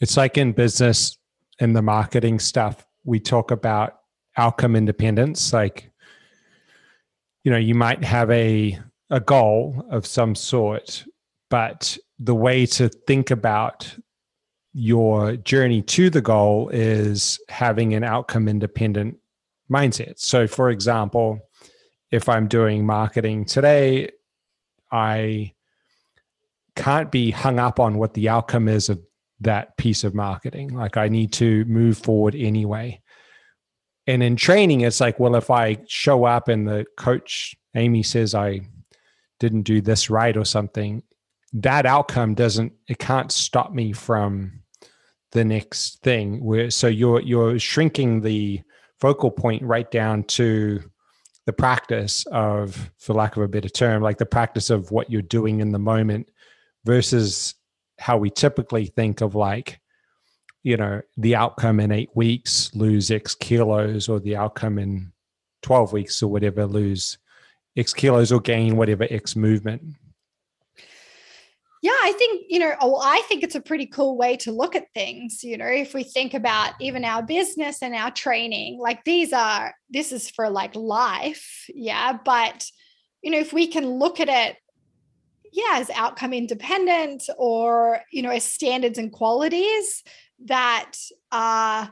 it's 0.00 0.16
like 0.16 0.36
in 0.36 0.52
business 0.52 1.16
and 1.60 1.74
the 1.74 1.82
marketing 1.82 2.38
stuff, 2.38 2.86
we 3.04 3.20
talk 3.20 3.50
about 3.50 4.00
outcome 4.36 4.76
independence. 4.76 5.52
Like 5.52 5.90
you 7.46 7.52
know 7.52 7.58
you 7.58 7.76
might 7.76 8.02
have 8.02 8.28
a 8.32 8.76
a 9.10 9.20
goal 9.20 9.86
of 9.88 10.04
some 10.04 10.34
sort 10.34 11.04
but 11.48 11.96
the 12.18 12.34
way 12.34 12.66
to 12.66 12.88
think 12.88 13.30
about 13.30 13.96
your 14.72 15.36
journey 15.36 15.80
to 15.80 16.10
the 16.10 16.20
goal 16.20 16.68
is 16.70 17.38
having 17.48 17.94
an 17.94 18.02
outcome 18.02 18.48
independent 18.48 19.16
mindset. 19.70 20.14
So 20.18 20.48
for 20.48 20.70
example 20.70 21.38
if 22.10 22.28
i'm 22.28 22.48
doing 22.48 22.84
marketing 22.84 23.44
today 23.44 24.10
i 24.90 25.52
can't 26.74 27.12
be 27.12 27.30
hung 27.30 27.60
up 27.60 27.78
on 27.78 27.96
what 27.96 28.14
the 28.14 28.28
outcome 28.28 28.66
is 28.68 28.88
of 28.88 29.00
that 29.40 29.76
piece 29.76 30.02
of 30.02 30.14
marketing. 30.16 30.74
Like 30.74 30.96
i 30.96 31.06
need 31.06 31.32
to 31.34 31.64
move 31.66 31.96
forward 31.96 32.34
anyway 32.34 33.00
and 34.06 34.22
in 34.22 34.36
training 34.36 34.82
it's 34.82 35.00
like 35.00 35.18
well 35.18 35.36
if 35.36 35.50
i 35.50 35.76
show 35.86 36.24
up 36.24 36.48
and 36.48 36.66
the 36.66 36.84
coach 36.96 37.54
amy 37.74 38.02
says 38.02 38.34
i 38.34 38.60
didn't 39.38 39.62
do 39.62 39.80
this 39.80 40.08
right 40.08 40.36
or 40.36 40.44
something 40.44 41.02
that 41.52 41.86
outcome 41.86 42.34
doesn't 42.34 42.72
it 42.88 42.98
can't 42.98 43.32
stop 43.32 43.72
me 43.72 43.92
from 43.92 44.62
the 45.36 45.44
next 45.44 46.02
thing. 46.02 46.42
Where 46.42 46.70
so 46.70 46.86
you're 46.86 47.20
you're 47.20 47.58
shrinking 47.58 48.22
the 48.22 48.62
focal 49.00 49.30
point 49.30 49.62
right 49.62 49.90
down 49.90 50.24
to 50.24 50.80
the 51.44 51.52
practice 51.52 52.24
of 52.32 52.90
for 52.98 53.12
lack 53.12 53.36
of 53.36 53.42
a 53.42 53.48
better 53.48 53.68
term 53.68 54.02
like 54.02 54.18
the 54.18 54.26
practice 54.26 54.70
of 54.70 54.90
what 54.90 55.10
you're 55.10 55.22
doing 55.22 55.60
in 55.60 55.70
the 55.70 55.78
moment 55.78 56.28
versus 56.84 57.54
how 57.98 58.16
we 58.16 58.30
typically 58.30 58.86
think 58.86 59.20
of 59.20 59.34
like 59.34 59.78
you 60.66 60.76
know 60.76 61.00
the 61.16 61.36
outcome 61.36 61.78
in 61.78 61.92
eight 61.92 62.10
weeks 62.16 62.74
lose 62.74 63.12
x 63.12 63.36
kilos 63.36 64.08
or 64.08 64.18
the 64.18 64.34
outcome 64.34 64.80
in 64.80 65.12
12 65.62 65.92
weeks 65.92 66.20
or 66.24 66.26
whatever 66.28 66.66
lose 66.66 67.18
x 67.76 67.92
kilos 67.92 68.32
or 68.32 68.40
gain 68.40 68.76
whatever 68.76 69.06
x 69.08 69.36
movement. 69.36 69.80
Yeah 71.82 71.92
i 72.02 72.12
think 72.18 72.46
you 72.48 72.58
know 72.58 72.74
oh, 72.80 73.00
i 73.00 73.22
think 73.28 73.44
it's 73.44 73.54
a 73.54 73.60
pretty 73.60 73.86
cool 73.86 74.16
way 74.16 74.36
to 74.38 74.50
look 74.50 74.74
at 74.74 74.92
things 74.92 75.44
you 75.44 75.56
know 75.56 75.66
if 75.66 75.94
we 75.94 76.02
think 76.02 76.34
about 76.34 76.72
even 76.80 77.04
our 77.04 77.22
business 77.22 77.80
and 77.80 77.94
our 77.94 78.10
training 78.10 78.80
like 78.80 79.04
these 79.04 79.32
are 79.32 79.72
this 79.88 80.10
is 80.10 80.28
for 80.30 80.50
like 80.50 80.74
life 80.74 81.70
yeah 81.72 82.18
but 82.24 82.68
you 83.22 83.30
know 83.30 83.38
if 83.38 83.52
we 83.52 83.68
can 83.68 83.86
look 83.86 84.18
at 84.18 84.28
it 84.28 84.56
yeah 85.52 85.78
as 85.78 85.90
outcome 85.90 86.32
independent 86.32 87.22
or 87.38 88.00
you 88.10 88.22
know 88.22 88.30
as 88.30 88.42
standards 88.42 88.98
and 88.98 89.12
qualities 89.12 90.02
that 90.44 90.92
uh 91.32 91.86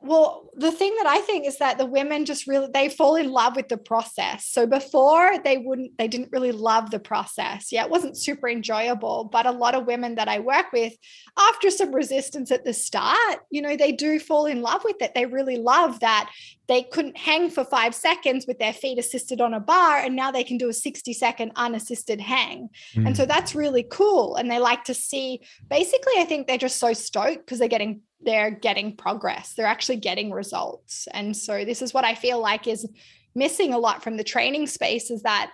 well 0.00 0.50
the 0.54 0.70
thing 0.70 0.94
that 0.96 1.06
i 1.06 1.18
think 1.20 1.46
is 1.46 1.58
that 1.58 1.78
the 1.78 1.86
women 1.86 2.24
just 2.24 2.46
really 2.46 2.68
they 2.72 2.88
fall 2.88 3.16
in 3.16 3.30
love 3.30 3.56
with 3.56 3.68
the 3.68 3.78
process. 3.78 4.46
So 4.46 4.66
before 4.66 5.38
they 5.42 5.58
wouldn't 5.58 5.96
they 5.98 6.06
didn't 6.06 6.32
really 6.32 6.52
love 6.52 6.90
the 6.90 6.98
process. 6.98 7.72
Yeah 7.72 7.84
it 7.84 7.90
wasn't 7.90 8.16
super 8.16 8.48
enjoyable 8.48 9.24
but 9.32 9.46
a 9.46 9.50
lot 9.50 9.74
of 9.74 9.86
women 9.86 10.16
that 10.16 10.28
i 10.28 10.38
work 10.38 10.66
with 10.72 10.92
after 11.38 11.70
some 11.70 11.94
resistance 11.94 12.50
at 12.52 12.64
the 12.64 12.72
start 12.72 13.40
you 13.50 13.62
know 13.62 13.76
they 13.76 13.92
do 13.92 14.18
fall 14.18 14.46
in 14.46 14.62
love 14.62 14.84
with 14.84 14.96
it. 15.00 15.12
They 15.14 15.26
really 15.26 15.56
love 15.56 16.00
that 16.00 16.30
they 16.68 16.82
couldn't 16.82 17.16
hang 17.16 17.50
for 17.50 17.64
five 17.64 17.94
seconds 17.94 18.46
with 18.46 18.58
their 18.58 18.72
feet 18.72 18.98
assisted 18.98 19.40
on 19.40 19.54
a 19.54 19.60
bar 19.60 19.98
and 19.98 20.16
now 20.16 20.30
they 20.30 20.44
can 20.44 20.58
do 20.58 20.68
a 20.68 20.72
60 20.72 21.12
second 21.12 21.52
unassisted 21.56 22.20
hang 22.20 22.68
mm. 22.94 23.06
and 23.06 23.16
so 23.16 23.24
hmm. 23.24 23.28
that's 23.28 23.54
really 23.54 23.84
cool 23.90 24.36
and 24.36 24.50
they 24.50 24.58
like 24.58 24.84
to 24.84 24.94
see 24.94 25.40
basically 25.68 26.14
i 26.18 26.24
think 26.24 26.46
they're 26.46 26.58
just 26.58 26.78
so 26.78 26.92
stoked 26.92 27.44
because 27.44 27.58
they're 27.58 27.68
getting 27.68 28.00
they're 28.20 28.50
getting 28.50 28.96
progress 28.96 29.54
they're 29.54 29.66
actually 29.66 29.96
getting 29.96 30.30
results 30.30 31.06
and 31.12 31.36
so 31.36 31.64
this 31.64 31.82
is 31.82 31.94
what 31.94 32.04
i 32.04 32.14
feel 32.14 32.40
like 32.40 32.66
is 32.66 32.88
missing 33.34 33.72
a 33.72 33.78
lot 33.78 34.02
from 34.02 34.16
the 34.16 34.24
training 34.24 34.66
space 34.66 35.10
is 35.10 35.22
that 35.22 35.50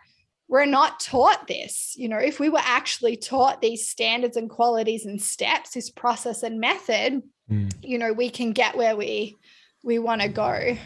we're 0.48 0.66
not 0.66 1.00
taught 1.00 1.46
this 1.46 1.94
you 1.96 2.08
know 2.08 2.18
if 2.18 2.38
we 2.38 2.48
were 2.48 2.60
actually 2.62 3.16
taught 3.16 3.60
these 3.60 3.88
standards 3.88 4.36
and 4.36 4.50
qualities 4.50 5.06
and 5.06 5.20
steps 5.20 5.72
this 5.72 5.90
process 5.90 6.42
and 6.42 6.60
method 6.60 7.22
mm. 7.50 7.72
you 7.82 7.98
know 7.98 8.12
we 8.12 8.30
can 8.30 8.52
get 8.52 8.76
where 8.76 8.96
we 8.96 9.36
we 9.82 9.98
want 9.98 10.20
to 10.20 10.28
go 10.28 10.76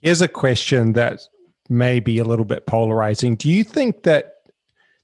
here's 0.00 0.22
a 0.22 0.28
question 0.28 0.92
that 0.94 1.20
may 1.68 2.00
be 2.00 2.18
a 2.18 2.24
little 2.24 2.44
bit 2.44 2.66
polarizing 2.66 3.34
do 3.36 3.48
you 3.48 3.62
think 3.62 4.02
that 4.04 4.34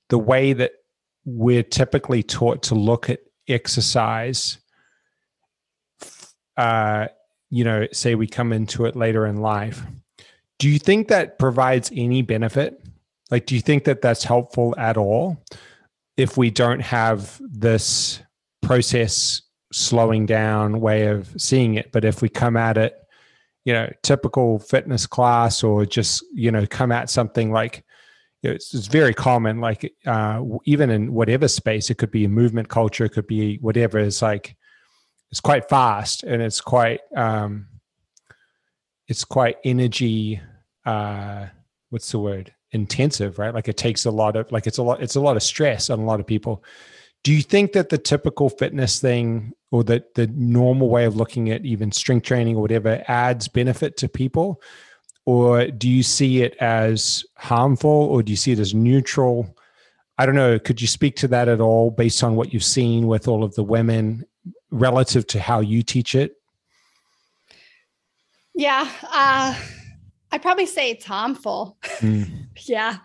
the 0.09 0.18
way 0.18 0.53
that 0.53 0.72
we're 1.24 1.62
typically 1.62 2.22
taught 2.22 2.62
to 2.62 2.74
look 2.74 3.11
at 3.11 3.20
exercise 3.49 4.59
uh, 6.57 7.09
you 7.51 7.64
know, 7.64 7.86
say 7.92 8.14
we 8.14 8.26
come 8.26 8.53
into 8.53 8.84
it 8.84 8.97
later 8.97 9.26
in 9.26 9.36
life, 9.36 9.82
do 10.59 10.68
you 10.68 10.78
think 10.78 11.09
that 11.09 11.38
provides 11.38 11.90
any 11.95 12.22
benefit? 12.22 12.82
Like, 13.30 13.47
do 13.47 13.55
you 13.55 13.61
think 13.61 13.84
that 13.84 14.03
that's 14.03 14.24
helpful 14.24 14.74
at 14.78 14.97
all 14.97 15.42
if 16.16 16.36
we 16.36 16.51
don't 16.51 16.80
have 16.80 17.40
this 17.40 18.20
process 18.62 19.42
slowing 19.72 20.26
down 20.26 20.80
way 20.80 21.07
of 21.07 21.32
seeing 21.40 21.74
it? 21.74 21.92
But 21.92 22.05
if 22.05 22.22
we 22.22 22.28
come 22.28 22.57
at 22.57 22.76
it, 22.76 22.97
you 23.64 23.72
know, 23.72 23.90
typical 24.02 24.58
fitness 24.58 25.06
class 25.06 25.62
or 25.62 25.86
just, 25.86 26.24
you 26.32 26.50
know, 26.50 26.66
come 26.66 26.92
at 26.92 27.10
something 27.10 27.52
like, 27.52 27.84
it's, 28.42 28.74
it's, 28.74 28.88
very 28.88 29.14
common 29.14 29.62
like 29.62 29.90
uh, 30.04 30.42
even 30.66 30.90
in 30.90 31.14
whatever 31.14 31.48
space 31.48 31.88
it 31.88 31.96
could 31.96 32.10
be 32.10 32.26
a 32.26 32.28
movement 32.28 32.68
culture 32.68 33.06
it 33.06 33.12
could 33.12 33.26
be 33.26 33.56
whatever 33.62 33.98
it's 33.98 34.20
like 34.20 34.54
it's 35.30 35.40
quite 35.40 35.66
fast 35.70 36.24
and 36.24 36.42
it's 36.42 36.60
quite 36.60 37.00
um, 37.16 37.66
it's 39.08 39.24
quite 39.24 39.56
energy 39.64 40.42
uh, 40.84 41.46
what's 41.90 42.10
the 42.10 42.18
word? 42.18 42.52
Intensive 42.72 43.38
right? 43.38 43.54
Like 43.54 43.68
it 43.68 43.76
takes 43.76 44.04
a 44.04 44.10
lot 44.10 44.36
of 44.36 44.50
like 44.50 44.66
it's 44.66 44.78
a 44.78 44.82
lot 44.82 45.02
it's 45.02 45.14
a 45.14 45.20
lot 45.20 45.36
of 45.36 45.42
stress 45.42 45.90
on 45.90 46.00
a 46.00 46.04
lot 46.04 46.20
of 46.20 46.26
people 46.26 46.64
do 47.25 47.33
you 47.33 47.43
think 47.43 47.72
that 47.72 47.89
the 47.89 47.99
typical 47.99 48.49
fitness 48.49 49.01
thing 49.01 49.53
or 49.72 49.83
the 49.83 50.05
the 50.14 50.29
normal 50.29 50.89
way 50.89 51.05
of 51.05 51.16
looking 51.16 51.51
at 51.51 51.64
even 51.64 51.91
strength 51.91 52.25
training 52.27 52.57
or 52.57 52.62
whatever 52.62 53.03
adds 53.09 53.49
benefit 53.49 53.97
to 53.97 54.09
people 54.09 54.62
or 55.27 55.66
do 55.66 55.89
you 55.89 56.03
see 56.03 56.43
it 56.43 56.55
as 56.61 57.25
harmful 57.37 57.91
or 57.91 58.22
do 58.22 58.31
you 58.31 58.37
see 58.37 58.53
it 58.53 58.61
as 58.61 58.72
neutral 58.75 59.57
i 60.18 60.27
don't 60.27 60.37
know 60.37 60.59
could 60.59 60.81
you 60.81 60.87
speak 60.87 61.16
to 61.16 61.27
that 61.27 61.49
at 61.49 61.61
all 61.61 61.91
based 61.91 62.22
on 62.22 62.37
what 62.37 62.53
you've 62.53 62.62
seen 62.62 63.09
with 63.09 63.27
all 63.27 63.43
of 63.43 63.55
the 63.57 63.64
women 63.64 64.25
relative 64.75 65.27
to 65.29 65.41
how 65.41 65.61
you 65.61 65.83
teach 65.83 66.14
it? 66.14 66.37
Yeah, 68.55 68.89
uh, 69.11 69.55
I'd 70.31 70.43
probably 70.43 70.66
say 70.66 70.91
it's 70.91 71.05
harmful. 71.05 71.79
Mm. 71.99 72.49
yeah. 72.66 72.99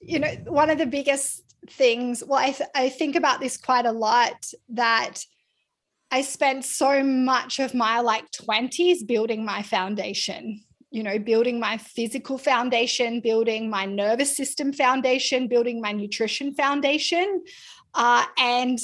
You 0.00 0.18
know, 0.18 0.28
one 0.46 0.70
of 0.70 0.78
the 0.78 0.86
biggest 0.86 1.42
things, 1.70 2.22
well, 2.26 2.40
I, 2.40 2.50
th- 2.50 2.70
I 2.74 2.88
think 2.88 3.16
about 3.16 3.40
this 3.40 3.56
quite 3.56 3.86
a 3.86 3.92
lot 3.92 4.46
that 4.70 5.24
I 6.10 6.22
spent 6.22 6.64
so 6.64 7.02
much 7.02 7.58
of 7.58 7.74
my 7.74 8.00
like 8.00 8.30
20s 8.32 9.06
building 9.06 9.44
my 9.44 9.62
foundation 9.62 10.60
you 10.90 11.02
know, 11.02 11.18
building 11.18 11.60
my 11.60 11.76
physical 11.76 12.38
foundation, 12.38 13.20
building 13.20 13.68
my 13.68 13.84
nervous 13.84 14.36
system 14.36 14.72
foundation, 14.72 15.46
building 15.46 15.80
my 15.80 15.92
nutrition 15.92 16.54
foundation. 16.54 17.42
Uh, 17.94 18.24
and 18.38 18.78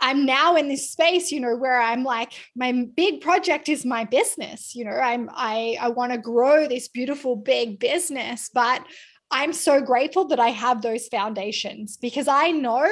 I'm 0.00 0.26
now 0.26 0.56
in 0.56 0.68
this 0.68 0.90
space, 0.90 1.30
you 1.30 1.40
know, 1.40 1.56
where 1.56 1.80
I'm 1.80 2.02
like, 2.02 2.32
my 2.54 2.86
big 2.96 3.20
project 3.20 3.68
is 3.68 3.84
my 3.84 4.04
business. 4.04 4.74
You 4.74 4.84
know, 4.84 4.96
I'm 4.96 5.30
I 5.32 5.78
I 5.80 5.88
want 5.88 6.12
to 6.12 6.18
grow 6.18 6.66
this 6.66 6.88
beautiful 6.88 7.36
big 7.36 7.78
business, 7.78 8.50
but 8.52 8.84
I'm 9.30 9.52
so 9.52 9.80
grateful 9.80 10.26
that 10.28 10.38
I 10.38 10.48
have 10.48 10.82
those 10.82 11.08
foundations 11.08 11.96
because 11.96 12.28
I 12.28 12.52
know 12.52 12.88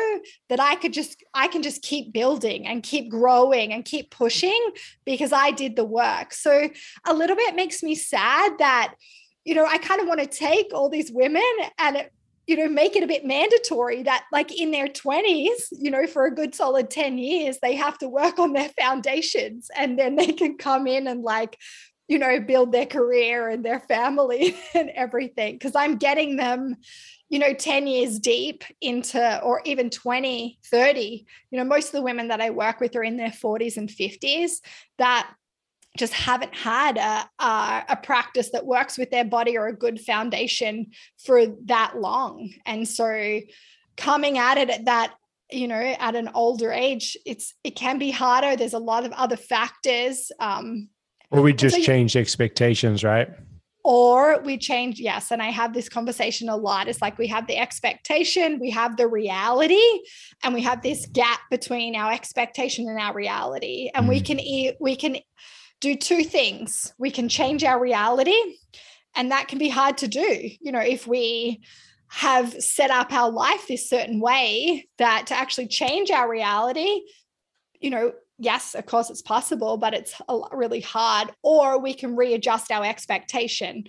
that 0.49 0.59
I 0.61 0.75
could 0.75 0.93
just 0.93 1.23
I 1.33 1.47
can 1.49 1.63
just 1.63 1.83
keep 1.83 2.13
building 2.13 2.67
and 2.67 2.83
keep 2.83 3.09
growing 3.09 3.73
and 3.73 3.85
keep 3.85 4.11
pushing 4.11 4.71
because 5.05 5.33
I 5.33 5.53
did 5.53 5.77
the 5.77 5.85
work. 5.85 6.33
So 6.33 6.69
a 7.07 7.15
little 7.15 7.37
bit 7.37 7.55
makes 7.55 7.83
me 7.83 7.95
sad 7.95 8.59
that 8.59 8.95
you 9.45 9.55
know 9.55 9.65
I 9.65 9.79
kind 9.79 10.01
of 10.01 10.09
want 10.09 10.21
to 10.21 10.27
take 10.27 10.73
all 10.75 10.89
these 10.89 11.13
women 11.13 11.43
and 11.79 11.97
it, 11.97 12.13
you 12.47 12.57
know 12.57 12.69
make 12.69 12.97
it 12.97 13.03
a 13.05 13.07
bit 13.07 13.25
mandatory 13.25 14.03
that 14.03 14.25
like 14.33 14.53
in 14.59 14.71
their 14.71 14.89
20s 14.89 15.69
you 15.71 15.91
know 15.91 16.07
for 16.07 16.27
a 16.27 16.35
good 16.35 16.55
solid 16.55 16.91
10 16.91 17.17
years 17.17 17.59
they 17.63 17.75
have 17.75 17.97
to 17.99 18.09
work 18.09 18.39
on 18.39 18.53
their 18.53 18.69
foundations 18.79 19.71
and 19.77 19.99
then 19.99 20.17
they 20.17 20.33
can 20.33 20.59
come 20.59 20.87
in 20.87 21.07
and 21.07 21.23
like 21.23 21.59
you 22.09 22.19
know, 22.19 22.41
build 22.41 22.73
their 22.73 22.87
career 22.87 23.49
and 23.49 23.65
their 23.65 23.81
family 23.81 24.57
and 24.75 24.91
everything. 24.91 25.55
Because 25.55 25.75
I'm 25.75 25.97
getting 25.97 26.37
them, 26.37 26.77
you 27.29 27.39
know, 27.39 27.55
10 27.55 27.87
years 27.87 28.19
deep 28.19 28.65
into, 28.81 29.41
or 29.43 29.63
even 29.65 29.91
20, 29.91 30.59
30. 30.65 31.27
You 31.51 31.59
know, 31.59 31.65
most 31.65 31.87
of 31.87 31.93
the 31.93 32.03
women 32.03 32.29
that 32.29 32.41
I 32.41 32.51
work 32.51 32.81
with 32.81 32.95
are 32.97 33.05
in 33.05 33.17
their 33.17 33.31
40s 33.31 33.77
and 33.77 33.89
50s 33.89 34.53
that 34.99 35.33
just 35.97 36.13
haven't 36.13 36.55
had 36.55 36.99
a, 36.99 37.31
a, 37.43 37.85
a, 37.91 37.97
practice 38.03 38.51
that 38.51 38.67
works 38.67 38.99
with 38.99 39.13
their 39.13 39.25
body 39.25 39.57
or 39.57 39.69
a 39.69 39.77
good 39.77 40.01
foundation 40.01 40.91
for 41.25 41.47
that 41.67 41.95
long. 41.97 42.53
And 42.67 42.87
so 42.87 43.41
coming 43.97 44.37
at 44.39 44.59
it 44.59 44.71
at 44.71 44.85
that 44.87 45.15
you 45.51 45.69
know 45.69 45.77
at 45.77 46.17
an 46.17 46.31
older 46.35 46.73
age 46.73 47.17
it's 47.27 47.55
it 47.63 47.77
can 47.77 47.99
be 47.99 48.11
harder 48.11 48.57
there's 48.57 48.73
a 48.73 48.79
lot 48.79 49.05
of 49.05 49.13
other 49.13 49.37
factors 49.37 50.33
um, 50.41 50.89
or 51.35 51.43
we 51.43 51.53
just 51.53 51.77
so 51.77 51.83
change 51.83 52.17
expectations, 52.17 53.05
right? 53.05 53.29
Or 53.85 54.41
we 54.41 54.57
change, 54.57 54.99
yes. 54.99 55.31
And 55.31 55.43
I 55.43 55.51
have 55.51 55.75
this 55.75 55.91
conversation 55.91 56.49
a 56.49 56.57
lot. 56.57 56.89
It's 56.89 57.03
like 57.03 57.19
we 57.19 57.27
have 57.27 57.47
the 57.47 57.59
expectation, 57.59 58.59
we 58.59 58.71
have 58.71 58.97
the 58.97 59.07
reality, 59.07 59.85
and 60.43 60.55
we 60.55 60.63
have 60.63 60.83
this 60.83 61.07
gap 61.07 61.41
between 61.51 61.95
our 61.95 62.11
expectation 62.11 62.89
and 62.89 62.99
our 62.99 63.15
reality. 63.15 63.91
And 63.95 64.07
mm. 64.07 64.09
we 64.09 64.21
can 64.21 64.41
we 64.81 64.97
can 64.97 65.19
do 65.81 65.97
two 65.97 66.25
things. 66.25 66.95
We 66.99 67.11
can 67.11 67.29
change 67.29 67.63
our 67.63 67.79
reality, 67.79 68.39
and 69.15 69.31
that 69.31 69.49
can 69.49 69.59
be 69.59 69.69
hard 69.69 69.99
to 69.99 70.09
do. 70.09 70.51
You 70.61 70.73
know, 70.73 70.81
if 70.81 71.07
we 71.07 71.61
have 72.09 72.55
set 72.63 72.91
up 72.91 73.13
our 73.13 73.31
life 73.31 73.67
this 73.69 73.91
certain 73.91 74.21
way 74.21 74.89
that 74.97 75.27
to 75.27 75.35
actually 75.35 75.67
change 75.67 76.11
our 76.11 76.31
reality, 76.31 77.03
you 77.81 77.91
know, 77.91 78.13
yes, 78.39 78.75
of 78.75 78.87
course 78.87 79.11
it's 79.11 79.23
possible, 79.23 79.77
but 79.77 79.95
it's 79.95 80.21
really 80.53 80.81
hard. 80.81 81.31
Or 81.43 81.79
we 81.81 81.95
can 81.95 82.17
readjust 82.17 82.71
our 82.71 82.85
expectation 82.85 83.85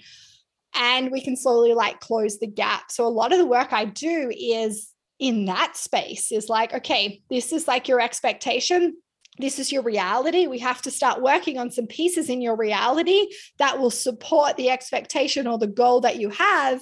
and 0.76 1.12
we 1.12 1.22
can 1.22 1.36
slowly 1.36 1.74
like 1.74 2.00
close 2.00 2.40
the 2.40 2.48
gap. 2.48 2.92
So 2.92 3.06
a 3.06 3.10
lot 3.10 3.32
of 3.32 3.40
the 3.40 3.46
work 3.46 3.72
I 3.72 3.86
do 3.86 4.32
is 4.36 4.92
in 5.20 5.46
that 5.46 5.78
space 5.78 6.32
is 6.32 6.50
like, 6.50 6.74
okay, 6.74 7.22
this 7.30 7.54
is 7.54 7.68
like 7.68 7.88
your 7.88 8.02
expectation. 8.02 8.98
This 9.38 9.60
is 9.60 9.72
your 9.72 9.84
reality. 9.84 10.48
We 10.48 10.60
have 10.60 10.82
to 10.84 10.92
start 10.92 11.22
working 11.22 11.58
on 11.58 11.72
some 11.72 11.88
pieces 11.88 12.30
in 12.30 12.42
your 12.42 12.56
reality 12.56 13.28
that 13.58 13.80
will 13.80 13.92
support 13.92 14.56
the 14.56 14.70
expectation 14.70 15.48
or 15.48 15.58
the 15.58 15.68
goal 15.68 16.02
that 16.02 16.18
you 16.18 16.30
have. 16.30 16.82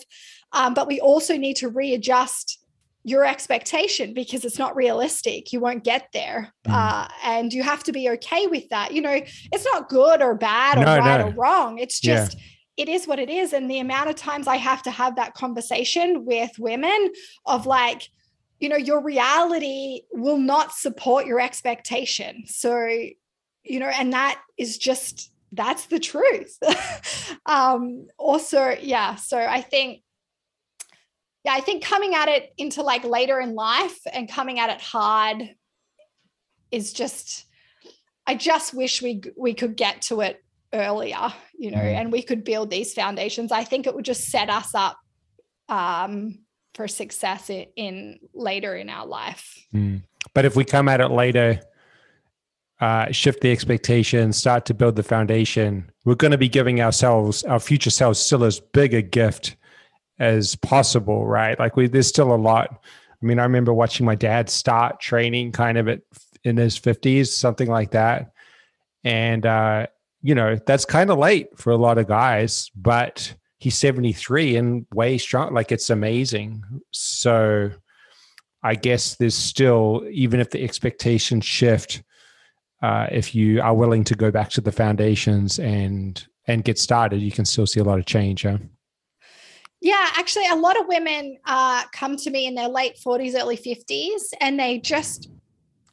Um, 0.52 0.74
but 0.74 0.88
we 0.88 1.00
also 1.00 1.36
need 1.36 1.58
to 1.58 1.70
readjust 1.70 2.63
your 3.04 3.26
expectation 3.26 4.14
because 4.14 4.46
it's 4.46 4.58
not 4.58 4.76
realistic. 4.76 5.52
You 5.52 5.60
won't 5.60 5.84
get 5.84 6.08
there. 6.14 6.54
Mm. 6.66 6.74
Uh, 6.74 7.08
and 7.24 7.52
you 7.52 7.62
have 7.62 7.84
to 7.84 7.92
be 7.92 8.10
okay 8.12 8.48
with 8.48 8.70
that. 8.70 8.94
You 8.94 9.02
know, 9.02 9.20
it's 9.52 9.66
not 9.66 9.90
good 9.90 10.22
or 10.22 10.36
bad 10.36 10.78
or 10.78 10.86
no, 10.86 10.98
right 10.98 11.20
no. 11.20 11.28
or 11.28 11.32
wrong. 11.32 11.80
It's 11.80 12.00
just, 12.00 12.36
yeah. 12.36 12.84
it 12.86 12.90
is 12.90 13.06
what 13.06 13.20
it 13.20 13.30
is. 13.30 13.52
And 13.52 13.70
the 13.70 13.80
amount 13.80 14.10
of 14.10 14.16
times 14.16 14.48
I 14.48 14.56
have 14.56 14.82
to 14.84 14.92
have 14.92 15.18
that 15.18 15.34
conversation 15.34 16.24
with 16.26 16.52
women 16.58 17.10
of 17.46 17.66
like, 17.66 18.08
you 18.60 18.70
know, 18.70 18.78
your 18.78 19.04
reality 19.04 20.02
will 20.14 20.38
not 20.38 20.72
support 20.72 21.26
your 21.26 21.42
expectation. 21.42 22.44
So, 22.48 22.88
you 23.64 23.80
know, 23.80 23.90
and 23.90 24.14
that 24.14 24.42
is 24.58 24.78
just, 24.78 25.30
that's 25.52 25.88
the 25.88 26.00
truth. 26.00 26.58
um, 27.46 28.08
also, 28.18 28.78
yeah. 28.82 29.16
So 29.16 29.38
I 29.38 29.60
think 29.60 30.03
yeah, 31.44 31.54
I 31.54 31.62
think 31.62 31.84
coming 31.84 32.16
at 32.16 32.30
it 32.30 32.54
into 32.58 32.84
like 32.84 33.04
later 33.04 33.40
in 33.40 33.54
life 33.54 34.00
and 34.12 34.30
coming 34.30 34.60
at 34.60 34.70
it 34.70 34.82
hard 34.82 35.56
is 36.72 36.94
just 36.94 37.46
I 38.26 38.36
just 38.36 38.74
wish 38.74 39.02
we 39.02 39.22
we 39.38 39.54
could 39.54 39.76
get 39.76 40.02
to 40.04 40.22
it 40.22 40.44
earlier, 40.74 41.34
you 41.58 41.72
know, 41.72 41.78
mm. 41.78 41.94
and 41.94 42.12
we 42.12 42.24
could 42.24 42.44
build 42.44 42.70
these 42.70 42.94
foundations. 42.94 43.52
I 43.52 43.64
think 43.64 43.86
it 43.86 43.94
would 43.94 44.06
just 44.06 44.30
set 44.30 44.50
us 44.50 44.74
up 44.74 44.98
um, 45.70 46.40
for 46.74 46.88
success 46.88 47.50
in, 47.50 47.68
in, 47.76 48.20
later 48.34 48.76
in 48.76 48.90
our 48.90 49.06
life. 49.06 49.66
Mm. 49.74 50.02
But 50.34 50.46
if 50.46 50.56
we 50.56 50.66
come 50.66 50.90
at 50.90 51.00
it 51.00 51.10
later, 51.10 51.60
uh, 52.82 53.12
shift 53.12 53.42
the 53.42 53.52
expectations, 53.52 54.38
start 54.38 54.66
to 54.66 54.74
build 54.74 54.96
the 54.96 55.04
foundation, 55.04 55.92
we're 56.06 56.16
going 56.16 56.32
to 56.32 56.38
be 56.38 56.50
giving 56.50 56.82
ourselves, 56.82 57.44
our 57.44 57.60
future 57.60 57.92
selves, 57.92 58.20
still 58.20 58.44
as 58.44 58.60
big 58.60 58.94
a 58.94 59.02
gift 59.02 59.56
as 60.24 60.56
possible, 60.56 61.26
right? 61.26 61.60
Like 61.60 61.76
we, 61.76 61.88
there's 61.88 62.08
still 62.08 62.34
a 62.34 62.38
lot. 62.38 62.70
I 62.72 63.26
mean, 63.26 63.40
I 63.40 63.44
remember 63.44 63.74
watching 63.74 64.06
my 64.06 64.16
dad 64.16 64.50
start 64.50 65.00
training 65.00 65.52
kind 65.52 65.78
of 65.78 65.88
at 65.88 66.02
in 66.44 66.58
his 66.58 66.78
50s, 66.80 67.28
something 67.28 67.70
like 67.70 67.92
that. 67.92 68.32
And 69.04 69.46
uh, 69.46 69.88
you 70.22 70.36
know, 70.36 70.58
that's 70.66 70.86
kind 70.86 71.10
of 71.10 71.18
late 71.18 71.58
for 71.58 71.72
a 71.72 71.78
lot 71.78 71.98
of 71.98 72.08
guys, 72.08 72.72
but 72.76 73.34
he's 73.60 73.78
73 73.78 74.56
and 74.56 74.86
way 74.94 75.18
strong. 75.18 75.54
Like 75.54 75.72
it's 75.72 75.90
amazing. 75.90 76.64
So 76.92 77.72
I 78.62 78.76
guess 78.76 79.16
there's 79.16 79.36
still, 79.36 80.06
even 80.10 80.40
if 80.40 80.50
the 80.50 80.64
expectations 80.64 81.46
shift, 81.46 82.04
uh, 82.82 83.08
if 83.12 83.34
you 83.36 83.62
are 83.62 83.74
willing 83.74 84.04
to 84.06 84.16
go 84.16 84.32
back 84.32 84.50
to 84.52 84.62
the 84.62 84.72
foundations 84.72 85.60
and 85.60 86.26
and 86.46 86.66
get 86.66 86.78
started, 86.78 87.22
you 87.22 87.32
can 87.32 87.46
still 87.46 87.66
see 87.66 87.80
a 87.80 87.86
lot 87.86 88.00
of 88.00 88.06
change. 88.06 88.44
Huh? 88.44 88.58
Yeah, 89.84 90.12
actually, 90.16 90.48
a 90.48 90.56
lot 90.56 90.80
of 90.80 90.88
women 90.88 91.38
uh, 91.46 91.84
come 91.92 92.16
to 92.16 92.32
me 92.32 92.48
in 92.48 92.56
their 92.56 92.70
late 92.70 92.98
40s, 93.06 93.36
early 93.36 93.58
50s, 93.58 94.22
and 94.40 94.58
they 94.58 94.80
just, 94.80 95.30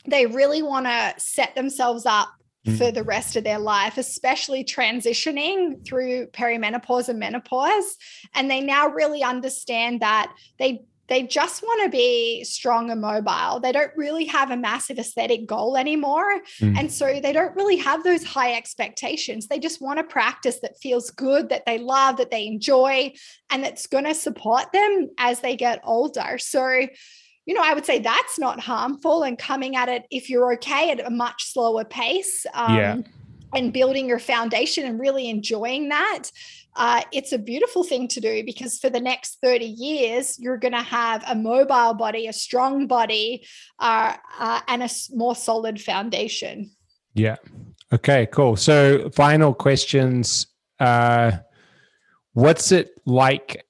they 0.06 0.26
really 0.26 0.62
want 0.62 0.86
to 0.86 1.14
set 1.18 1.56
themselves 1.56 2.06
up 2.06 2.28
mm. 2.64 2.78
for 2.78 2.92
the 2.92 3.02
rest 3.02 3.34
of 3.34 3.42
their 3.42 3.58
life, 3.58 3.98
especially 3.98 4.62
transitioning 4.62 5.84
through 5.84 6.28
perimenopause 6.28 7.08
and 7.08 7.18
menopause. 7.18 7.96
And 8.32 8.48
they 8.48 8.60
now 8.60 8.86
really 8.86 9.24
understand 9.24 9.98
that 10.02 10.32
they 10.60 10.82
they 11.10 11.24
just 11.24 11.62
want 11.62 11.82
to 11.82 11.90
be 11.90 12.44
strong 12.44 12.90
and 12.90 13.00
mobile. 13.00 13.58
They 13.58 13.72
don't 13.72 13.90
really 13.96 14.26
have 14.26 14.52
a 14.52 14.56
massive 14.56 14.96
aesthetic 14.96 15.44
goal 15.44 15.76
anymore. 15.76 16.40
Mm. 16.60 16.78
And 16.78 16.92
so 16.92 17.18
they 17.20 17.32
don't 17.32 17.54
really 17.56 17.76
have 17.78 18.04
those 18.04 18.22
high 18.22 18.54
expectations. 18.54 19.48
They 19.48 19.58
just 19.58 19.82
want 19.82 19.98
to 19.98 20.04
practice 20.04 20.60
that 20.60 20.78
feels 20.80 21.10
good, 21.10 21.48
that 21.48 21.66
they 21.66 21.78
love, 21.78 22.16
that 22.18 22.30
they 22.30 22.46
enjoy, 22.46 23.12
and 23.50 23.64
that's 23.64 23.88
going 23.88 24.04
to 24.04 24.14
support 24.14 24.70
them 24.72 25.10
as 25.18 25.40
they 25.40 25.56
get 25.56 25.80
older. 25.82 26.38
So, 26.38 26.68
you 27.44 27.54
know, 27.54 27.62
I 27.62 27.74
would 27.74 27.84
say 27.84 27.98
that's 27.98 28.38
not 28.38 28.60
harmful 28.60 29.24
and 29.24 29.36
coming 29.36 29.74
at 29.74 29.88
it 29.88 30.06
if 30.12 30.30
you're 30.30 30.52
okay 30.54 30.92
at 30.92 31.04
a 31.04 31.10
much 31.10 31.52
slower 31.52 31.84
pace. 31.84 32.46
Um, 32.54 32.76
yeah. 32.76 32.96
And 33.52 33.72
building 33.72 34.06
your 34.06 34.20
foundation 34.20 34.84
and 34.86 35.00
really 35.00 35.28
enjoying 35.28 35.88
that 35.88 36.30
uh, 36.76 37.02
it's 37.12 37.32
a 37.32 37.38
beautiful 37.38 37.82
thing 37.82 38.06
to 38.08 38.20
do 38.20 38.44
because 38.44 38.78
for 38.78 38.90
the 38.90 39.00
next 39.00 39.38
30 39.42 39.64
years, 39.64 40.38
you're 40.38 40.56
going 40.56 40.72
to 40.72 40.82
have 40.82 41.24
a 41.26 41.34
mobile 41.34 41.94
body, 41.94 42.26
a 42.26 42.32
strong 42.32 42.86
body, 42.86 43.46
uh, 43.78 44.14
uh, 44.38 44.60
and 44.68 44.82
a 44.82 44.88
more 45.12 45.34
solid 45.34 45.80
foundation. 45.80 46.70
Yeah. 47.14 47.36
Okay, 47.92 48.26
cool. 48.26 48.54
So, 48.56 49.10
final 49.10 49.52
questions. 49.52 50.46
Uh, 50.78 51.32
what's 52.34 52.70
it 52.70 52.92
like 53.04 53.66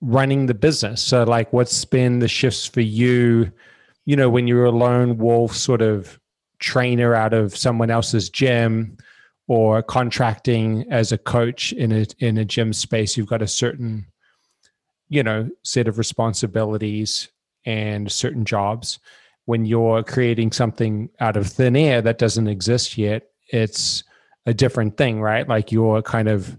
running 0.00 0.46
the 0.46 0.54
business? 0.54 1.00
So, 1.00 1.22
like, 1.22 1.52
what's 1.52 1.84
been 1.84 2.18
the 2.18 2.28
shifts 2.28 2.66
for 2.66 2.80
you? 2.80 3.52
You 4.04 4.16
know, 4.16 4.28
when 4.28 4.48
you're 4.48 4.64
a 4.64 4.72
lone 4.72 5.16
wolf 5.18 5.54
sort 5.54 5.80
of 5.80 6.18
trainer 6.58 7.14
out 7.14 7.32
of 7.32 7.56
someone 7.56 7.90
else's 7.90 8.30
gym, 8.30 8.96
or 9.48 9.82
contracting 9.82 10.84
as 10.90 11.12
a 11.12 11.18
coach 11.18 11.72
in 11.72 11.92
a 11.92 12.06
in 12.18 12.38
a 12.38 12.44
gym 12.44 12.72
space 12.72 13.16
you've 13.16 13.28
got 13.28 13.42
a 13.42 13.46
certain 13.46 14.06
you 15.08 15.22
know 15.22 15.48
set 15.62 15.88
of 15.88 15.98
responsibilities 15.98 17.28
and 17.64 18.10
certain 18.10 18.44
jobs. 18.44 18.98
When 19.44 19.64
you're 19.64 20.02
creating 20.02 20.52
something 20.52 21.08
out 21.20 21.36
of 21.36 21.46
thin 21.46 21.76
air 21.76 22.02
that 22.02 22.18
doesn't 22.18 22.48
exist 22.48 22.98
yet 22.98 23.28
it's 23.48 24.02
a 24.46 24.54
different 24.54 24.96
thing 24.96 25.20
right? 25.20 25.48
Like 25.48 25.70
you're 25.70 26.02
kind 26.02 26.28
of 26.28 26.58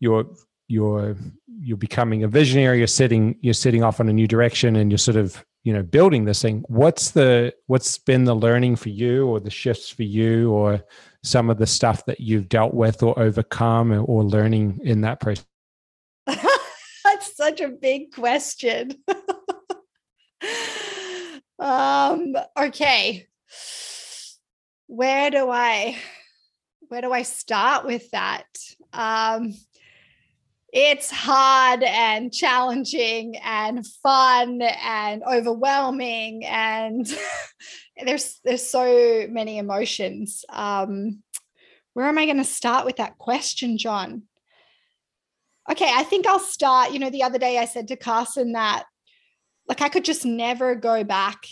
you're 0.00 0.24
you're 0.66 1.16
you're 1.46 1.76
becoming 1.76 2.24
a 2.24 2.28
visionary 2.28 2.78
you're 2.78 2.86
setting 2.86 3.36
you're 3.40 3.54
setting 3.54 3.84
off 3.84 4.00
on 4.00 4.08
a 4.08 4.12
new 4.12 4.26
direction 4.26 4.74
and 4.74 4.90
you're 4.90 4.98
sort 4.98 5.16
of 5.16 5.44
you 5.62 5.72
know 5.72 5.82
building 5.82 6.24
this 6.24 6.42
thing. 6.42 6.64
What's 6.66 7.12
the 7.12 7.54
what's 7.66 7.98
been 7.98 8.24
the 8.24 8.34
learning 8.34 8.76
for 8.76 8.88
you 8.88 9.26
or 9.28 9.38
the 9.38 9.50
shifts 9.50 9.88
for 9.88 10.02
you 10.02 10.50
or 10.50 10.82
some 11.24 11.50
of 11.50 11.58
the 11.58 11.66
stuff 11.66 12.04
that 12.06 12.20
you've 12.20 12.48
dealt 12.48 12.74
with 12.74 13.02
or 13.02 13.18
overcome 13.18 14.04
or 14.06 14.24
learning 14.24 14.80
in 14.82 15.02
that 15.02 15.20
process? 15.20 15.46
That's 16.26 17.36
such 17.36 17.60
a 17.60 17.68
big 17.68 18.12
question. 18.12 18.96
Um 21.62 22.34
okay. 22.58 23.28
Where 24.88 25.30
do 25.30 25.48
i 25.48 25.96
where 26.88 27.00
do 27.00 27.12
i 27.12 27.22
start 27.22 27.86
with 27.86 28.10
that? 28.10 28.48
Um 28.92 29.54
it's 30.72 31.10
hard 31.10 31.82
and 31.82 32.32
challenging 32.32 33.36
and 33.44 33.86
fun 33.86 34.62
and 34.62 35.22
overwhelming 35.22 36.46
and 36.46 37.06
there's 38.04 38.40
there's 38.42 38.66
so 38.66 39.26
many 39.28 39.58
emotions 39.58 40.44
um 40.48 41.22
where 41.92 42.06
am 42.06 42.16
i 42.16 42.24
going 42.24 42.38
to 42.38 42.44
start 42.44 42.86
with 42.86 42.96
that 42.96 43.18
question 43.18 43.76
john 43.76 44.22
okay 45.70 45.90
i 45.92 46.02
think 46.02 46.26
i'll 46.26 46.38
start 46.38 46.92
you 46.92 46.98
know 46.98 47.10
the 47.10 47.22
other 47.22 47.38
day 47.38 47.58
i 47.58 47.66
said 47.66 47.86
to 47.86 47.96
carson 47.96 48.52
that 48.52 48.84
like 49.68 49.82
i 49.82 49.90
could 49.90 50.04
just 50.04 50.24
never 50.24 50.74
go 50.74 51.04
back 51.04 51.44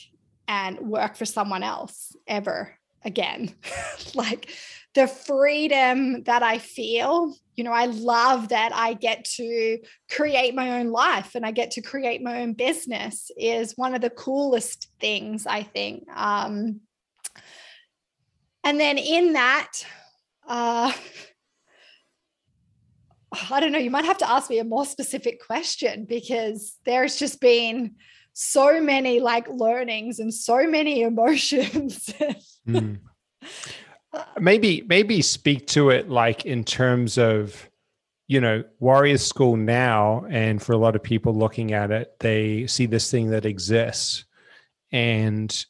and 0.49 0.81
work 0.81 1.15
for 1.15 1.27
someone 1.27 1.63
else 1.63 2.17
ever 2.27 2.75
again 3.05 3.55
like 4.15 4.51
the 4.95 5.07
freedom 5.07 6.23
that 6.25 6.43
I 6.43 6.59
feel. 6.59 7.35
You 7.61 7.65
know, 7.65 7.73
I 7.73 7.85
love 7.85 8.49
that 8.49 8.73
I 8.75 8.95
get 8.95 9.27
to 9.37 9.79
create 10.11 10.55
my 10.55 10.81
own 10.81 10.93
life 10.93 11.35
and 11.35 11.45
I 11.45 11.51
get 11.51 11.73
to 11.73 11.83
create 11.83 12.23
my 12.23 12.41
own 12.41 12.55
business 12.55 13.31
is 13.37 13.77
one 13.77 13.95
of 13.95 14.01
the 14.01 14.09
coolest 14.09 14.89
things, 14.99 15.47
I 15.47 15.65
think. 15.65 16.05
Um, 16.17 16.81
and 18.65 18.81
then 18.81 18.97
in 18.97 19.35
that, 19.35 19.73
uh, 20.49 20.91
I 23.51 23.61
don't 23.61 23.73
know, 23.73 23.79
you 23.79 23.91
might 23.91 24.07
have 24.07 24.17
to 24.19 24.31
ask 24.31 24.49
me 24.49 24.59
a 24.59 24.65
more 24.65 24.87
specific 24.87 25.45
question 25.45 26.07
because 26.07 26.79
there's 26.87 27.17
just 27.17 27.43
been 27.43 27.97
so 28.33 28.81
many 28.81 29.21
like 29.21 29.47
learnings 29.51 30.19
and 30.19 30.33
so 30.33 30.67
many 30.67 31.03
emotions. 31.11 32.11
mm 32.67 33.01
maybe 34.39 34.83
maybe 34.89 35.23
speak 35.23 35.67
to 35.69 35.91
it 35.91 36.09
like 36.09 36.45
in 36.45 36.65
terms 36.65 37.19
of 37.19 37.69
you 38.27 38.41
know 38.41 38.63
warrior 38.79 39.19
school 39.19 39.57
now 39.57 40.25
and 40.31 40.63
for 40.63 40.73
a 40.73 40.79
lot 40.79 40.97
of 40.97 41.03
people 41.03 41.35
looking 41.35 41.73
at 41.73 41.91
it 41.91 42.17
they 42.21 42.67
see 42.67 42.87
this 42.87 43.11
thing 43.11 43.31
that 43.31 43.45
exists. 43.45 44.25
And 44.93 45.67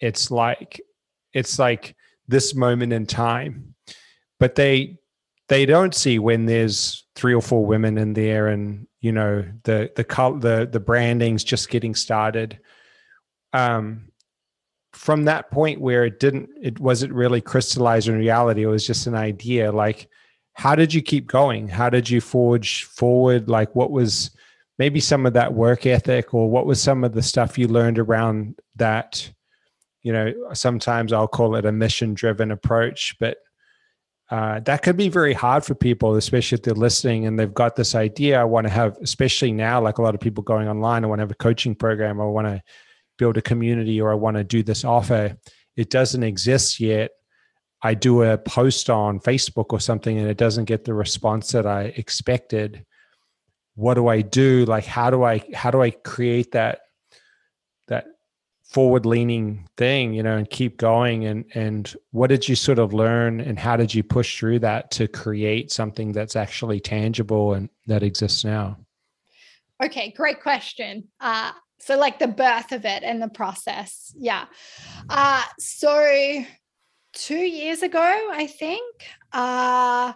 it's 0.00 0.30
like 0.30 0.80
it's 1.32 1.58
like 1.58 1.94
this 2.28 2.54
moment 2.54 2.92
in 2.92 3.06
time. 3.06 3.74
But 4.38 4.54
they 4.54 4.98
they 5.48 5.66
don't 5.66 5.94
see 5.94 6.18
when 6.18 6.46
there's 6.46 7.06
three 7.14 7.34
or 7.34 7.42
four 7.42 7.64
women 7.64 7.98
in 7.98 8.14
there 8.14 8.48
and 8.48 8.86
you 9.00 9.12
know 9.12 9.44
the 9.64 9.90
the 9.96 10.04
the 10.38 10.68
the 10.70 10.80
branding's 10.80 11.44
just 11.44 11.70
getting 11.70 11.94
started. 11.94 12.58
Um 13.52 14.11
from 14.92 15.24
that 15.24 15.50
point 15.50 15.80
where 15.80 16.04
it 16.04 16.20
didn't 16.20 16.50
it 16.60 16.78
wasn't 16.78 17.12
really 17.12 17.40
crystallized 17.40 18.08
in 18.08 18.16
reality 18.16 18.62
it 18.62 18.66
was 18.66 18.86
just 18.86 19.06
an 19.06 19.14
idea 19.14 19.72
like 19.72 20.08
how 20.54 20.74
did 20.74 20.92
you 20.92 21.02
keep 21.02 21.26
going? 21.26 21.68
How 21.68 21.88
did 21.88 22.08
you 22.10 22.20
forge 22.20 22.84
forward? 22.84 23.48
Like 23.48 23.74
what 23.74 23.90
was 23.90 24.30
maybe 24.78 25.00
some 25.00 25.26
of 25.26 25.32
that 25.32 25.54
work 25.54 25.86
ethic 25.86 26.34
or 26.34 26.50
what 26.50 26.66
was 26.66 26.80
some 26.80 27.04
of 27.04 27.14
the 27.14 27.22
stuff 27.22 27.58
you 27.58 27.68
learned 27.68 27.98
around 27.98 28.58
that? 28.76 29.30
You 30.02 30.12
know 30.12 30.32
sometimes 30.52 31.12
i'll 31.12 31.28
call 31.28 31.54
it 31.54 31.64
a 31.64 31.70
mission 31.70 32.12
driven 32.12 32.50
approach 32.50 33.14
but 33.20 33.38
uh, 34.32 34.58
that 34.58 34.82
could 34.82 34.96
be 34.96 35.08
very 35.08 35.32
hard 35.32 35.64
for 35.64 35.76
people 35.76 36.16
especially 36.16 36.56
if 36.56 36.62
they're 36.62 36.74
listening 36.74 37.24
and 37.24 37.38
they've 37.38 37.54
got 37.54 37.76
this 37.76 37.94
idea 37.94 38.40
i 38.40 38.42
want 38.42 38.66
to 38.66 38.68
have 38.68 38.96
especially 39.00 39.52
now 39.52 39.80
like 39.80 39.98
a 39.98 40.02
lot 40.02 40.12
of 40.12 40.20
people 40.20 40.42
going 40.42 40.66
online 40.66 41.04
i 41.04 41.06
want 41.06 41.20
to 41.20 41.22
have 41.22 41.30
a 41.30 41.36
coaching 41.36 41.72
program 41.72 42.20
i 42.20 42.24
want 42.24 42.48
to 42.48 42.60
build 43.22 43.36
a 43.36 43.42
community 43.42 44.00
or 44.00 44.10
I 44.10 44.16
want 44.16 44.36
to 44.36 44.42
do 44.42 44.64
this 44.64 44.84
offer. 44.84 45.36
It 45.76 45.90
doesn't 45.90 46.24
exist 46.24 46.80
yet. 46.80 47.12
I 47.80 47.94
do 47.94 48.22
a 48.22 48.36
post 48.36 48.90
on 48.90 49.20
Facebook 49.20 49.66
or 49.70 49.78
something 49.78 50.18
and 50.18 50.28
it 50.28 50.36
doesn't 50.36 50.64
get 50.64 50.84
the 50.84 50.92
response 50.92 51.52
that 51.52 51.64
I 51.64 51.94
expected. 51.96 52.84
What 53.76 53.94
do 53.94 54.08
I 54.08 54.22
do? 54.22 54.64
Like 54.64 54.84
how 54.84 55.08
do 55.08 55.22
I 55.22 55.40
how 55.54 55.70
do 55.70 55.80
I 55.80 55.90
create 55.90 56.50
that 56.50 56.80
that 57.86 58.06
forward 58.64 59.06
leaning 59.06 59.68
thing, 59.76 60.14
you 60.14 60.24
know, 60.24 60.36
and 60.36 60.50
keep 60.50 60.76
going 60.78 61.24
and 61.26 61.44
and 61.54 61.94
what 62.10 62.26
did 62.26 62.48
you 62.48 62.56
sort 62.56 62.80
of 62.80 62.92
learn 62.92 63.40
and 63.40 63.56
how 63.56 63.76
did 63.76 63.94
you 63.94 64.02
push 64.02 64.36
through 64.36 64.58
that 64.58 64.90
to 64.92 65.06
create 65.06 65.70
something 65.70 66.10
that's 66.10 66.34
actually 66.34 66.80
tangible 66.80 67.54
and 67.54 67.68
that 67.86 68.02
exists 68.02 68.44
now? 68.44 68.78
Okay, 69.80 70.12
great 70.16 70.42
question. 70.42 71.04
Uh, 71.20 71.52
so 71.82 71.98
like 71.98 72.18
the 72.18 72.28
birth 72.28 72.72
of 72.72 72.84
it 72.84 73.02
and 73.02 73.20
the 73.20 73.28
process 73.28 74.14
yeah 74.18 74.44
uh 75.10 75.42
so 75.58 76.44
two 77.12 77.34
years 77.34 77.82
ago 77.82 78.30
i 78.32 78.46
think 78.46 78.84
uh 79.32 80.12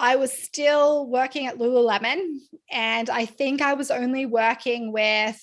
I 0.00 0.14
was 0.14 0.32
still 0.32 1.08
working 1.08 1.48
at 1.48 1.58
Lululemon, 1.58 2.36
and 2.70 3.10
I 3.10 3.26
think 3.26 3.60
I 3.60 3.74
was 3.74 3.90
only 3.90 4.26
working 4.26 4.92
with 4.92 5.40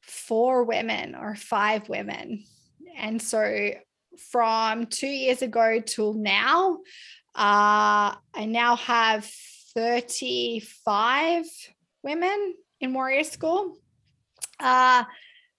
four 0.00 0.64
women 0.64 1.14
or 1.14 1.34
five 1.34 1.88
women. 1.88 2.44
And 2.96 3.20
so 3.20 3.72
from 4.30 4.86
two 4.86 5.08
years 5.08 5.42
ago 5.42 5.80
till 5.84 6.14
now, 6.14 6.78
uh, 7.34 8.16
I 8.34 8.46
now 8.46 8.76
have 8.76 9.30
35 9.74 11.44
women 12.02 12.54
in 12.80 12.94
Warrior 12.94 13.24
School. 13.24 13.76
Uh, 14.58 15.04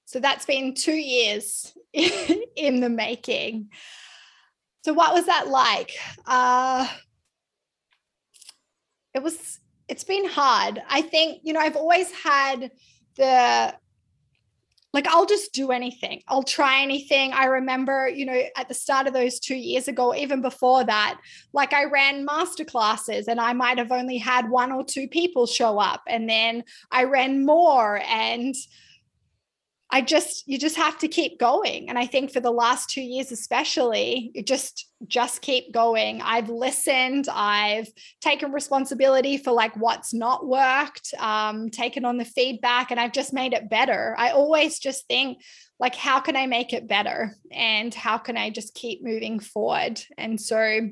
so 0.06 0.20
that's 0.20 0.46
been 0.46 0.74
two 0.74 0.96
years 0.96 1.76
in 1.94 2.80
the 2.80 2.90
making. 2.90 3.70
So 4.84 4.94
what 4.94 5.14
was 5.14 5.26
that 5.26 5.48
like? 5.50 5.92
Uh, 6.26 6.88
it 9.14 9.22
was. 9.22 9.60
It's 9.90 10.04
been 10.04 10.28
hard. 10.28 10.82
I 10.90 11.02
think 11.02 11.42
you 11.44 11.54
know 11.54 11.60
I've 11.60 11.76
always 11.76 12.12
had 12.12 12.72
the 13.16 13.74
like 14.94 15.08
I'll 15.08 15.26
just 15.26 15.54
do 15.54 15.72
anything. 15.72 16.24
I'll 16.28 16.44
try 16.44 16.82
anything. 16.82 17.34
I 17.34 17.46
remember, 17.46 18.08
you 18.08 18.26
know, 18.26 18.42
at 18.56 18.68
the 18.68 18.74
start 18.74 19.06
of 19.06 19.14
those 19.14 19.40
2 19.40 19.56
years 19.56 19.88
ago, 19.88 20.16
even 20.16 20.42
before 20.42 20.84
that, 20.86 21.20
like 21.54 21.74
I 21.74 21.84
ran 21.86 22.26
master 22.26 22.64
classes 22.64 23.28
and 23.28 23.40
I 23.40 23.54
might 23.54 23.78
have 23.78 23.92
only 23.92 24.18
had 24.18 24.50
one 24.50 24.72
or 24.72 24.84
two 24.84 25.08
people 25.08 25.46
show 25.46 25.78
up 25.78 26.02
and 26.08 26.30
then 26.30 26.64
I 26.92 27.04
ran 27.04 27.46
more 27.46 28.02
and 28.08 28.56
I 29.90 30.02
just 30.02 30.48
you 30.48 30.58
just 30.58 30.76
have 30.76 30.98
to 31.00 31.08
keep 31.08 31.40
going. 31.40 31.90
And 31.90 31.98
I 31.98 32.06
think 32.06 32.32
for 32.32 32.42
the 32.42 32.52
last 32.52 32.90
2 32.90 33.02
years 33.02 33.32
especially 33.32 34.32
you 34.34 34.44
just 34.44 34.88
just 35.08 35.42
keep 35.42 35.72
going. 35.74 36.22
I've 36.22 36.50
listened. 36.50 37.28
I've 37.32 37.88
taken 38.20 38.52
responsibility 38.52 39.38
for 39.38 39.52
like 39.52 39.76
what's 39.78 40.14
not 40.14 40.46
worked 40.46 41.14
um 41.20 41.70
taken 41.70 42.04
on 42.04 42.18
the 42.18 42.26
feedback 42.26 42.92
and 42.92 43.00
I've 43.00 43.14
just 43.14 43.34
made 43.34 43.54
it 43.54 43.70
better. 43.70 44.16
I 44.18 44.32
always 44.32 44.80
just 44.80 45.08
think 45.08 45.42
like 45.80 45.96
how 45.96 46.20
can 46.20 46.36
I 46.36 46.48
make 46.48 46.74
it 46.74 46.88
better? 46.88 47.36
And 47.52 47.94
how 47.94 48.18
can 48.18 48.36
I 48.36 48.50
just 48.50 48.74
keep 48.74 49.04
moving 49.04 49.40
forward? 49.40 50.02
And 50.18 50.40
so 50.40 50.90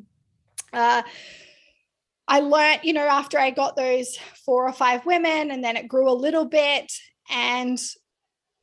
uh 0.71 1.01
I 2.27 2.39
learned, 2.39 2.81
you 2.83 2.93
know, 2.93 3.05
after 3.07 3.37
I 3.37 3.51
got 3.51 3.75
those 3.75 4.17
four 4.45 4.67
or 4.67 4.73
five 4.73 5.05
women, 5.05 5.51
and 5.51 5.63
then 5.63 5.77
it 5.77 5.87
grew 5.87 6.09
a 6.09 6.13
little 6.13 6.45
bit. 6.45 6.91
And 7.29 7.79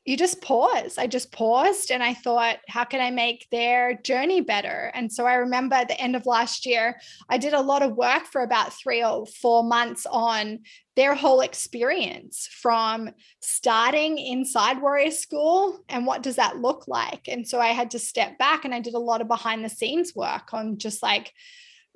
you 0.05 0.17
just 0.17 0.41
pause. 0.41 0.97
I 0.97 1.07
just 1.07 1.31
paused 1.31 1.89
and 1.89 2.03
I 2.03 2.13
thought, 2.13 2.57
how 2.67 2.83
can 2.83 2.99
I 2.99 3.09
make 3.09 3.47
their 3.51 3.93
journey 3.93 4.41
better? 4.41 4.91
And 4.93 5.11
so 5.11 5.25
I 5.25 5.35
remember 5.35 5.75
at 5.75 5.87
the 5.87 5.99
end 5.99 6.17
of 6.17 6.25
last 6.25 6.65
year, 6.65 6.99
I 7.29 7.37
did 7.37 7.53
a 7.53 7.61
lot 7.61 7.81
of 7.81 7.95
work 7.95 8.25
for 8.25 8.41
about 8.41 8.73
three 8.73 9.01
or 9.01 9.25
four 9.25 9.63
months 9.63 10.05
on 10.05 10.59
their 10.97 11.15
whole 11.15 11.39
experience 11.39 12.49
from 12.51 13.11
starting 13.41 14.17
inside 14.17 14.81
Warrior 14.81 15.11
School 15.11 15.79
and 15.87 16.05
what 16.05 16.21
does 16.21 16.35
that 16.35 16.57
look 16.57 16.85
like? 16.87 17.29
And 17.29 17.47
so 17.47 17.61
I 17.61 17.67
had 17.67 17.91
to 17.91 17.99
step 17.99 18.37
back 18.37 18.65
and 18.65 18.75
I 18.75 18.81
did 18.81 18.95
a 18.95 18.99
lot 18.99 19.21
of 19.21 19.29
behind 19.29 19.63
the 19.63 19.69
scenes 19.69 20.13
work 20.13 20.53
on 20.53 20.79
just 20.79 21.01
like 21.01 21.31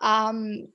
um, 0.01 0.68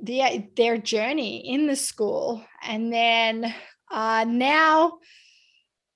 the, 0.00 0.48
their 0.56 0.76
journey 0.76 1.48
in 1.48 1.68
the 1.68 1.76
school. 1.76 2.44
And 2.64 2.92
then 2.92 3.54
uh, 3.92 4.24
now, 4.28 4.98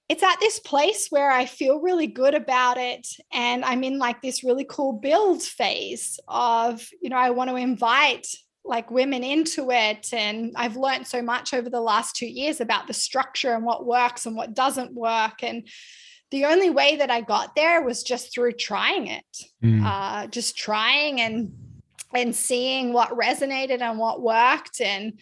it's 0.09 0.23
at 0.23 0.39
this 0.41 0.59
place 0.59 1.09
where 1.11 1.31
I 1.31 1.47
feel 1.47 1.81
really 1.81 2.07
good 2.07 2.35
about 2.35 2.77
it. 2.77 3.07
And 3.33 3.65
I'm 3.65 3.83
in 3.85 3.99
like 3.99 4.21
this 4.21 4.45
really 4.45 4.67
cool 4.69 4.93
build 4.93 5.43
phase 5.43 6.21
of, 6.29 6.87
you 7.01 7.09
know, 7.09 7.17
I 7.17 7.31
want 7.31 7.51
to 7.51 7.57
invite 7.57 8.27
like 8.65 8.91
women 8.91 9.23
into 9.23 9.71
it 9.71 10.09
and 10.13 10.53
i've 10.57 10.77
learned 10.77 11.07
so 11.07 11.21
much 11.21 11.53
over 11.53 11.69
the 11.69 11.81
last 11.81 12.17
two 12.17 12.27
years 12.27 12.61
about 12.61 12.87
the 12.87 12.95
structure 12.95 13.53
and 13.53 13.65
what 13.65 13.85
works 13.85 14.27
and 14.27 14.35
what 14.35 14.55
doesn't 14.55 14.95
work 14.95 15.43
and 15.43 15.69
the 16.31 16.47
only 16.47 16.71
way 16.71 16.97
that 16.97 17.11
i 17.11 17.21
got 17.21 17.55
there 17.55 17.83
was 17.83 18.03
just 18.03 18.33
through 18.33 18.53
trying 18.53 19.07
it 19.09 19.37
mm. 19.63 19.85
uh, 19.85 20.27
just 20.29 20.57
trying 20.57 21.21
and 21.21 21.53
and 22.15 22.35
seeing 22.35 22.93
what 22.93 23.11
resonated 23.11 23.81
and 23.81 23.99
what 23.99 24.23
worked 24.23 24.81
and 24.81 25.19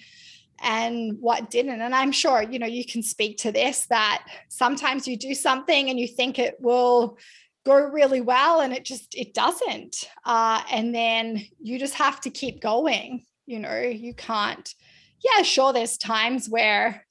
and 0.61 1.19
what 1.21 1.51
didn't. 1.51 1.81
And 1.81 1.95
i'm 1.95 2.13
sure 2.13 2.43
you 2.43 2.59
know 2.59 2.67
you 2.67 2.85
can 2.85 3.03
speak 3.03 3.39
to 3.39 3.53
this 3.53 3.87
that 3.87 4.27
sometimes 4.49 5.09
you 5.09 5.17
do 5.17 5.35
something 5.35 5.91
and 5.91 5.99
you 5.99 6.09
think 6.09 6.39
it 6.39 6.57
will 6.61 7.19
go 7.65 7.77
really 7.77 8.21
well 8.21 8.61
and 8.61 8.73
it 8.73 8.85
just 8.85 9.15
it 9.15 9.35
doesn't. 9.35 10.09
Uh, 10.25 10.63
and 10.71 10.95
then 10.95 11.45
you 11.61 11.79
just 11.79 11.95
have 11.95 12.21
to 12.23 12.31
keep 12.31 12.61
going 12.61 13.25
you 13.47 13.59
know 13.59 13.81
you 13.81 14.15
can't 14.15 14.75
yeah 15.25 15.43
sure 15.43 15.73
there's 15.73 15.97
times 15.97 16.49
where 16.49 17.05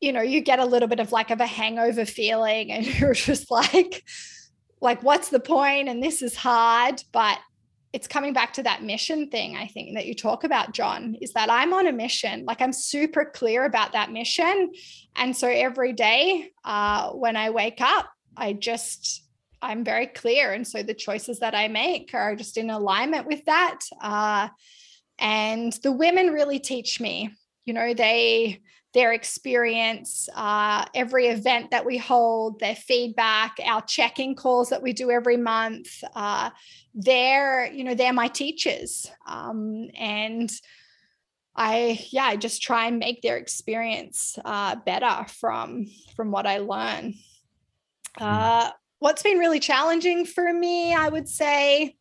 you 0.00 0.12
know 0.12 0.22
you 0.22 0.40
get 0.40 0.58
a 0.58 0.64
little 0.64 0.88
bit 0.88 1.00
of 1.00 1.12
like 1.12 1.30
of 1.30 1.40
a 1.40 1.46
hangover 1.46 2.04
feeling 2.04 2.72
and 2.72 2.86
you're 2.98 3.14
just 3.14 3.50
like 3.50 4.04
like 4.82 5.02
what's 5.02 5.28
the 5.28 5.40
point? 5.40 5.88
And 5.88 6.02
this 6.02 6.20
is 6.20 6.36
hard 6.36 7.02
but 7.12 7.38
it's 7.92 8.08
coming 8.08 8.32
back 8.32 8.54
to 8.54 8.62
that 8.62 8.82
mission 8.82 9.28
thing 9.28 9.56
i 9.56 9.66
think 9.66 9.94
that 9.94 10.06
you 10.06 10.14
talk 10.14 10.44
about 10.44 10.72
john 10.72 11.16
is 11.20 11.32
that 11.32 11.50
i'm 11.50 11.72
on 11.72 11.86
a 11.86 11.92
mission. 11.92 12.44
Like 12.44 12.60
i'm 12.60 12.72
super 12.72 13.24
clear 13.24 13.64
about 13.64 13.92
that 13.92 14.10
mission. 14.10 14.72
And 15.16 15.36
so 15.36 15.48
every 15.48 15.92
day 15.92 16.50
uh, 16.64 17.10
when 17.10 17.36
i 17.36 17.50
wake 17.50 17.80
up 17.80 18.10
i 18.36 18.52
just 18.52 19.24
i'm 19.60 19.84
very 19.84 20.06
clear. 20.06 20.52
And 20.52 20.66
so 20.66 20.82
the 20.82 20.94
choices 20.94 21.40
that 21.40 21.54
i 21.54 21.68
make 21.68 22.10
are 22.14 22.34
just 22.34 22.56
in 22.56 22.70
alignment 22.70 23.26
with 23.26 23.44
that. 23.44 23.80
Uh, 24.00 24.48
and 25.18 25.72
the 25.82 25.92
women 25.92 26.28
really 26.28 26.58
teach 26.58 27.00
me 27.00 27.30
you 27.64 27.74
know 27.74 27.94
they 27.94 28.60
their 28.94 29.12
experience, 29.12 30.28
uh, 30.34 30.84
every 30.94 31.28
event 31.28 31.70
that 31.70 31.84
we 31.84 31.96
hold, 31.96 32.60
their 32.60 32.76
feedback, 32.76 33.56
our 33.64 33.82
check-in 33.82 34.34
calls 34.34 34.68
that 34.68 34.82
we 34.82 34.92
do 34.92 35.10
every 35.10 35.36
month. 35.36 35.88
Uh, 36.14 36.50
they're, 36.94 37.72
you 37.72 37.84
know, 37.84 37.94
they're 37.94 38.12
my 38.12 38.28
teachers, 38.28 39.10
um, 39.26 39.88
and 39.98 40.52
I, 41.56 42.04
yeah, 42.10 42.24
I 42.24 42.36
just 42.36 42.62
try 42.62 42.86
and 42.86 42.98
make 42.98 43.22
their 43.22 43.36
experience 43.36 44.38
uh, 44.44 44.76
better 44.76 45.26
from 45.28 45.86
from 46.16 46.30
what 46.30 46.46
I 46.46 46.58
learn. 46.58 47.14
Hmm. 48.18 48.24
Uh, 48.24 48.70
what's 48.98 49.22
been 49.22 49.38
really 49.38 49.60
challenging 49.60 50.24
for 50.24 50.52
me, 50.52 50.94
I 50.94 51.08
would 51.08 51.28
say, 51.28 51.96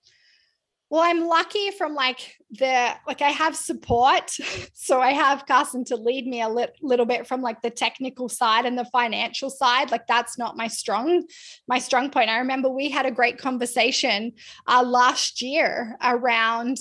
well, 0.91 1.03
I'm 1.03 1.25
lucky 1.25 1.71
from 1.71 1.95
like 1.95 2.35
the 2.51 2.93
like 3.07 3.21
I 3.21 3.29
have 3.29 3.55
support. 3.55 4.35
So 4.73 4.99
I 4.99 5.11
have 5.11 5.45
Carson 5.45 5.85
to 5.85 5.95
lead 5.95 6.25
me 6.25 6.41
a 6.41 6.49
li- 6.49 6.67
little 6.81 7.05
bit 7.05 7.27
from 7.27 7.43
like 7.43 7.61
the 7.61 7.69
technical 7.69 8.27
side 8.27 8.65
and 8.65 8.75
the 8.75 8.85
financial 8.85 9.51
side. 9.51 9.91
Like 9.91 10.07
that's 10.07 10.39
not 10.39 10.57
my 10.57 10.67
strong 10.67 11.23
my 11.67 11.77
strong 11.77 12.09
point. 12.09 12.29
I 12.29 12.39
remember 12.39 12.67
we 12.67 12.89
had 12.89 13.05
a 13.05 13.11
great 13.11 13.37
conversation 13.37 14.33
uh, 14.67 14.83
last 14.83 15.41
year 15.41 15.95
around 16.03 16.77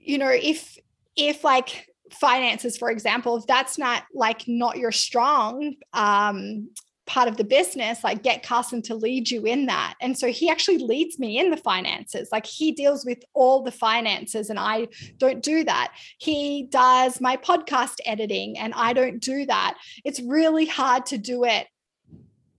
you 0.00 0.18
know 0.18 0.30
if 0.30 0.78
if 1.16 1.44
like 1.44 1.86
finances 2.10 2.78
for 2.78 2.90
example 2.90 3.36
if 3.36 3.46
that's 3.46 3.78
not 3.78 4.04
like 4.14 4.44
not 4.46 4.78
your 4.78 4.92
strong 4.92 5.74
um 5.92 6.70
part 7.06 7.28
of 7.28 7.36
the 7.36 7.44
business, 7.44 8.02
like 8.02 8.22
get 8.22 8.42
Carson 8.42 8.82
to 8.82 8.94
lead 8.94 9.30
you 9.30 9.44
in 9.44 9.66
that. 9.66 9.94
And 10.00 10.18
so 10.18 10.28
he 10.28 10.50
actually 10.50 10.78
leads 10.78 11.18
me 11.18 11.38
in 11.38 11.50
the 11.50 11.56
finances. 11.56 12.28
Like 12.32 12.44
he 12.44 12.72
deals 12.72 13.04
with 13.06 13.18
all 13.32 13.62
the 13.62 13.70
finances 13.70 14.50
and 14.50 14.58
I 14.58 14.88
don't 15.18 15.42
do 15.42 15.64
that. 15.64 15.94
He 16.18 16.64
does 16.70 17.20
my 17.20 17.36
podcast 17.36 17.96
editing 18.04 18.58
and 18.58 18.74
I 18.74 18.92
don't 18.92 19.20
do 19.20 19.46
that. 19.46 19.78
It's 20.04 20.20
really 20.20 20.66
hard 20.66 21.06
to 21.06 21.18
do 21.18 21.44
it 21.44 21.68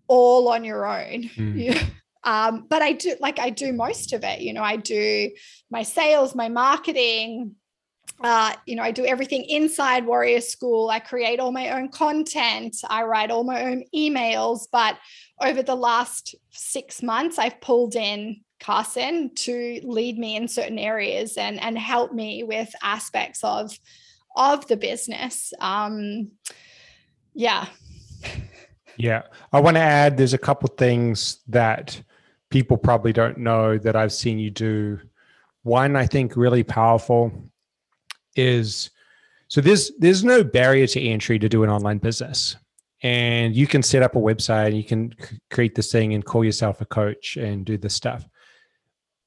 all 0.08 0.48
on 0.48 0.64
your 0.64 0.86
own. 0.86 1.30
Mm. 1.38 1.92
um, 2.24 2.66
but 2.68 2.82
I 2.82 2.94
do 2.94 3.16
like 3.20 3.40
I 3.40 3.50
do 3.50 3.72
most 3.72 4.12
of 4.12 4.24
it. 4.24 4.42
You 4.42 4.54
know, 4.54 4.64
I 4.64 4.76
do 4.76 5.30
my 5.70 5.84
sales, 5.84 6.36
my 6.36 6.50
marketing, 6.50 7.56
uh, 8.24 8.54
you 8.66 8.76
know, 8.76 8.84
I 8.84 8.92
do 8.92 9.06
everything 9.06 9.44
inside 9.44 10.06
Warrior 10.06 10.42
School. 10.42 10.90
I 10.90 11.00
create 11.00 11.40
all 11.40 11.52
my 11.52 11.70
own 11.72 11.90
content. 11.90 12.78
I 12.90 13.04
write 13.04 13.30
all 13.30 13.44
my 13.44 13.66
own 13.66 13.84
emails. 13.96 14.68
But 14.72 14.98
over 15.40 15.62
the 15.62 15.76
last 15.76 16.36
six 16.52 17.04
months, 17.04 17.38
I've 17.38 17.62
pulled 17.62 17.96
in 17.96 18.42
Carson 18.60 19.36
to 19.36 19.82
lead 19.84 20.18
me 20.18 20.36
in 20.36 20.48
certain 20.48 20.80
areas 20.80 21.38
and 21.38 21.62
and 21.62 21.78
help 21.78 22.12
me 22.12 22.44
with 22.44 22.74
aspects 22.82 23.44
of 23.44 23.78
of 24.36 24.68
the 24.68 24.78
business. 24.78 25.54
Um, 25.60 26.32
yeah. 27.34 27.68
Yeah, 28.98 29.24
I 29.54 29.60
want 29.60 29.76
to 29.76 29.82
add. 29.82 30.18
There's 30.18 30.34
a 30.34 30.40
couple 30.40 30.70
things 30.70 31.40
that 31.50 32.02
people 32.50 32.78
probably 32.78 33.14
don't 33.14 33.38
know 33.38 33.78
that 33.78 33.96
I've 33.96 34.14
seen 34.14 34.40
you 34.40 34.50
do. 34.50 35.00
One, 35.62 35.96
I 35.96 36.08
think, 36.08 36.36
really 36.36 36.64
powerful 36.64 37.32
is 38.38 38.90
so 39.48 39.62
there's 39.62 39.92
there's 40.00 40.24
no 40.24 40.44
barrier 40.44 40.88
to 40.88 41.02
entry 41.02 41.40
to 41.40 41.50
do 41.50 41.64
an 41.64 41.70
online 41.70 41.98
business. 41.98 42.56
And 43.04 43.56
you 43.56 43.68
can 43.68 43.84
set 43.84 44.02
up 44.02 44.16
a 44.16 44.20
website 44.20 44.76
you 44.76 44.84
can 44.84 45.14
create 45.52 45.76
this 45.76 45.92
thing 45.92 46.14
and 46.14 46.26
call 46.26 46.44
yourself 46.44 46.82
a 46.82 46.86
coach 46.86 47.38
and 47.38 47.66
do 47.66 47.78
this 47.78 47.94
stuff. 47.94 48.28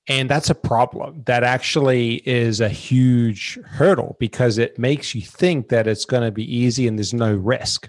And 0.08 0.28
that's 0.28 0.50
a 0.50 0.56
problem. 0.56 1.22
That 1.26 1.44
actually 1.44 2.14
is 2.28 2.60
a 2.60 2.68
huge 2.68 3.58
hurdle 3.64 4.16
because 4.18 4.58
it 4.58 4.78
makes 4.78 5.14
you 5.14 5.22
think 5.22 5.68
that 5.68 5.86
it's 5.86 6.04
going 6.04 6.24
to 6.24 6.32
be 6.32 6.56
easy 6.56 6.88
and 6.88 6.98
there's 6.98 7.14
no 7.14 7.32
risk. 7.34 7.88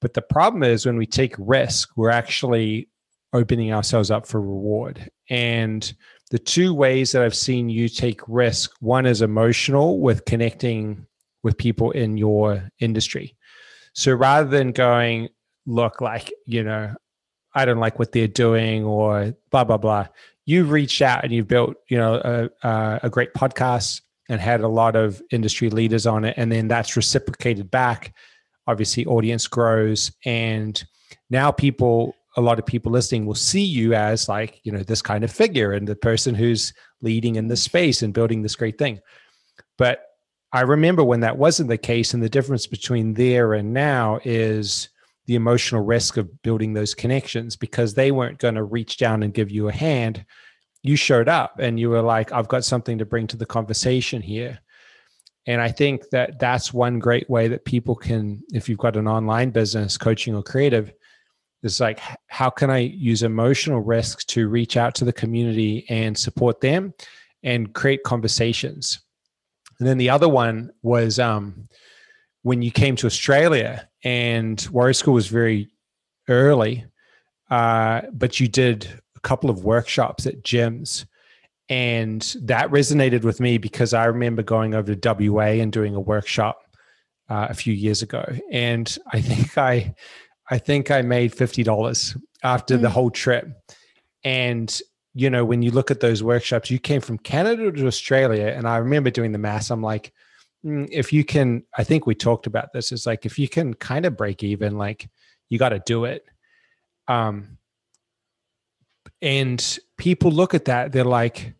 But 0.00 0.14
the 0.14 0.22
problem 0.22 0.62
is 0.62 0.86
when 0.86 0.96
we 0.96 1.06
take 1.06 1.34
risk 1.38 1.90
we're 1.96 2.10
actually 2.10 2.88
opening 3.32 3.72
ourselves 3.72 4.10
up 4.10 4.26
for 4.26 4.40
reward. 4.40 5.10
And 5.28 5.92
the 6.30 6.38
two 6.38 6.72
ways 6.72 7.12
that 7.12 7.22
I've 7.22 7.34
seen 7.34 7.68
you 7.68 7.88
take 7.88 8.20
risk 8.28 8.72
one 8.80 9.04
is 9.04 9.20
emotional 9.20 10.00
with 10.00 10.24
connecting 10.24 11.06
with 11.42 11.58
people 11.58 11.90
in 11.90 12.16
your 12.16 12.68
industry. 12.78 13.36
So 13.94 14.14
rather 14.14 14.48
than 14.48 14.72
going, 14.72 15.28
look, 15.66 16.00
like, 16.00 16.32
you 16.46 16.62
know, 16.62 16.94
I 17.54 17.64
don't 17.64 17.80
like 17.80 17.98
what 17.98 18.12
they're 18.12 18.28
doing 18.28 18.84
or 18.84 19.34
blah, 19.50 19.64
blah, 19.64 19.76
blah, 19.76 20.06
you've 20.46 20.70
reached 20.70 21.02
out 21.02 21.24
and 21.24 21.32
you've 21.32 21.48
built, 21.48 21.74
you 21.88 21.98
know, 21.98 22.48
a, 22.62 23.00
a 23.02 23.10
great 23.10 23.34
podcast 23.34 24.00
and 24.28 24.40
had 24.40 24.60
a 24.60 24.68
lot 24.68 24.94
of 24.94 25.20
industry 25.32 25.70
leaders 25.70 26.06
on 26.06 26.24
it. 26.24 26.34
And 26.36 26.52
then 26.52 26.68
that's 26.68 26.96
reciprocated 26.96 27.70
back. 27.70 28.14
Obviously, 28.68 29.04
audience 29.06 29.48
grows. 29.48 30.12
And 30.24 30.82
now 31.28 31.50
people 31.50 32.14
a 32.36 32.40
lot 32.40 32.58
of 32.58 32.66
people 32.66 32.92
listening 32.92 33.26
will 33.26 33.34
see 33.34 33.64
you 33.64 33.94
as 33.94 34.28
like 34.28 34.60
you 34.62 34.72
know 34.72 34.82
this 34.82 35.02
kind 35.02 35.24
of 35.24 35.32
figure 35.32 35.72
and 35.72 35.86
the 35.86 35.96
person 35.96 36.34
who's 36.34 36.72
leading 37.02 37.36
in 37.36 37.48
the 37.48 37.56
space 37.56 38.02
and 38.02 38.14
building 38.14 38.42
this 38.42 38.56
great 38.56 38.78
thing. 38.78 39.00
But 39.78 40.02
i 40.52 40.62
remember 40.62 41.04
when 41.04 41.20
that 41.20 41.38
wasn't 41.38 41.68
the 41.68 41.78
case 41.78 42.12
and 42.12 42.22
the 42.22 42.28
difference 42.28 42.66
between 42.66 43.14
there 43.14 43.54
and 43.54 43.72
now 43.72 44.18
is 44.24 44.88
the 45.26 45.36
emotional 45.36 45.84
risk 45.84 46.16
of 46.16 46.42
building 46.42 46.72
those 46.72 46.94
connections 46.94 47.54
because 47.54 47.94
they 47.94 48.10
weren't 48.10 48.38
going 48.38 48.56
to 48.56 48.64
reach 48.64 48.96
down 48.96 49.22
and 49.22 49.34
give 49.34 49.48
you 49.48 49.68
a 49.68 49.72
hand. 49.72 50.24
You 50.82 50.96
showed 50.96 51.28
up 51.28 51.60
and 51.60 51.78
you 51.78 51.90
were 51.90 52.02
like 52.02 52.32
i've 52.32 52.48
got 52.48 52.64
something 52.64 52.98
to 52.98 53.04
bring 53.04 53.26
to 53.28 53.36
the 53.36 53.46
conversation 53.46 54.22
here. 54.22 54.58
And 55.46 55.60
i 55.60 55.68
think 55.68 56.08
that 56.10 56.38
that's 56.38 56.72
one 56.74 56.98
great 56.98 57.28
way 57.30 57.48
that 57.48 57.64
people 57.64 57.94
can 57.94 58.42
if 58.52 58.68
you've 58.68 58.78
got 58.78 58.96
an 58.96 59.08
online 59.08 59.50
business 59.50 59.96
coaching 59.96 60.34
or 60.34 60.42
creative 60.42 60.92
is 61.62 61.80
like 61.80 62.00
how 62.28 62.50
can 62.50 62.70
i 62.70 62.78
use 62.78 63.22
emotional 63.22 63.80
risks 63.80 64.24
to 64.24 64.48
reach 64.48 64.76
out 64.76 64.94
to 64.94 65.04
the 65.04 65.12
community 65.12 65.84
and 65.88 66.16
support 66.16 66.60
them 66.60 66.94
and 67.42 67.74
create 67.74 68.02
conversations? 68.04 69.00
And 69.78 69.88
then 69.88 69.98
the 69.98 70.10
other 70.10 70.28
one 70.28 70.70
was 70.82 71.18
um, 71.18 71.68
when 72.42 72.62
you 72.62 72.70
came 72.70 72.96
to 72.96 73.06
australia 73.06 73.88
and 74.04 74.66
warrior 74.70 74.94
school 74.94 75.14
was 75.14 75.28
very 75.28 75.70
early 76.28 76.84
uh, 77.50 78.02
but 78.12 78.38
you 78.38 78.48
did 78.48 78.88
a 79.16 79.20
couple 79.20 79.50
of 79.50 79.64
workshops 79.64 80.26
at 80.26 80.42
gyms. 80.42 81.04
And 81.68 82.22
that 82.42 82.70
resonated 82.70 83.22
with 83.22 83.40
me 83.40 83.58
because 83.58 83.92
i 83.92 84.04
remember 84.04 84.42
going 84.42 84.74
over 84.74 84.94
to 84.94 85.30
wa 85.30 85.42
and 85.42 85.72
doing 85.72 85.94
a 85.94 86.00
workshop 86.00 86.60
uh, 87.28 87.46
a 87.50 87.54
few 87.54 87.74
years 87.74 88.02
ago. 88.02 88.24
And 88.50 88.96
i 89.12 89.20
think 89.28 89.56
i 89.58 89.94
I 90.50 90.58
think 90.58 90.90
I 90.90 91.02
made 91.02 91.32
$50 91.32 92.20
after 92.42 92.76
mm. 92.76 92.82
the 92.82 92.90
whole 92.90 93.10
trip. 93.10 93.48
And, 94.24 94.80
you 95.14 95.30
know, 95.30 95.44
when 95.44 95.62
you 95.62 95.70
look 95.70 95.90
at 95.90 96.00
those 96.00 96.22
workshops, 96.22 96.70
you 96.70 96.78
came 96.78 97.00
from 97.00 97.18
Canada 97.18 97.70
to 97.70 97.86
Australia. 97.86 98.48
And 98.48 98.66
I 98.66 98.78
remember 98.78 99.10
doing 99.10 99.32
the 99.32 99.38
math. 99.38 99.70
I'm 99.70 99.82
like, 99.82 100.12
mm, 100.64 100.88
if 100.90 101.12
you 101.12 101.24
can, 101.24 101.62
I 101.78 101.84
think 101.84 102.06
we 102.06 102.14
talked 102.14 102.46
about 102.46 102.72
this. 102.72 102.90
It's 102.90 103.06
like, 103.06 103.24
if 103.24 103.38
you 103.38 103.48
can 103.48 103.74
kind 103.74 104.04
of 104.04 104.16
break 104.16 104.42
even, 104.42 104.76
like 104.76 105.08
you 105.48 105.58
got 105.58 105.70
to 105.70 105.82
do 105.86 106.04
it. 106.04 106.24
Um, 107.06 107.58
and 109.22 109.78
people 109.96 110.30
look 110.32 110.54
at 110.54 110.64
that, 110.66 110.92
they're 110.92 111.04
like, 111.04 111.54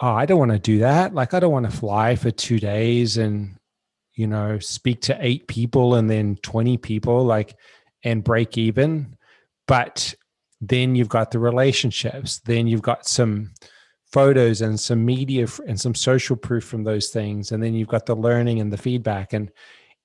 oh, 0.00 0.12
I 0.12 0.26
don't 0.26 0.38
want 0.38 0.50
to 0.50 0.58
do 0.58 0.78
that. 0.80 1.14
Like, 1.14 1.32
I 1.32 1.40
don't 1.40 1.52
want 1.52 1.70
to 1.70 1.76
fly 1.76 2.16
for 2.16 2.30
two 2.30 2.58
days 2.58 3.16
and, 3.16 3.56
you 4.14 4.26
know, 4.26 4.58
speak 4.58 5.00
to 5.02 5.16
eight 5.20 5.46
people 5.46 5.94
and 5.94 6.10
then 6.10 6.36
20 6.42 6.76
people, 6.78 7.24
like, 7.24 7.56
and 8.04 8.24
break 8.24 8.58
even. 8.58 9.16
But 9.66 10.14
then 10.60 10.94
you've 10.94 11.08
got 11.08 11.30
the 11.30 11.38
relationships, 11.38 12.38
then 12.40 12.66
you've 12.66 12.82
got 12.82 13.06
some 13.06 13.52
photos 14.12 14.60
and 14.60 14.78
some 14.78 15.04
media 15.04 15.46
and 15.66 15.80
some 15.80 15.94
social 15.94 16.36
proof 16.36 16.64
from 16.64 16.84
those 16.84 17.08
things. 17.08 17.52
And 17.52 17.62
then 17.62 17.74
you've 17.74 17.88
got 17.88 18.06
the 18.06 18.14
learning 18.14 18.60
and 18.60 18.72
the 18.72 18.76
feedback. 18.76 19.32
And 19.32 19.50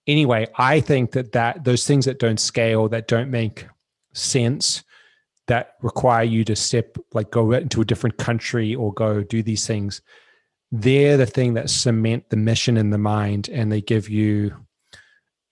anyway, 0.08 0.48
I 0.58 0.80
think 0.80 1.12
that 1.12 1.34
that 1.34 1.64
those 1.64 1.86
things 1.86 2.06
that 2.06 2.20
don't 2.20 2.40
scale, 2.40 2.88
that 2.90 3.08
don't 3.08 3.30
make 3.30 3.68
sense, 4.14 4.84
that 5.48 5.74
require 5.82 6.24
you 6.24 6.44
to 6.46 6.56
step 6.56 6.98
like 7.14 7.32
go 7.32 7.52
into 7.52 7.82
a 7.82 7.86
different 7.86 8.18
country 8.18 8.76
or 8.76 8.94
go 8.94 9.24
do 9.24 9.42
these 9.42 9.66
things 9.66 10.02
they're 10.72 11.18
the 11.18 11.26
thing 11.26 11.54
that 11.54 11.70
cement 11.70 12.30
the 12.30 12.38
mission 12.38 12.78
in 12.78 12.90
the 12.90 12.98
mind 12.98 13.50
and 13.50 13.72
they 13.72 13.82
give 13.82 14.10
you 14.10 14.54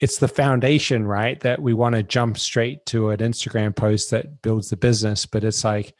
it's 0.02 0.18
the 0.18 0.28
foundation 0.28 1.06
right 1.06 1.40
that 1.40 1.62
we 1.62 1.74
want 1.74 1.96
to 1.96 2.04
jump 2.04 2.38
straight 2.38 2.86
to 2.86 3.10
an 3.10 3.20
instagram 3.20 3.76
post 3.76 4.12
that 4.12 4.42
builds 4.42 4.70
the 4.70 4.78
business 4.78 5.26
but 5.26 5.44
it's 5.44 5.64
like 5.64 5.96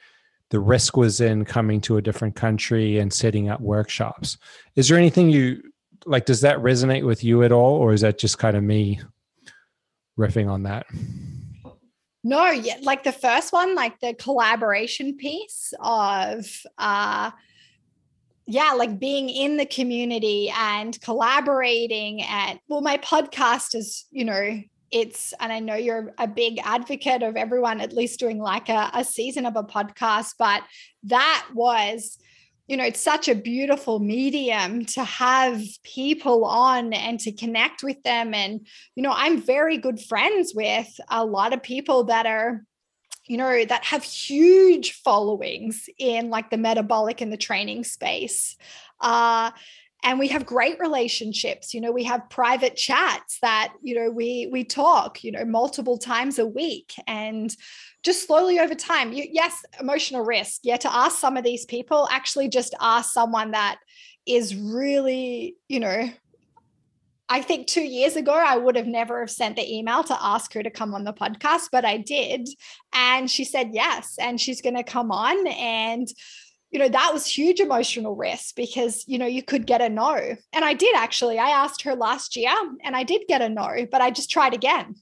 the 0.50 0.60
risk 0.60 0.96
was 0.96 1.22
in 1.22 1.46
coming 1.46 1.82
to 1.82 1.98
a 1.98 2.02
different 2.02 2.36
country 2.36 3.00
and 3.00 3.12
setting 3.12 3.50
up 3.50 3.60
workshops. 3.62 4.38
Is 4.76 4.88
there 4.88 4.98
anything 4.98 5.30
you 5.30 5.62
like 6.06 6.26
does 6.26 6.42
that 6.42 6.60
resonate 6.60 7.06
with 7.06 7.24
you 7.24 7.44
at 7.44 7.52
all 7.52 7.76
or 7.76 7.94
is 7.94 8.02
that 8.02 8.20
just 8.20 8.38
kind 8.38 8.56
of 8.56 8.64
me 8.64 9.00
riffing 10.20 10.50
on 10.50 10.64
that? 10.64 10.86
No, 12.24 12.50
yeah, 12.52 12.78
like 12.82 13.04
the 13.04 13.12
first 13.12 13.54
one, 13.54 13.76
like 13.76 14.00
the 14.00 14.14
collaboration 14.14 15.18
piece 15.18 15.74
of 15.80 16.48
uh 16.78 17.32
yeah, 18.48 18.74
like 18.74 19.00
being 19.00 19.30
in 19.30 19.58
the 19.58 19.66
community 19.66 20.52
and 20.56 21.00
collaborating 21.02 22.22
and 22.22 22.60
well, 22.68 22.82
my 22.82 22.98
podcast 22.98 23.76
is, 23.76 24.06
you 24.12 24.26
know, 24.26 24.62
it's 24.92 25.34
and 25.40 25.52
I 25.52 25.60
know 25.60 25.76
you're 25.76 26.14
a 26.18 26.28
big 26.28 26.60
advocate 26.64 27.24
of 27.24 27.36
everyone 27.36 27.82
at 27.82 27.94
least 27.94 28.20
doing 28.20 28.40
like 28.40 28.70
a, 28.70 28.92
a 28.94 29.04
season 29.04 29.46
of 29.46 29.56
a 29.56 29.64
podcast, 29.64 30.36
but 30.38 30.64
that 31.04 31.48
was 31.54 32.18
you 32.68 32.78
know, 32.78 32.84
it's 32.84 33.02
such 33.02 33.28
a 33.28 33.36
beautiful 33.36 34.00
medium 34.00 34.86
to 34.86 35.04
have 35.04 35.62
people 35.84 36.46
on 36.46 36.94
and 36.94 37.20
to 37.20 37.32
connect 37.32 37.84
with 37.84 38.02
them. 38.02 38.34
And, 38.34 38.66
you 38.96 39.04
know, 39.04 39.14
I'm 39.14 39.40
very 39.40 39.78
good 39.78 40.02
friends 40.02 40.54
with 40.56 40.88
a 41.10 41.24
lot 41.24 41.54
of 41.54 41.62
people 41.62 42.06
that 42.06 42.26
are, 42.26 42.64
you 43.28 43.38
know, 43.38 43.66
that 43.66 43.86
have 43.86 44.04
huge 44.04 44.94
followings 44.94 45.90
in 45.98 46.30
like 46.30 46.50
the 46.50 46.58
metabolic 46.58 47.22
and 47.22 47.32
the 47.32 47.38
training 47.38 47.84
space. 47.84 48.56
Uh, 49.02 49.52
and 50.04 50.20
we 50.20 50.28
have 50.28 50.46
great 50.46 50.80
relationships. 50.80 51.74
You 51.74 51.82
know 51.82 51.92
we 51.92 52.04
have 52.04 52.30
private 52.30 52.76
chats 52.76 53.40
that 53.42 53.74
you 53.82 53.96
know 53.96 54.12
we 54.12 54.48
we 54.52 54.64
talk 54.64 55.24
you 55.24 55.32
know 55.32 55.44
multiple 55.44 55.98
times 55.98 56.38
a 56.38 56.46
week 56.46 56.94
and 57.08 57.54
just 58.04 58.28
slowly 58.28 58.60
over 58.60 58.76
time. 58.76 59.12
You 59.12 59.26
yes 59.30 59.66
emotional 59.80 60.24
risk. 60.24 60.62
Yeah 60.64 60.78
to 60.78 60.96
ask 60.96 61.18
some 61.18 61.38
of 61.38 61.44
these 61.44 61.66
people 61.66 62.08
actually 62.12 62.50
just 62.50 62.76
ask 62.80 63.12
someone 63.12 63.52
that 63.52 63.80
is 64.28 64.56
really 64.56 65.58
you 65.68 65.80
know 65.80 66.10
I 67.28 67.42
think 67.42 67.68
two 67.68 67.82
years 67.82 68.16
ago, 68.16 68.34
I 68.34 68.58
would 68.58 68.76
have 68.76 68.86
never 68.86 69.22
have 69.22 69.32
sent 69.32 69.56
the 69.56 69.76
email 69.76 70.04
to 70.04 70.24
ask 70.24 70.54
her 70.54 70.62
to 70.62 70.70
come 70.70 70.94
on 70.94 71.04
the 71.04 71.14
podcast, 71.14 71.70
but 71.72 71.84
I 71.84 71.98
did. 71.98 72.48
And 72.94 73.30
she 73.30 73.44
said 73.44 73.70
yes. 73.74 74.16
And 74.20 74.40
she's 74.40 74.62
going 74.62 74.76
to 74.76 74.84
come 74.84 75.12
on. 75.12 75.48
And 75.48 76.08
you 76.76 76.80
know, 76.80 76.90
that 76.90 77.14
was 77.14 77.26
huge 77.26 77.62
emotional 77.62 78.18
risk 78.18 78.54
because, 78.54 79.06
you 79.08 79.18
know, 79.18 79.26
you 79.26 79.42
could 79.42 79.66
get 79.66 79.80
a 79.80 79.88
no. 79.88 80.36
And 80.52 80.66
I 80.66 80.74
did 80.74 80.94
actually. 80.94 81.40
I 81.40 81.48
asked 81.48 81.84
her 81.84 81.96
last 81.96 82.36
year 82.36 82.52
and 82.84 82.98
I 82.98 83.04
did 83.04 83.22
get 83.30 83.42
a 83.42 83.48
no, 83.48 83.88
but 83.90 84.02
I 84.02 84.12
just 84.12 84.30
tried 84.30 84.54
again. 84.54 84.96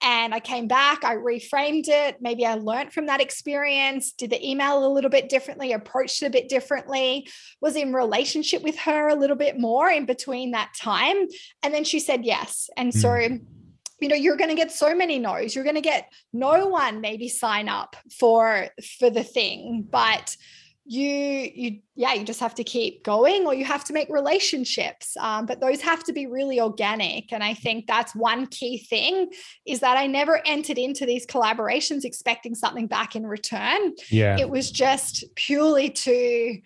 And 0.00 0.32
I 0.32 0.38
came 0.38 0.68
back, 0.68 1.02
I 1.02 1.16
reframed 1.16 1.88
it. 1.88 2.18
Maybe 2.20 2.46
I 2.46 2.54
learned 2.54 2.92
from 2.92 3.06
that 3.06 3.20
experience, 3.20 4.12
did 4.12 4.30
the 4.30 4.48
email 4.48 4.86
a 4.86 4.94
little 4.94 5.10
bit 5.10 5.28
differently, 5.28 5.72
approached 5.72 6.22
it 6.22 6.26
a 6.26 6.30
bit 6.30 6.48
differently, 6.48 7.26
was 7.60 7.74
in 7.74 7.92
relationship 7.92 8.62
with 8.62 8.78
her 8.78 9.08
a 9.08 9.16
little 9.16 9.34
bit 9.34 9.58
more 9.58 9.90
in 9.90 10.06
between 10.06 10.52
that 10.52 10.74
time. 10.80 11.26
And 11.64 11.74
then 11.74 11.82
she 11.82 11.98
said 11.98 12.24
yes. 12.24 12.70
And 12.76 12.92
mm. 12.92 12.96
so, 12.96 13.16
you 13.98 14.08
know 14.08 14.14
you're 14.14 14.36
going 14.36 14.50
to 14.50 14.54
get 14.54 14.70
so 14.70 14.94
many 14.94 15.18
no's 15.18 15.54
you're 15.54 15.64
going 15.64 15.74
to 15.74 15.80
get 15.80 16.12
no 16.30 16.66
one 16.66 17.00
maybe 17.00 17.30
sign 17.30 17.66
up 17.66 17.96
for 18.10 18.68
for 18.98 19.08
the 19.08 19.24
thing 19.24 19.86
but 19.90 20.36
you 20.88 21.50
you 21.54 21.78
yeah 21.94 22.14
you 22.14 22.24
just 22.24 22.40
have 22.40 22.54
to 22.54 22.62
keep 22.62 23.02
going 23.02 23.44
or 23.46 23.54
you 23.54 23.64
have 23.64 23.82
to 23.84 23.92
make 23.92 24.08
relationships 24.08 25.16
um, 25.20 25.44
but 25.44 25.60
those 25.60 25.80
have 25.80 26.04
to 26.04 26.12
be 26.12 26.26
really 26.26 26.60
organic 26.60 27.32
and 27.32 27.42
i 27.42 27.52
think 27.52 27.86
that's 27.86 28.14
one 28.14 28.46
key 28.46 28.78
thing 28.78 29.28
is 29.66 29.80
that 29.80 29.96
i 29.96 30.06
never 30.06 30.40
entered 30.46 30.78
into 30.78 31.04
these 31.04 31.26
collaborations 31.26 32.04
expecting 32.04 32.54
something 32.54 32.86
back 32.86 33.16
in 33.16 33.26
return. 33.26 33.92
Yeah. 34.10 34.38
It 34.38 34.48
was 34.48 34.70
just 34.70 35.24
purely 35.34 35.90
to 35.90 36.58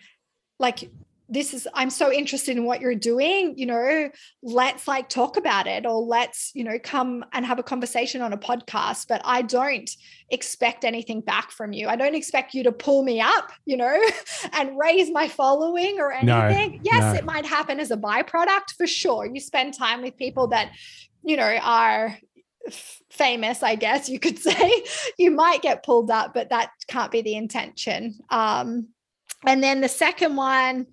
like 0.59 0.89
this 1.31 1.53
is 1.53 1.67
i'm 1.73 1.89
so 1.89 2.11
interested 2.11 2.55
in 2.57 2.65
what 2.65 2.81
you're 2.81 2.93
doing 2.93 3.57
you 3.57 3.65
know 3.65 4.09
let's 4.43 4.87
like 4.87 5.09
talk 5.09 5.37
about 5.37 5.65
it 5.65 5.85
or 5.85 5.99
let's 6.03 6.51
you 6.53 6.63
know 6.63 6.77
come 6.83 7.25
and 7.33 7.45
have 7.45 7.57
a 7.57 7.63
conversation 7.63 8.21
on 8.21 8.33
a 8.33 8.37
podcast 8.37 9.07
but 9.07 9.21
i 9.25 9.41
don't 9.41 9.89
expect 10.31 10.85
anything 10.85 11.21
back 11.21 11.51
from 11.51 11.73
you. 11.73 11.87
I 11.87 11.95
don't 11.95 12.15
expect 12.15 12.53
you 12.53 12.63
to 12.63 12.71
pull 12.71 13.03
me 13.03 13.21
up 13.21 13.51
you 13.65 13.77
know 13.77 14.01
and 14.53 14.77
raise 14.79 15.11
my 15.11 15.27
following 15.27 15.99
or 15.99 16.11
anything. 16.11 16.71
No, 16.73 16.79
yes 16.83 17.13
no. 17.13 17.13
it 17.13 17.25
might 17.25 17.45
happen 17.45 17.79
as 17.79 17.91
a 17.91 17.97
byproduct 17.97 18.71
for 18.77 18.87
sure. 18.87 19.25
You 19.25 19.39
spend 19.39 19.73
time 19.73 20.01
with 20.01 20.17
people 20.17 20.47
that 20.47 20.71
you 21.23 21.37
know 21.37 21.57
are 21.61 22.17
famous 23.09 23.63
i 23.63 23.75
guess 23.75 24.07
you 24.07 24.19
could 24.19 24.39
say. 24.49 24.83
You 25.17 25.31
might 25.31 25.61
get 25.61 25.83
pulled 25.83 26.09
up 26.09 26.33
but 26.33 26.49
that 26.49 26.71
can't 26.87 27.11
be 27.11 27.21
the 27.21 27.35
intention. 27.35 28.19
Um 28.29 28.87
and 29.45 29.63
then 29.63 29.81
the 29.81 29.89
second 29.89 30.35
one 30.35 30.87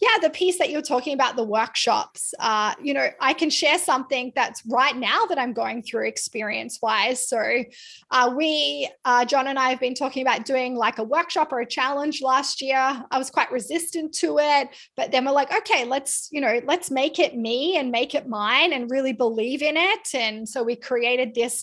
yeah, 0.00 0.16
the 0.22 0.30
piece 0.30 0.56
that 0.58 0.70
you're 0.70 0.80
talking 0.80 1.12
about, 1.12 1.36
the 1.36 1.44
workshops, 1.44 2.32
uh, 2.38 2.74
you 2.82 2.94
know, 2.94 3.08
I 3.20 3.34
can 3.34 3.50
share 3.50 3.78
something 3.78 4.32
that's 4.34 4.64
right 4.64 4.96
now 4.96 5.26
that 5.26 5.38
I'm 5.38 5.52
going 5.52 5.82
through 5.82 6.06
experience 6.08 6.78
wise. 6.80 7.28
So, 7.28 7.64
uh, 8.10 8.32
we, 8.34 8.88
uh, 9.04 9.26
John 9.26 9.46
and 9.46 9.58
I 9.58 9.68
have 9.68 9.78
been 9.78 9.94
talking 9.94 10.22
about 10.22 10.46
doing 10.46 10.74
like 10.74 10.98
a 10.98 11.04
workshop 11.04 11.52
or 11.52 11.60
a 11.60 11.66
challenge 11.66 12.22
last 12.22 12.62
year. 12.62 13.04
I 13.10 13.18
was 13.18 13.30
quite 13.30 13.52
resistant 13.52 14.14
to 14.14 14.38
it, 14.38 14.68
but 14.96 15.12
then 15.12 15.26
we're 15.26 15.32
like, 15.32 15.52
okay, 15.54 15.84
let's, 15.84 16.28
you 16.32 16.40
know, 16.40 16.62
let's 16.64 16.90
make 16.90 17.18
it 17.18 17.36
me 17.36 17.76
and 17.76 17.90
make 17.90 18.14
it 18.14 18.26
mine 18.26 18.72
and 18.72 18.90
really 18.90 19.12
believe 19.12 19.60
in 19.60 19.76
it. 19.76 20.14
And 20.14 20.48
so 20.48 20.62
we 20.62 20.76
created 20.76 21.34
this, 21.34 21.62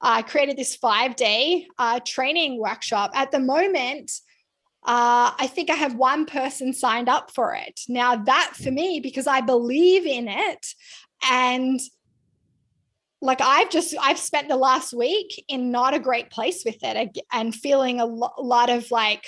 uh, 0.00 0.22
created 0.22 0.56
this 0.56 0.74
five 0.74 1.14
day 1.14 1.68
uh, 1.78 2.00
training 2.04 2.60
workshop. 2.60 3.12
At 3.14 3.30
the 3.30 3.38
moment, 3.38 4.10
uh, 4.86 5.34
I 5.36 5.48
think 5.48 5.68
I 5.68 5.74
have 5.74 5.96
one 5.96 6.26
person 6.26 6.72
signed 6.72 7.08
up 7.08 7.32
for 7.34 7.54
it. 7.54 7.80
Now, 7.88 8.16
that 8.16 8.52
for 8.54 8.70
me, 8.70 9.00
because 9.00 9.26
I 9.26 9.40
believe 9.40 10.06
in 10.06 10.28
it 10.28 10.66
and 11.28 11.80
like 13.20 13.40
I've 13.40 13.70
just 13.70 13.94
I've 14.00 14.18
spent 14.18 14.48
the 14.48 14.56
last 14.56 14.92
week 14.92 15.44
in 15.48 15.70
not 15.70 15.94
a 15.94 15.98
great 15.98 16.30
place 16.30 16.64
with 16.64 16.78
it 16.82 17.18
and 17.32 17.54
feeling 17.54 18.00
a 18.00 18.06
lot 18.06 18.70
of 18.70 18.90
like 18.90 19.26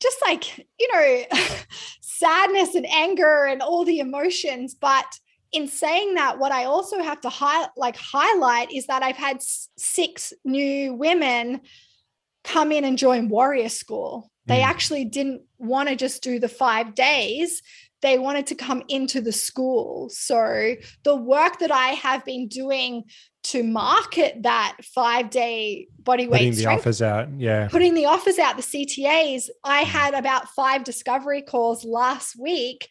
just 0.00 0.18
like 0.24 0.58
you 0.78 0.92
know 0.92 1.24
sadness 2.00 2.74
and 2.74 2.86
anger 2.86 3.46
and 3.46 3.62
all 3.62 3.84
the 3.84 4.00
emotions 4.00 4.74
but 4.74 5.06
in 5.50 5.66
saying 5.66 6.14
that 6.14 6.38
what 6.38 6.52
I 6.52 6.64
also 6.64 7.02
have 7.02 7.20
to 7.22 7.30
like 7.76 7.96
highlight 7.96 8.70
is 8.70 8.86
that 8.86 9.02
I've 9.02 9.16
had 9.16 9.38
six 9.40 10.34
new 10.44 10.94
women 10.94 11.62
come 12.48 12.72
in 12.72 12.84
and 12.84 12.98
join 12.98 13.28
warrior 13.28 13.68
school. 13.68 14.30
They 14.46 14.60
mm. 14.60 14.64
actually 14.64 15.04
didn't 15.04 15.42
want 15.58 15.88
to 15.88 15.96
just 15.96 16.22
do 16.22 16.38
the 16.38 16.48
five 16.48 16.94
days. 16.94 17.62
They 18.00 18.18
wanted 18.18 18.46
to 18.48 18.54
come 18.54 18.82
into 18.88 19.20
the 19.20 19.32
school. 19.32 20.08
So 20.10 20.74
the 21.04 21.16
work 21.16 21.58
that 21.58 21.70
I 21.70 21.88
have 21.88 22.24
been 22.24 22.48
doing 22.48 23.04
to 23.44 23.62
market 23.62 24.42
that 24.42 24.76
five 24.94 25.30
day 25.30 25.88
body 26.00 26.26
weight 26.26 26.38
putting 26.38 26.54
the 26.54 26.66
offers 26.66 27.00
out 27.00 27.28
yeah 27.38 27.68
putting 27.68 27.94
the 27.94 28.04
offers 28.04 28.38
out 28.38 28.56
the 28.56 28.62
ctas 28.62 29.48
i 29.64 29.84
mm. 29.84 29.86
had 29.86 30.12
about 30.12 30.48
five 30.50 30.82
discovery 30.84 31.40
calls 31.40 31.84
last 31.84 32.38
week 32.38 32.88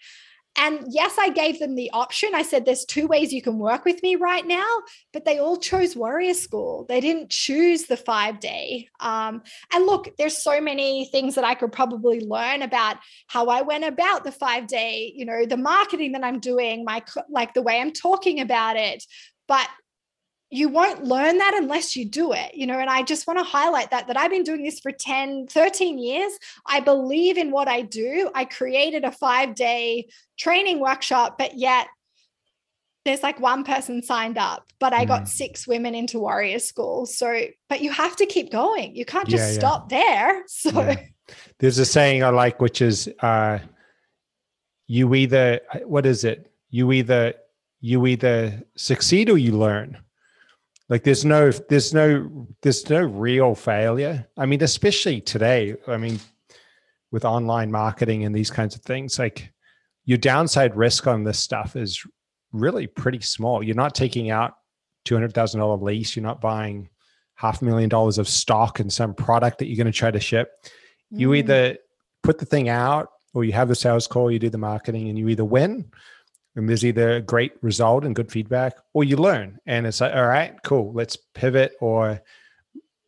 and 0.57 0.85
yes, 0.89 1.15
I 1.19 1.29
gave 1.29 1.59
them 1.59 1.75
the 1.75 1.91
option. 1.91 2.33
I 2.33 2.41
said, 2.41 2.65
there's 2.65 2.83
two 2.83 3.07
ways 3.07 3.31
you 3.31 3.41
can 3.41 3.59
work 3.59 3.85
with 3.85 4.01
me 4.01 4.15
right 4.15 4.45
now, 4.45 4.67
but 5.13 5.23
they 5.23 5.37
all 5.37 5.57
chose 5.57 5.95
Warrior 5.95 6.33
School. 6.33 6.85
They 6.89 6.99
didn't 6.99 7.29
choose 7.29 7.83
the 7.83 7.95
five 7.95 8.39
day. 8.39 8.89
Um, 8.99 9.43
and 9.71 9.85
look, 9.85 10.09
there's 10.17 10.41
so 10.41 10.59
many 10.59 11.09
things 11.11 11.35
that 11.35 11.43
I 11.43 11.53
could 11.53 11.71
probably 11.71 12.21
learn 12.21 12.63
about 12.63 12.97
how 13.27 13.47
I 13.47 13.61
went 13.61 13.83
about 13.83 14.23
the 14.23 14.31
five 14.31 14.65
day, 14.67 15.13
you 15.15 15.25
know, 15.25 15.45
the 15.45 15.57
marketing 15.57 16.13
that 16.13 16.23
I'm 16.23 16.39
doing, 16.39 16.83
my 16.83 17.03
like 17.29 17.53
the 17.53 17.61
way 17.61 17.79
I'm 17.79 17.93
talking 17.93 18.39
about 18.39 18.77
it. 18.77 19.03
But 19.47 19.69
you 20.49 20.69
won't 20.69 21.03
learn 21.03 21.37
that 21.37 21.57
unless 21.57 21.95
you 21.95 22.05
do 22.05 22.31
it 22.31 22.55
you 22.55 22.65
know 22.65 22.79
and 22.79 22.89
i 22.89 23.01
just 23.01 23.27
want 23.27 23.37
to 23.37 23.43
highlight 23.43 23.91
that 23.91 24.07
that 24.07 24.17
i've 24.17 24.31
been 24.31 24.43
doing 24.43 24.63
this 24.63 24.79
for 24.79 24.91
10 24.91 25.47
13 25.47 25.97
years. 25.97 26.31
I 26.65 26.79
believe 26.79 27.37
in 27.37 27.51
what 27.51 27.67
i 27.67 27.81
do. 27.81 28.29
I 28.33 28.45
created 28.45 29.03
a 29.03 29.11
5 29.11 29.55
day 29.55 30.07
training 30.37 30.79
workshop 30.79 31.37
but 31.37 31.57
yet 31.57 31.87
there's 33.03 33.23
like 33.23 33.39
one 33.39 33.63
person 33.63 34.01
signed 34.03 34.37
up 34.37 34.65
but 34.79 34.93
i 34.93 35.05
got 35.05 35.23
mm. 35.23 35.27
six 35.27 35.67
women 35.67 35.95
into 35.95 36.19
warrior 36.19 36.59
school. 36.59 37.05
So 37.05 37.47
but 37.69 37.81
you 37.81 37.91
have 37.91 38.15
to 38.17 38.25
keep 38.25 38.51
going. 38.51 38.95
You 38.95 39.05
can't 39.05 39.27
just 39.27 39.43
yeah, 39.43 39.51
yeah. 39.51 39.59
stop 39.59 39.89
there. 39.89 40.43
So 40.47 40.69
yeah. 40.81 41.01
there's 41.59 41.77
a 41.77 41.85
saying 41.85 42.23
i 42.23 42.29
like 42.29 42.61
which 42.61 42.81
is 42.81 43.09
uh 43.19 43.59
you 44.87 45.13
either 45.13 45.59
what 45.83 46.05
is 46.05 46.23
it? 46.23 46.49
You 46.69 46.93
either 46.93 47.33
you 47.81 48.07
either 48.07 48.63
succeed 48.75 49.29
or 49.29 49.37
you 49.37 49.51
learn 49.51 49.97
like 50.89 51.03
there's 51.03 51.25
no 51.25 51.51
there's 51.51 51.93
no 51.93 52.47
there's 52.61 52.89
no 52.89 53.01
real 53.01 53.55
failure. 53.55 54.27
I 54.37 54.45
mean 54.45 54.61
especially 54.63 55.21
today 55.21 55.75
i 55.87 55.97
mean 55.97 56.19
with 57.11 57.25
online 57.25 57.71
marketing 57.71 58.25
and 58.25 58.35
these 58.35 58.51
kinds 58.51 58.75
of 58.75 58.81
things 58.81 59.17
like 59.17 59.51
your 60.05 60.17
downside 60.17 60.75
risk 60.75 61.07
on 61.07 61.23
this 61.23 61.39
stuff 61.39 61.75
is 61.75 62.05
really 62.51 62.87
pretty 62.87 63.21
small. 63.21 63.61
You're 63.61 63.75
not 63.75 63.93
taking 63.93 64.29
out 64.31 64.53
$200000 65.05 65.81
lease. 65.81 66.15
You're 66.15 66.23
not 66.23 66.41
buying 66.41 66.89
half 67.35 67.61
a 67.61 67.65
million 67.65 67.89
dollars 67.89 68.17
of 68.17 68.27
stock 68.27 68.79
in 68.79 68.89
some 68.89 69.13
product 69.13 69.59
that 69.59 69.67
you're 69.67 69.77
going 69.77 69.91
to 69.91 69.97
try 69.97 70.11
to 70.11 70.19
ship. 70.19 70.51
Mm. 71.13 71.19
you 71.19 71.33
either 71.35 71.77
put 72.23 72.39
the 72.39 72.45
thing 72.45 72.67
out 72.67 73.09
or 73.33 73.43
you 73.43 73.53
have 73.53 73.67
the 73.67 73.75
sales 73.75 74.07
call 74.07 74.31
you 74.31 74.39
do 74.39 74.49
the 74.49 74.57
marketing 74.57 75.09
and 75.09 75.17
you 75.17 75.29
either 75.29 75.45
win 75.45 75.89
and 76.57 76.67
there's 76.67 76.85
either 76.85 77.15
a 77.15 77.21
great 77.21 77.53
result 77.61 78.03
and 78.03 78.15
good 78.15 78.31
feedback 78.31 78.73
or 78.93 79.03
you 79.03 79.15
learn 79.15 79.57
and 79.65 79.87
it's 79.87 80.01
like 80.01 80.13
all 80.13 80.25
right 80.25 80.55
cool 80.63 80.91
let's 80.93 81.17
pivot 81.33 81.73
or 81.79 82.21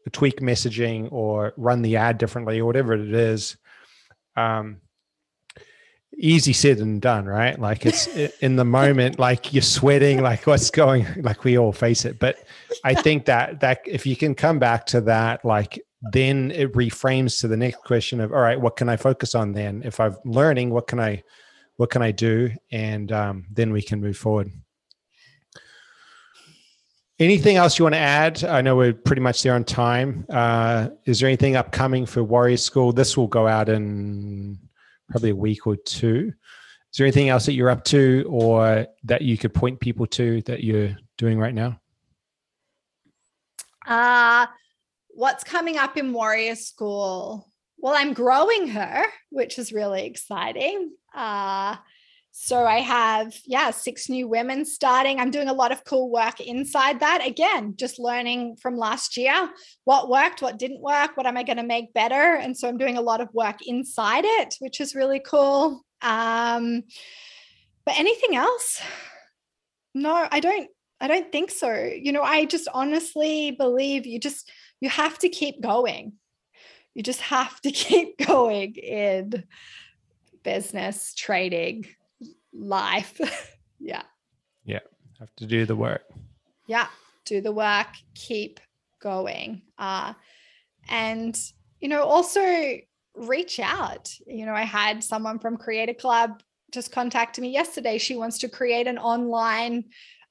tweak 0.09 0.41
messaging 0.41 1.11
or 1.11 1.53
run 1.57 1.81
the 1.81 1.95
ad 1.95 2.17
differently 2.17 2.59
or 2.59 2.65
whatever 2.65 2.93
it 2.93 3.13
is. 3.13 3.57
Um 4.35 4.77
easy 6.17 6.51
said 6.51 6.79
and 6.79 7.01
done 7.01 7.25
right? 7.25 7.57
Like 7.59 7.85
it's 7.85 8.07
in 8.41 8.57
the 8.57 8.65
moment 8.65 9.19
like 9.19 9.53
you're 9.53 9.61
sweating 9.61 10.21
like 10.21 10.45
what's 10.47 10.69
going 10.69 11.05
like 11.21 11.43
we 11.43 11.57
all 11.57 11.71
face 11.71 12.05
it. 12.05 12.19
But 12.19 12.37
i 12.83 12.93
think 13.05 13.25
that 13.25 13.59
that 13.61 13.81
if 13.85 14.05
you 14.05 14.15
can 14.15 14.35
come 14.35 14.59
back 14.59 14.85
to 14.87 15.01
that 15.01 15.43
like 15.45 15.81
then 16.13 16.51
it 16.51 16.71
reframes 16.73 17.41
to 17.41 17.47
the 17.47 17.57
next 17.57 17.83
question 17.83 18.21
of 18.21 18.31
all 18.31 18.39
right 18.39 18.61
what 18.61 18.77
can 18.77 18.89
i 18.89 18.97
focus 18.97 19.35
on 19.35 19.53
then? 19.53 19.81
If 19.85 19.99
i'm 19.99 20.17
learning 20.25 20.71
what 20.71 20.87
can 20.87 20.99
i 20.99 21.23
what 21.79 21.89
can 21.89 22.01
I 22.01 22.11
do? 22.11 22.51
And 22.73 23.09
um, 23.13 23.45
then 23.49 23.71
we 23.71 23.81
can 23.81 24.01
move 24.01 24.17
forward. 24.17 24.51
Anything 27.17 27.55
else 27.55 27.79
you 27.79 27.85
want 27.85 27.95
to 27.95 27.99
add? 27.99 28.43
I 28.43 28.59
know 28.59 28.75
we're 28.75 28.91
pretty 28.91 29.21
much 29.21 29.41
there 29.43 29.55
on 29.55 29.63
time. 29.63 30.25
Uh, 30.29 30.89
is 31.05 31.21
there 31.21 31.29
anything 31.29 31.55
upcoming 31.55 32.05
for 32.05 32.21
Warrior 32.21 32.57
School? 32.57 32.91
This 32.91 33.15
will 33.15 33.27
go 33.27 33.47
out 33.47 33.69
in 33.69 34.59
probably 35.09 35.29
a 35.29 35.35
week 35.35 35.65
or 35.65 35.77
two. 35.77 36.33
Is 36.91 36.97
there 36.97 37.07
anything 37.07 37.29
else 37.29 37.45
that 37.45 37.53
you're 37.53 37.69
up 37.69 37.85
to 37.85 38.25
or 38.29 38.85
that 39.05 39.21
you 39.21 39.37
could 39.37 39.53
point 39.53 39.79
people 39.79 40.05
to 40.07 40.41
that 40.41 40.65
you're 40.65 40.97
doing 41.17 41.39
right 41.39 41.53
now? 41.53 41.79
Uh, 43.87 44.47
what's 45.07 45.45
coming 45.45 45.77
up 45.77 45.95
in 45.95 46.11
Warrior 46.11 46.55
School? 46.55 47.48
Well, 47.81 47.95
I'm 47.95 48.13
growing 48.13 48.67
her, 48.69 49.05
which 49.29 49.57
is 49.57 49.71
really 49.71 50.05
exciting. 50.05 50.91
Uh, 51.15 51.77
so 52.31 52.65
I 52.65 52.79
have, 52.79 53.35
yeah, 53.45 53.71
six 53.71 54.09
new 54.09 54.27
women 54.27 54.65
starting. 54.65 55.19
I'm 55.19 55.31
doing 55.31 55.49
a 55.49 55.53
lot 55.53 55.71
of 55.71 55.83
cool 55.83 56.11
work 56.11 56.39
inside 56.39 56.99
that. 56.99 57.25
Again, 57.25 57.75
just 57.77 57.99
learning 57.99 58.57
from 58.61 58.77
last 58.77 59.17
year 59.17 59.49
what 59.83 60.09
worked, 60.09 60.41
what 60.41 60.59
didn't 60.59 60.81
work, 60.81 61.17
what 61.17 61.25
am 61.25 61.37
I 61.37 61.43
going 61.43 61.57
to 61.57 61.63
make 61.63 61.93
better. 61.93 62.35
And 62.35 62.55
so 62.55 62.67
I'm 62.67 62.77
doing 62.77 62.97
a 62.97 63.01
lot 63.01 63.21
of 63.21 63.33
work 63.33 63.65
inside 63.65 64.25
it, 64.25 64.55
which 64.59 64.79
is 64.79 64.95
really 64.95 65.19
cool. 65.19 65.83
Um, 66.01 66.83
but 67.85 67.97
anything 67.97 68.35
else? 68.35 68.81
No, 69.95 70.27
I 70.31 70.39
don't. 70.39 70.69
I 71.01 71.07
don't 71.07 71.31
think 71.31 71.49
so. 71.49 71.73
You 71.73 72.11
know, 72.11 72.23
I 72.23 72.43
just 72.43 72.67
honestly 72.73 73.51
believe 73.51 74.05
you 74.05 74.19
just 74.19 74.51
you 74.81 74.89
have 74.89 75.17
to 75.19 75.29
keep 75.29 75.61
going. 75.61 76.13
You 76.93 77.03
just 77.03 77.21
have 77.21 77.59
to 77.61 77.71
keep 77.85 78.17
going 78.17 78.75
in 78.75 79.43
business, 80.43 81.13
trading, 81.13 81.85
life. 82.53 83.19
yeah. 83.79 84.03
Yeah. 84.65 84.79
Have 85.19 85.35
to 85.37 85.45
do 85.45 85.65
the 85.65 85.75
work. 85.75 86.03
Yeah. 86.67 86.87
Do 87.25 87.41
the 87.41 87.51
work, 87.51 87.87
keep 88.15 88.59
going. 89.01 89.61
Uh, 89.77 90.13
and, 90.87 91.39
you 91.79 91.89
know, 91.89 92.03
also 92.03 92.77
reach 93.15 93.59
out. 93.59 94.11
You 94.25 94.45
know, 94.45 94.53
I 94.53 94.63
had 94.63 95.03
someone 95.03 95.39
from 95.39 95.57
Creator 95.57 95.95
Club 95.95 96.41
just 96.71 96.91
contacted 96.91 97.41
me 97.41 97.49
yesterday. 97.49 97.97
She 97.97 98.15
wants 98.15 98.39
to 98.39 98.49
create 98.49 98.87
an 98.87 98.97
online 98.97 99.85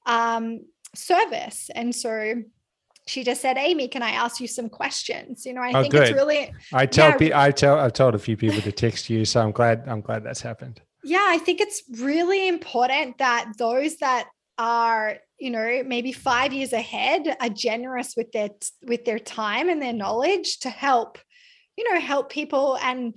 um, 0.05 0.61
service. 0.95 1.69
And 1.75 1.93
so 1.93 2.35
she 3.09 3.23
just 3.23 3.41
said, 3.41 3.57
Amy, 3.57 3.87
can 3.87 4.03
I 4.03 4.11
ask 4.11 4.39
you 4.39 4.47
some 4.47 4.69
questions? 4.69 5.45
You 5.45 5.53
know, 5.53 5.61
I 5.61 5.71
oh, 5.73 5.81
think 5.81 5.93
good. 5.93 6.03
it's 6.03 6.13
really 6.13 6.53
I 6.71 6.85
tell 6.85 7.21
yeah, 7.21 7.41
I 7.41 7.51
tell 7.51 7.79
I've 7.79 7.93
told 7.93 8.13
a 8.13 8.19
few 8.19 8.37
people 8.37 8.61
to 8.61 8.71
text 8.71 9.09
you. 9.09 9.25
So 9.25 9.41
I'm 9.41 9.51
glad 9.51 9.83
I'm 9.87 10.01
glad 10.01 10.23
that's 10.23 10.41
happened. 10.41 10.81
Yeah, 11.03 11.25
I 11.27 11.39
think 11.39 11.59
it's 11.59 11.81
really 11.99 12.47
important 12.47 13.17
that 13.17 13.53
those 13.57 13.97
that 13.97 14.27
are, 14.59 15.17
you 15.39 15.49
know, 15.49 15.81
maybe 15.85 16.11
five 16.11 16.53
years 16.53 16.71
ahead 16.71 17.35
are 17.41 17.49
generous 17.49 18.13
with 18.15 18.31
their 18.31 18.49
with 18.83 19.05
their 19.05 19.19
time 19.19 19.69
and 19.69 19.81
their 19.81 19.93
knowledge 19.93 20.59
to 20.59 20.69
help, 20.69 21.17
you 21.77 21.91
know, 21.91 21.99
help 21.99 22.29
people 22.31 22.77
and 22.83 23.15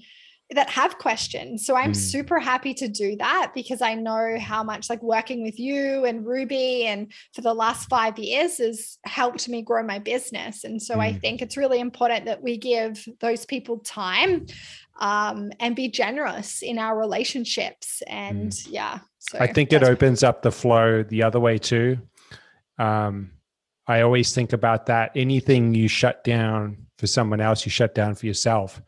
that 0.55 0.69
have 0.71 0.99
questions. 0.99 1.65
So 1.65 1.77
I'm 1.77 1.93
mm. 1.93 1.97
super 1.97 2.39
happy 2.39 2.75
to 2.75 2.89
do 2.89 3.17
that 3.17 3.53
because 3.55 3.81
I 3.81 3.95
know 3.95 4.39
how 4.39 4.63
much 4.63 4.91
like 4.91 5.03
working 5.03 5.43
with 5.43 5.59
you 5.59 6.05
and 6.05 6.27
Ruby 6.27 6.87
and 6.87 7.13
for 7.35 7.41
the 7.41 7.55
last 7.55 7.89
five 7.89 8.19
years 8.19 8.59
has 8.59 8.99
helped 9.05 9.49
me 9.49 9.63
grow 9.63 9.83
my 9.83 9.99
business. 9.99 10.65
And 10.65 10.81
so 10.83 10.97
mm. 10.97 11.01
I 11.01 11.13
think 11.15 11.43
it's 11.43 11.57
really 11.57 11.81
important 11.81 12.27
that 12.27 12.43
we 12.43 12.57
give 12.57 13.07
those 13.21 13.47
people 13.47 13.79
time 13.79 14.47
um, 15.01 15.53
and 15.61 15.75
be 15.75 15.89
generous 15.89 16.63
in 16.63 16.79
our 16.79 16.99
relationships. 16.99 18.03
And 18.07 18.53
mm. 18.53 18.67
yeah. 18.71 18.99
So 19.19 19.39
I 19.39 19.47
think 19.47 19.73
it 19.73 19.83
opens 19.83 20.23
up 20.23 20.43
the 20.43 20.53
flow 20.53 21.03
the 21.03 21.23
other 21.23 21.41
way 21.41 21.59
too. 21.59 21.99
Um, 22.79 23.33
I 23.87 24.03
always 24.03 24.35
think 24.35 24.53
about 24.53 24.87
that. 24.87 25.13
Anything 25.15 25.75
you 25.75 25.89
shut 25.89 26.25
down 26.25 26.87
for 26.99 27.07
someone 27.07 27.41
else, 27.41 27.65
you 27.65 27.71
shut 27.71 27.95
down 27.95 28.15
for 28.15 28.27
yourself 28.27 28.81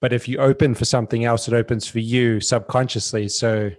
but 0.00 0.12
if 0.12 0.28
you 0.28 0.38
open 0.38 0.74
for 0.74 0.84
something 0.84 1.24
else, 1.24 1.46
it 1.46 1.54
opens 1.54 1.86
for 1.86 1.98
you 1.98 2.40
subconsciously. 2.40 3.28
So 3.28 3.70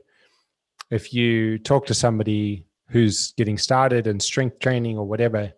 if 0.89 1.13
you 1.13 1.57
talk 1.57 1.86
to 1.88 1.93
somebody 1.93 2.65
who's 2.89 3.32
getting 3.34 3.57
started 3.57 4.07
in 4.07 4.19
strength 4.19 4.59
training 4.59 4.97
or 4.97 5.07
whatever, 5.07 5.53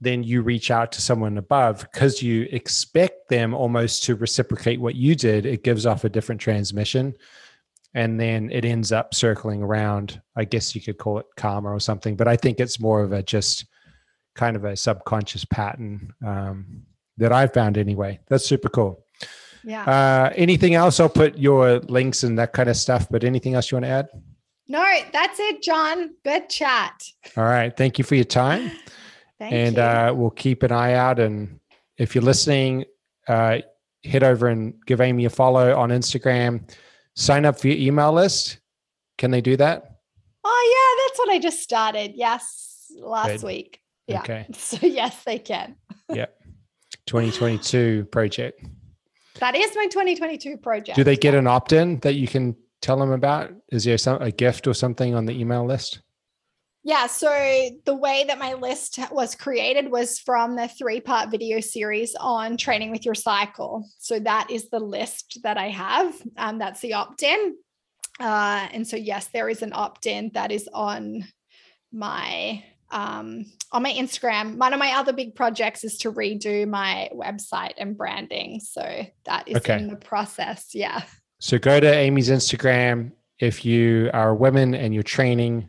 then 0.00 0.22
you 0.22 0.42
reach 0.42 0.70
out 0.70 0.92
to 0.92 1.00
someone 1.00 1.38
above 1.38 1.80
because 1.80 2.22
you 2.22 2.48
expect 2.52 3.28
them 3.28 3.54
almost 3.54 4.04
to 4.04 4.14
reciprocate 4.14 4.80
what 4.80 4.94
you 4.94 5.14
did. 5.14 5.46
It 5.46 5.64
gives 5.64 5.86
off 5.86 6.04
a 6.04 6.08
different 6.08 6.40
transmission. 6.40 7.14
And 7.94 8.20
then 8.20 8.50
it 8.52 8.64
ends 8.64 8.92
up 8.92 9.14
circling 9.14 9.62
around. 9.62 10.20
I 10.36 10.44
guess 10.44 10.74
you 10.74 10.80
could 10.80 10.98
call 10.98 11.18
it 11.18 11.26
karma 11.36 11.70
or 11.70 11.80
something, 11.80 12.16
but 12.16 12.28
I 12.28 12.36
think 12.36 12.60
it's 12.60 12.78
more 12.78 13.02
of 13.02 13.12
a 13.12 13.22
just 13.22 13.66
kind 14.34 14.56
of 14.56 14.64
a 14.64 14.76
subconscious 14.76 15.44
pattern 15.46 16.12
um, 16.24 16.82
that 17.16 17.32
I've 17.32 17.54
found 17.54 17.78
anyway. 17.78 18.20
That's 18.28 18.46
super 18.46 18.68
cool. 18.68 19.04
Yeah. 19.68 19.84
Uh, 19.84 20.32
anything 20.34 20.74
else? 20.74 20.98
I'll 20.98 21.10
put 21.10 21.36
your 21.36 21.80
links 21.80 22.22
and 22.22 22.38
that 22.38 22.54
kind 22.54 22.70
of 22.70 22.76
stuff, 22.76 23.06
but 23.10 23.22
anything 23.22 23.52
else 23.52 23.70
you 23.70 23.76
want 23.76 23.84
to 23.84 23.90
add? 23.90 24.08
No, 24.66 24.82
that's 25.12 25.38
it, 25.38 25.62
John. 25.62 26.14
Good 26.24 26.48
chat. 26.48 27.04
All 27.36 27.44
right. 27.44 27.76
Thank 27.76 27.98
you 27.98 28.04
for 28.04 28.14
your 28.14 28.24
time. 28.24 28.70
Thank 29.38 29.52
and 29.52 29.76
you. 29.76 29.82
Uh, 29.82 30.12
we'll 30.16 30.30
keep 30.30 30.62
an 30.62 30.72
eye 30.72 30.94
out. 30.94 31.18
And 31.18 31.60
if 31.98 32.14
you're 32.14 32.24
listening, 32.24 32.86
uh, 33.28 33.58
head 34.04 34.22
over 34.22 34.48
and 34.48 34.72
give 34.86 35.02
Amy 35.02 35.26
a 35.26 35.30
follow 35.30 35.76
on 35.78 35.90
Instagram. 35.90 36.62
Sign 37.14 37.44
up 37.44 37.60
for 37.60 37.68
your 37.68 37.76
email 37.76 38.12
list. 38.14 38.60
Can 39.18 39.30
they 39.30 39.42
do 39.42 39.54
that? 39.58 39.98
Oh, 40.44 40.96
yeah. 40.98 41.04
That's 41.04 41.18
what 41.18 41.28
I 41.28 41.38
just 41.38 41.62
started. 41.62 42.12
Yes. 42.14 42.90
Last 42.98 43.40
Good. 43.40 43.42
week. 43.42 43.80
Yeah. 44.06 44.20
Okay. 44.20 44.46
So, 44.54 44.78
yes, 44.86 45.24
they 45.24 45.38
can. 45.38 45.76
yep. 46.10 46.40
2022 47.04 48.06
project. 48.10 48.64
That 49.40 49.54
is 49.54 49.74
my 49.74 49.86
2022 49.86 50.58
project. 50.58 50.96
Do 50.96 51.04
they 51.04 51.16
get 51.16 51.34
an 51.34 51.46
opt 51.46 51.72
in 51.72 51.98
that 52.00 52.14
you 52.14 52.26
can 52.26 52.56
tell 52.80 52.98
them 52.98 53.12
about? 53.12 53.52
Is 53.70 53.84
there 53.84 53.98
some 53.98 54.20
a 54.22 54.30
gift 54.30 54.66
or 54.66 54.74
something 54.74 55.14
on 55.14 55.26
the 55.26 55.38
email 55.38 55.64
list? 55.64 56.00
Yeah, 56.84 57.06
so 57.06 57.28
the 57.84 57.94
way 57.94 58.24
that 58.28 58.38
my 58.38 58.54
list 58.54 58.98
was 59.10 59.34
created 59.34 59.90
was 59.90 60.18
from 60.18 60.56
the 60.56 60.68
three 60.68 61.00
part 61.00 61.30
video 61.30 61.60
series 61.60 62.14
on 62.18 62.56
training 62.56 62.90
with 62.90 63.04
your 63.04 63.14
cycle. 63.14 63.86
So 63.98 64.18
that 64.20 64.50
is 64.50 64.70
the 64.70 64.80
list 64.80 65.40
that 65.42 65.58
I 65.58 65.68
have. 65.68 66.14
Um, 66.36 66.58
that's 66.58 66.80
the 66.80 66.94
opt 66.94 67.22
in. 67.22 67.56
Uh, 68.20 68.68
and 68.72 68.86
so, 68.86 68.96
yes, 68.96 69.26
there 69.28 69.48
is 69.48 69.62
an 69.62 69.72
opt 69.74 70.06
in 70.06 70.30
that 70.34 70.50
is 70.50 70.68
on 70.72 71.24
my 71.92 72.64
um, 72.90 73.46
on 73.72 73.82
my 73.82 73.92
Instagram. 73.92 74.56
One 74.56 74.72
of 74.72 74.78
my 74.78 74.92
other 74.92 75.12
big 75.12 75.34
projects 75.34 75.84
is 75.84 75.98
to 75.98 76.12
redo 76.12 76.68
my 76.68 77.10
website 77.14 77.74
and 77.76 77.96
branding. 77.96 78.60
So 78.60 79.06
that 79.24 79.48
is 79.48 79.56
okay. 79.58 79.78
in 79.78 79.88
the 79.88 79.96
process. 79.96 80.74
Yeah. 80.74 81.02
So 81.40 81.58
go 81.58 81.78
to 81.80 81.92
Amy's 81.92 82.30
Instagram. 82.30 83.12
If 83.38 83.64
you 83.64 84.10
are 84.12 84.30
a 84.30 84.34
woman 84.34 84.74
and 84.74 84.92
you're 84.92 85.02
training, 85.02 85.68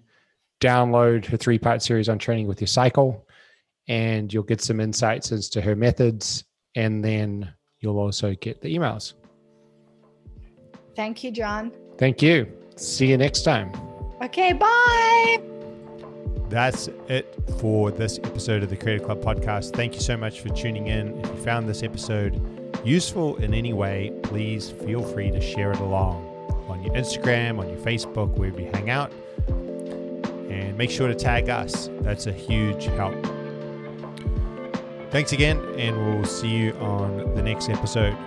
download 0.60 1.26
her 1.28 1.38
three 1.38 1.60
part 1.60 1.82
series 1.82 2.10
on 2.10 2.18
training 2.18 2.48
with 2.48 2.62
your 2.62 2.68
cycle, 2.68 3.28
and 3.88 4.34
you'll 4.34 4.44
get 4.44 4.62
some 4.62 4.80
insights 4.80 5.32
as 5.32 5.50
to 5.50 5.62
her 5.62 5.76
methods. 5.76 6.44
And 6.76 7.04
then 7.04 7.54
you'll 7.80 8.00
also 8.00 8.36
get 8.36 8.62
the 8.62 8.76
emails. 8.76 9.14
Thank 10.96 11.24
you, 11.24 11.32
John. 11.32 11.72
Thank 11.98 12.22
you. 12.22 12.52
See 12.76 13.08
you 13.08 13.18
next 13.18 13.44
time. 13.44 13.72
Okay, 14.22 14.54
bye. 14.54 15.59
That's 16.50 16.90
it 17.08 17.36
for 17.60 17.92
this 17.92 18.18
episode 18.24 18.64
of 18.64 18.72
the 18.72 18.76
Creative 18.76 19.06
Club 19.06 19.22
podcast. 19.22 19.76
Thank 19.76 19.94
you 19.94 20.02
so 20.02 20.18
much 20.18 20.42
for 20.42 20.50
tuning 20.50 20.88
in. 20.88 21.20
If 21.20 21.28
you 21.28 21.44
found 21.44 21.70
this 21.70 21.84
episode 21.84 22.42
useful 22.84 23.36
in 23.38 23.54
any 23.54 23.72
way, 23.72 24.12
please 24.24 24.72
feel 24.72 25.04
free 25.04 25.30
to 25.30 25.40
share 25.40 25.72
it 25.72 25.80
along 25.80 26.26
on 26.68 26.84
your 26.84 26.96
Instagram, 26.96 27.60
on 27.60 27.70
your 27.70 27.78
Facebook, 27.78 28.36
wherever 28.36 28.60
you 28.60 28.70
hang 28.74 28.90
out. 28.90 29.12
And 29.48 30.76
make 30.76 30.90
sure 30.90 31.08
to 31.08 31.14
tag 31.14 31.50
us. 31.50 31.88
That's 32.02 32.26
a 32.26 32.34
huge 32.34 32.86
help. 32.86 33.16
Thanks 35.12 35.32
again, 35.32 35.60
and 35.78 35.98
we'll 35.98 36.26
see 36.26 36.50
you 36.50 36.72
on 36.74 37.36
the 37.36 37.44
next 37.44 37.70
episode. 37.70 38.18